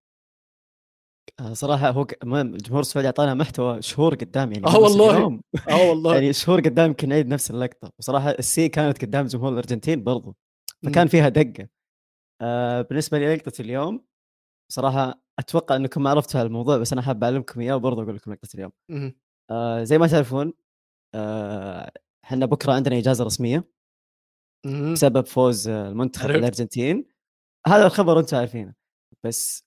[1.41, 5.41] آه، صراحة هو الجمهور السعودي أعطانا محتوى شهور قدام يعني بس والله.
[5.71, 6.15] آه والله.
[6.15, 7.93] يعني شهور قدام كنا نعيد نفس اللقطة.
[7.99, 10.37] وصراحة السي كانت قدام جمهور الأرجنتين برضو
[10.85, 11.07] فكان.
[11.07, 11.69] فيها دقة.
[12.43, 14.16] آه بالنسبة لي لقطه اليوم
[14.73, 18.33] صراحة أتوقع إنكم ما عرفتوا على الموضوع بس أنا حاب أعلمكم إياه وبرضه أقول لكم
[18.33, 18.73] لقطه اليوم.
[19.51, 20.53] آه زي ما تعرفون
[21.15, 21.93] آه،
[22.25, 23.65] إحنا بكرة عندنا إجازة رسمية
[24.67, 24.93] مم.
[24.93, 26.31] بسبب فوز آه، المنتخب.
[26.31, 27.07] الأرجنتين
[27.67, 28.75] هذا الخبر أنتم عارفينه
[29.25, 29.65] بس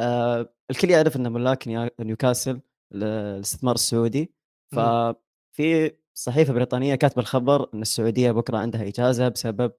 [0.00, 1.68] آه الكل يعرف ان ملاك
[2.00, 2.60] نيوكاسل
[2.94, 4.34] ال- الاستثمار السعودي.
[4.74, 9.72] ففي صحيفة بريطانية كاتبة الخبر إن السعودية بكرة عندها إجازة بسبب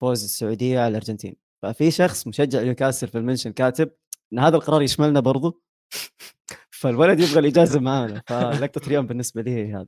[0.00, 3.90] فوز السعودية على الأرجنتين ففي شخص مشجع نيوكاسل في ال mention كاتب
[4.32, 5.62] إن هذا القرار يشملنا برضو
[6.80, 9.86] فالولد يبغى الإجازة معانا فلقطة اليوم بالنسبة لي هي هذا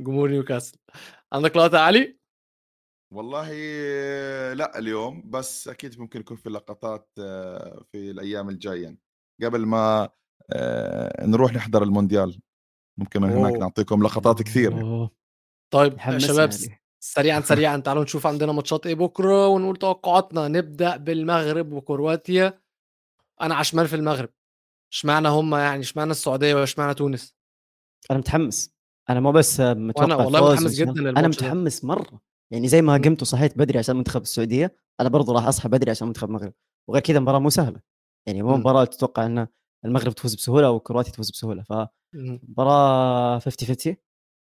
[0.00, 0.78] جمهور نيوكاسل
[1.32, 2.20] عندك لقطة يا علي؟
[3.14, 3.48] والله
[4.52, 8.96] لا اليوم بس أكيد ممكن يكون في لقطات آه، في الأيام الجاية.
[9.42, 10.08] قبل ما
[10.52, 12.40] آه، نروح نحضر المونديال
[12.98, 13.52] ممكن من هناك.
[13.52, 15.10] نعطيكم لقطات كثير أوه،
[15.72, 16.82] طيب يا شباب يعني.
[17.00, 22.60] سريعا سريعا تعالوا نشوف عندنا ماتشات إيه بكرة ونقول توقعاتنا نبدأ بالمغرب وكرواتيا
[23.42, 24.28] أنا عشمان في المغرب
[24.92, 27.34] إشمعنى هم يعني إشمعنى السعودية وإشمعنى تونس
[28.10, 28.70] أنا متحمس
[29.10, 31.10] أنا مو بس متوقع والله فوز متحمس جداً.
[31.10, 31.28] أنا.
[31.28, 32.20] متحمس مرة
[32.52, 32.96] يعني زي ما.
[32.96, 36.52] قمت وصحيت بدري عشان منتخب السعودية أنا برضو راح أصحى بدري عشان منتخب المغرب
[36.88, 37.80] وغير كذا مباراة مو سهلة
[38.26, 38.56] يعني مو.
[38.56, 39.46] مباراة تتوقع إن
[39.84, 41.64] المغرب تفوز بسهولة أو كرواتيا تفوز بسهولة
[42.14, 42.38] مم.
[42.46, 43.96] فمباراه 50 50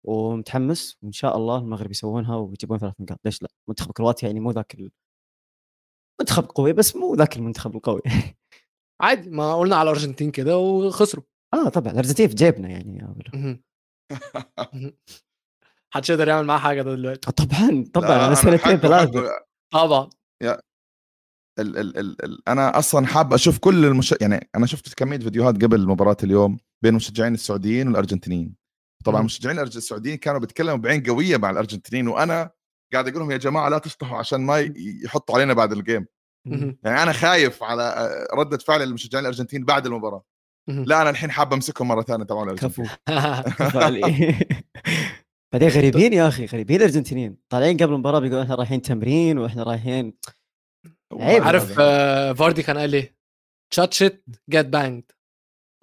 [0.06, 4.50] ومتحمس وإن شاء الله المغرب يسوونها ويجيبون ثلاث نقاط ليش لا منتخب كرواتيا يعني مو
[4.50, 4.90] ذاك ال...
[6.20, 8.00] منتخب قوي بس مو ذاك المنتخب القوي
[9.00, 11.24] عادي ما قلنا على الأرجنتين كده وخسروا.
[11.54, 13.02] آه طبعا الأرجنتين في جيبنا يعني.
[15.94, 17.30] محدش يقدر يعمل معاه حاجة ده دلوقتي.
[17.32, 19.30] طبعا لا، طبعا أنا سنتين ثلاثة
[19.72, 20.10] طبعا.
[21.58, 24.14] ال ال ال ال أنا أصلا حاب أشوف كل المش...
[24.20, 28.54] يعني أنا شفت كمية فيديوهات قبل مباراة اليوم بين المشجعين السعوديين والأرجنتينيين.
[29.04, 32.50] طبعا الأرج- السعوديين كانوا بيتكلموا بعين قوية مع الأرجنتينيين وأنا
[32.92, 34.58] قاعد أقول لهم يا جماعة لا تشطحوا عشان ما
[35.04, 36.06] يحطوا علينا بعد الجيم.
[36.46, 40.24] يعني أنا خايف على ردة فعل المشجعين الأرجنتين بعد المباراة.
[40.68, 42.88] لا أنا الحين حاب أمسكهم مرة ثانية تبعون الأرجنتين.
[45.52, 47.36] بعدين غريبين يا أخي غريبين الأرجنتينيين.
[47.48, 50.14] طالعين قبل المباراة بيقولون إحنا رايحين تمرين وإحنا رايحين
[51.12, 51.42] عيب.
[51.42, 53.16] عارف آه، فاردي كان قال إيه
[53.72, 55.12] تشات شيت جيت بانجد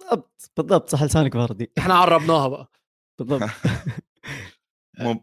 [0.00, 1.72] بالضبط بالضبط صح لسانك فاردي.
[1.78, 2.70] إحنا عربناها بقى.
[3.18, 3.50] بالضبط.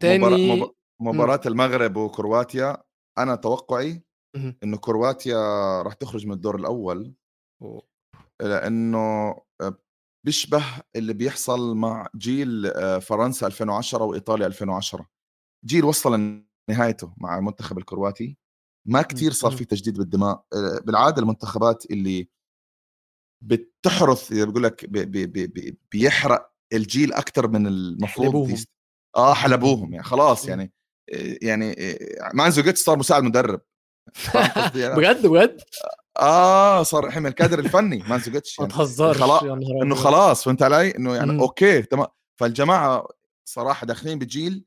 [0.00, 2.76] تاني- مباراة, مب- مباراة المغرب وكرواتيا
[3.18, 4.02] أنا توقعي.
[4.62, 5.36] إنه كرواتيا
[5.82, 7.14] راح تخرج من الدور الأول.
[8.42, 9.34] لأنه
[10.26, 10.64] بيشبه
[10.96, 15.08] اللي بيحصل مع جيل آه، فرنسا 2010 وإيطاليا 2010
[15.66, 18.36] جيل وصل لنهايته مع المنتخب الكرواتي
[18.88, 22.28] ما كتير صار في تجديد بالدماء آه، بالعادة المنتخبات اللي
[23.44, 28.56] بتحرث بقول لك بي- بي- بي- بي- بيحرق الجيل أكثر من المفروض حلبوهم.
[29.16, 30.46] آه حلبوهم يعني خلاص.
[30.48, 30.72] يعني
[31.12, 33.60] آه، يعني آه، مانزوجيتش صار مساعد مدرب؟
[34.96, 35.60] بجد بجد؟
[36.20, 38.78] آه صار حمل الكادر الفني مانزوجيتش ما يعني.
[38.78, 39.42] تهزرش خلاص-
[39.82, 39.94] إنه.
[39.94, 41.40] خلاص فهمت علي؟ إنه يعني مم.
[41.40, 42.06] أوكي تمام.
[42.40, 43.08] فالجماعة
[43.48, 44.64] صراحة داخلين بجيل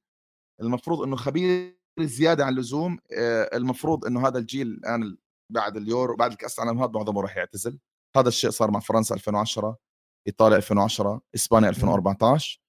[0.61, 5.17] المفروض إنه خبير زيادة عن اللزوم آه، المفروض إنه هذا الجيل الآن
[5.49, 7.79] بعد اليورو بعد الكاس العالم هذا معظمه راح يعتزل.
[8.17, 9.77] هذا الشيء صار مع فرنسا 2010
[10.27, 12.59] إيطاليا 2010 إسبانيا 2014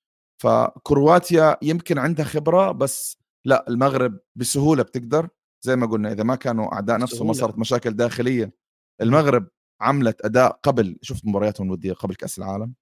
[0.42, 5.28] فكرواتيا يمكن عندها خبرة بس لا المغرب بسهولة بتقدر.
[5.64, 7.32] زي ما قلنا إذا ما كانوا أعداء نفسهم ما.
[7.32, 8.52] صارت مشاكل داخلية
[9.00, 9.48] المغرب
[9.80, 12.74] عملت أداء قبل شفت مبارياتهم الوديه قبل كأس العالم.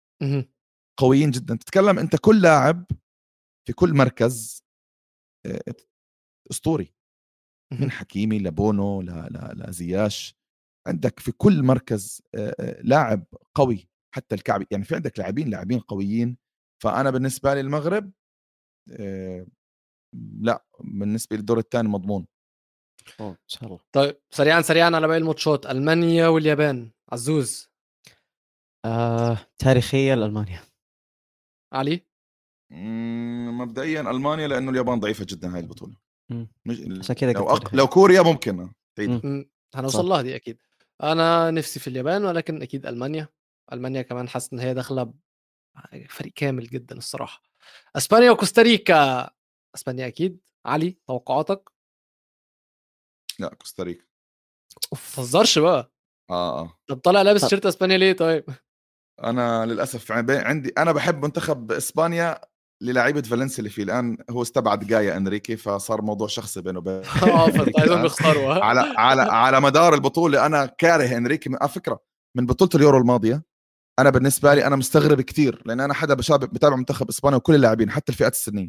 [1.01, 1.57] قويين جدا.
[1.57, 2.87] تتكلم أنت كل لاعب
[3.67, 4.65] في كل مركز
[5.47, 5.75] آه،
[6.51, 6.95] أسطوري.
[7.81, 9.03] من حكيمي لبونو
[9.55, 10.37] لزياش
[10.87, 14.67] عندك في كل مركز آه، آه، لاعب قوي حتى الكعبي.
[14.71, 16.37] يعني في عندك لاعبين لاعبين قويين.
[16.83, 18.13] فأنا بالنسبة لي المغرب
[20.41, 22.27] لا بالنسبة لي الدور الثاني مضمون.
[23.21, 23.81] إن شاء الله.
[23.93, 25.67] طيب سريعا سريعا على باقي الماتشات.
[25.67, 26.91] ألمانيا واليابان.
[27.13, 27.71] عزوز.
[28.85, 30.61] آه تاريخيه لالمانيا
[31.73, 32.07] علي؟
[33.51, 35.97] مبدئيا ألمانيا لأنه اليابان ضعيفة جدا هاي البطولة.
[36.67, 37.75] مش عشان كذا لو, أق...
[37.75, 38.73] لو كوريا ممكن.
[38.97, 39.47] تعيد.
[39.75, 40.07] هنوصل.
[40.09, 40.59] لها دي أكيد.
[41.03, 43.29] أنا نفسي في اليابان ولكن أكيد ألمانيا.
[43.73, 45.15] ألمانيا كمان حاسس إن هي داخلة
[46.09, 47.43] فريق كامل جدا الصراحة.
[47.97, 49.31] إسبانيا وكوستاريكا.
[49.75, 50.41] إسبانيا أكيد.
[50.67, 51.71] علي توقعاتك؟
[53.43, 54.05] لا كوستاريكا.
[54.93, 55.93] ما تهزرش بقى.
[56.31, 56.79] آه آه.
[56.89, 58.45] طب طالع لابس طب- شيرت إسبانيا ليه طيب؟
[59.25, 62.41] أنا للأسف عندي- عندي أنا بحب منتخب إسبانيا
[62.83, 67.49] للاعيبه فالنسيا اللي فيه الان هو استبعد جايا إنريكي فصار موضوع شخصي بينه وبين آه
[68.05, 71.51] يخسروا؟ على على على مدار البطولة أنا كاره إنريكي.
[71.51, 72.01] من- على فكرة
[72.37, 73.43] من بطولة اليورو الماضية
[73.99, 76.15] أنا بالنسبة لي أنا مستغرب كثير لأن أنا حدا
[76.45, 78.69] بتابع منتخب إسبانيا وكل اللاعبين حتى الفئات السنية.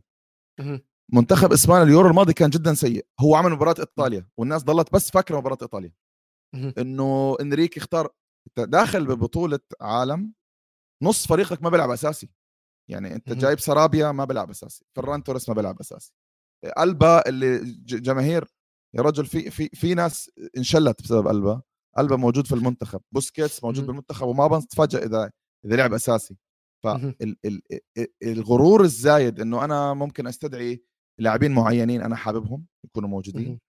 [1.13, 5.37] منتخب إسبانيا اليورو الماضي كان جدا سيء هو عمل مباراة إيطاليا والناس ضلت بس فاكرة
[5.37, 5.93] مباراة إيطاليا.
[6.77, 8.09] إنه إنريكي اختار
[8.57, 10.33] داخل ببطولة عالم
[11.03, 12.29] نص فريقك ما بيلعب أساسي
[12.89, 13.33] يعني أنت.
[13.33, 16.13] جايب سرابيا ما بيلعب أساسي فران توريس ما بيلعب أساسي
[16.79, 18.53] ألبا اللي جماهير
[18.95, 21.61] يا رجل في في في ناس انشلت بسبب ألبا
[21.99, 23.85] ألبا موجود في المنتخب بوسكيتس موجود.
[23.85, 25.31] بالمنتخب وما بنتفاجئ إذا
[25.65, 26.37] إذا لعب أساسي.
[26.83, 30.83] فالغرور الزايد إنه أنا ممكن أستدعي
[31.19, 33.59] لاعبين معينين أنا حاببهم يكونوا موجودين.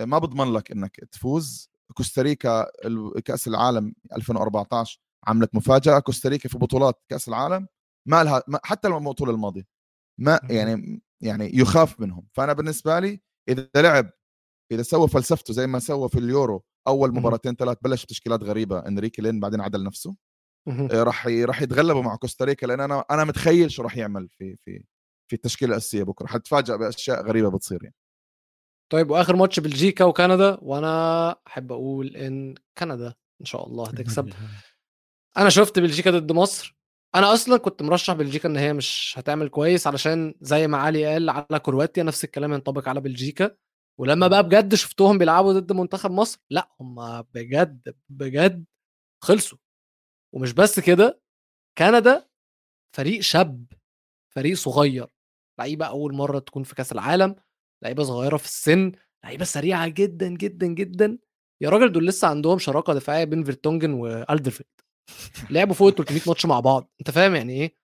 [0.00, 1.70] ما بضمن لك إنك تفوز.
[1.94, 2.66] كوستاريكا
[3.24, 5.98] كأس العالم 2014 عملت مفاجأة.
[5.98, 7.68] كوستاريكا في بطولات كأس العالم
[8.08, 9.66] ما لها حتى البطوله الماضية
[10.20, 10.40] ما.
[10.50, 12.26] يعني يعني يخاف منهم.
[12.32, 14.10] فأنا بالنسبة لي إذا لعب
[14.72, 17.14] إذا سوى فلسفته زي ما سوى في اليورو أول.
[17.14, 18.78] مباراتين ثلاث بلش بتشكيلات غريبة.
[18.78, 20.16] إنريكي لين بعدين عدل نفسه.
[20.92, 24.84] راح راح يتغلبوا مع كوستاريكا لأن أنا أنا متخيل شو راح يعمل في في
[25.28, 26.26] في التشكيلة الأساسية بكرة.
[26.26, 27.94] حتفاجئ بأشياء غريبة بتصير يعني.
[28.92, 34.32] طيب وآخر ماتش بلجيكا وكندا وأنا أحب أقول إن كندا إن شاء الله هتكسب.
[35.38, 36.78] أنا شفت بلجيكا ضد مصر.
[37.14, 41.30] أنا أصلا كنت مرشح بلجيكا إن هي مش هتعمل كويس علشان زي ما علي قال
[41.30, 43.56] على كرواتيا نفس الكلام ينطبق على بلجيكا.
[43.98, 48.64] ولما بقى بجد شفتهم بيلعبوا ضد منتخب مصر لأ هم بجد بجد
[49.24, 49.58] خلصوا.
[50.34, 51.20] ومش بس كده
[51.78, 52.28] كندا
[52.96, 53.66] فريق شاب
[54.34, 55.06] فريق صغير.
[55.58, 57.36] لعيبة أول مرة تكون في كأس العالم
[57.84, 58.92] لعيبة صغيرة في السن
[59.24, 61.18] لعيبة سريعة جدا جدا جدا.
[61.62, 64.68] يا راجل دول لسه عندهم شراكة دفاعية بين فيرتونجن وألدرفيرلد.
[65.50, 66.90] لعبوا فوق ال 300 ماتش مع بعض.
[67.00, 67.76] أنت فاهم يعني إيه؟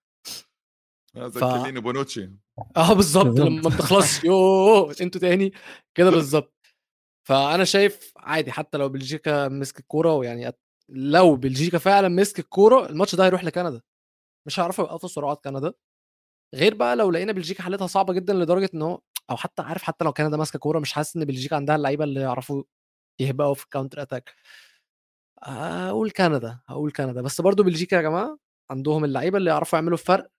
[1.17, 2.31] زي ف- كيليني بونوتشي.
[2.77, 3.39] آه بالظبط.
[3.39, 5.53] لما بتخلصش يوه أنتوا تاني.
[5.95, 6.55] كده بالظبط
[7.29, 10.53] فأنا شايف عادي حتى لو بلجيكا مسك الكورة ويعني
[10.89, 13.81] لو بلجيكا فعلا مسك الكورة الماتش ده هيروح لكندا.
[14.47, 15.73] مش هيعرفوا يوقفوا سرعات كندا.
[16.55, 19.01] غير بقى لو لقينا بلجيكا حالتها صعبة جدا لدرجة إن هو
[19.31, 22.21] أو حتى عارف حتى لو كندا ماسكة كورة مش حاسس إن بلجيكا عندها اللعيبة اللي
[22.21, 22.63] يعرفوا
[23.19, 24.35] يهبقوا في ال counter attack
[25.43, 27.23] هقول كندا هقول كندا.
[27.23, 28.39] بس برضو بلجيكا يا جماعة
[28.71, 30.31] عندهم اللعيبة اللي يعرفوا يعملوا الفرق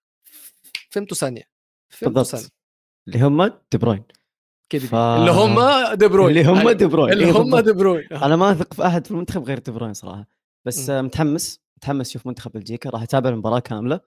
[0.89, 1.43] فهمتوا ثانية
[1.89, 2.47] فهمتوا ثانية.
[3.07, 4.03] اللي هم دي بروين
[4.69, 5.59] كده ف- اللي هم
[5.93, 6.69] دي بروين اللي هم.
[6.71, 7.59] دي بروين اللي إيه هم.
[7.59, 10.27] دي بروين أنا ما أثق في أحد في المنتخب غير دي بروين صراحة.
[10.65, 10.95] بس مم.
[10.95, 13.99] آه، متحمس متحمس أشوف منتخب بلجيكا راح اتابع المباراة كاملة.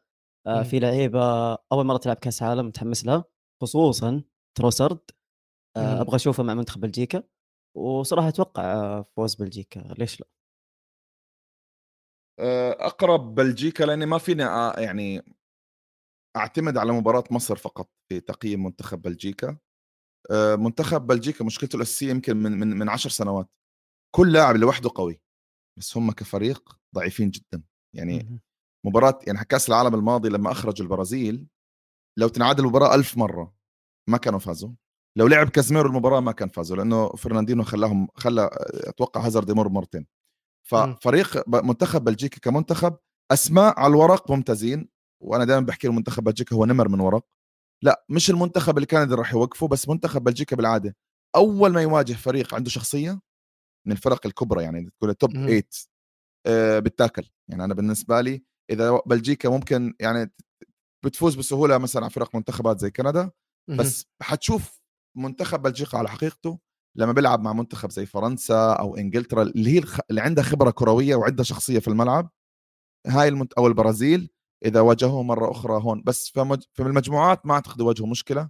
[0.48, 0.64] آه، مم.
[0.64, 3.24] في لعيبة أول مرة تلعب كأس عالم متحمس لها
[3.62, 4.22] خصوصا
[4.58, 4.98] تروسارد.
[5.76, 7.22] آه، أبغى أشوفه مع منتخب بلجيكا
[7.76, 10.26] وصراحة أتوقع فوز بلجيكا ليش لا؟
[12.40, 15.22] آه، أقرب بلجيكا لأني ما فيني أ- يعني
[16.36, 19.58] أعتمد على مباراة مصر فقط في تقييم منتخب بلجيكا
[20.30, 23.48] آه، منتخب بلجيكا مشكلته الأساسية يمكن من من من 10 سنوات
[24.16, 25.20] كل لاعب لوحده قوي
[25.78, 27.62] بس هم كفريق ضعيفين جدا
[27.94, 28.40] يعني.
[28.86, 31.46] مباراة يعني كأس العالم الماضي لما اخرجوا البرازيل
[32.18, 33.54] لو تنعاد المباراة ألف مرة
[34.08, 34.70] ما كانوا فازوا.
[35.18, 40.06] لو لعب كازميرو المباراة ما كان فازوا لأنه فرناندينو خلاهم خلى أتوقع هازارد يمر مرتين.
[40.68, 42.96] ففريق منتخب بلجيكا كمنتخب
[43.32, 44.88] أسماء على الورق ممتازين
[45.22, 47.26] وأنا دائما بحكي منتخب بلجيكا هو نمر من ورق.
[47.82, 50.96] لا مش المنتخب اللي كان راح يوقفه بس منتخب بلجيكا بالعادة.
[51.36, 53.20] أول ما يواجه فريق عنده شخصية
[53.86, 55.46] من الفرق الكبرى يعني تقول توب مهم.
[55.46, 55.62] 8
[56.46, 60.32] آه، بتاكل يعني أنا بالنسبة لي إذا بلجيكا ممكن يعني
[61.04, 63.30] بتفوز بسهولة مثلا على فرق منتخبات زي كندا.
[63.78, 64.80] بس حتشوف
[65.16, 66.58] منتخب بلجيكا على حقيقته
[66.96, 70.00] لما بيلعب مع منتخب زي فرنسا أو إنجلترا اللي هي الخ...
[70.10, 72.30] اللي عندها خبرة كروية وعندها شخصية في الملعب
[73.06, 73.52] هاي المنت...
[73.52, 74.30] أو البرازيل
[74.64, 76.02] إذا واجهوه مرة أخرى هون.
[76.02, 76.62] بس في, مج...
[76.72, 78.48] في المجموعات ما أعتقد يواجهوا مشكلة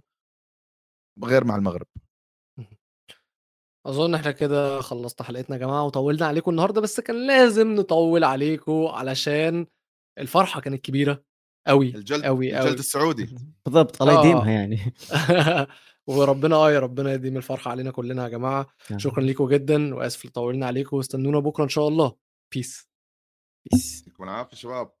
[1.23, 1.87] غير مع المغرب.
[3.87, 8.87] أظن إحنا كده خلصنا حلقتنا يا جماعة وطولنا عليكم النهارده بس كان لازم نطول عليكم
[8.87, 9.65] علشان
[10.19, 11.23] الفرحة كانت كبيرة
[11.67, 13.35] قوي الجلد قوي الجلد قوي السعودي.
[13.65, 14.25] بالضبط الله آه.
[14.25, 14.93] يديمها يعني.
[16.07, 18.67] وربنا آه يا ربنا يديم الفرحة علينا كلنا يا جماعة.
[18.97, 22.15] شكرا ليكم جدا وآسف طولنا عليكم واستنونا بكرة إن شاء الله.
[22.51, 22.89] بيس
[23.71, 24.98] بيس يعطيكم العافية شباب.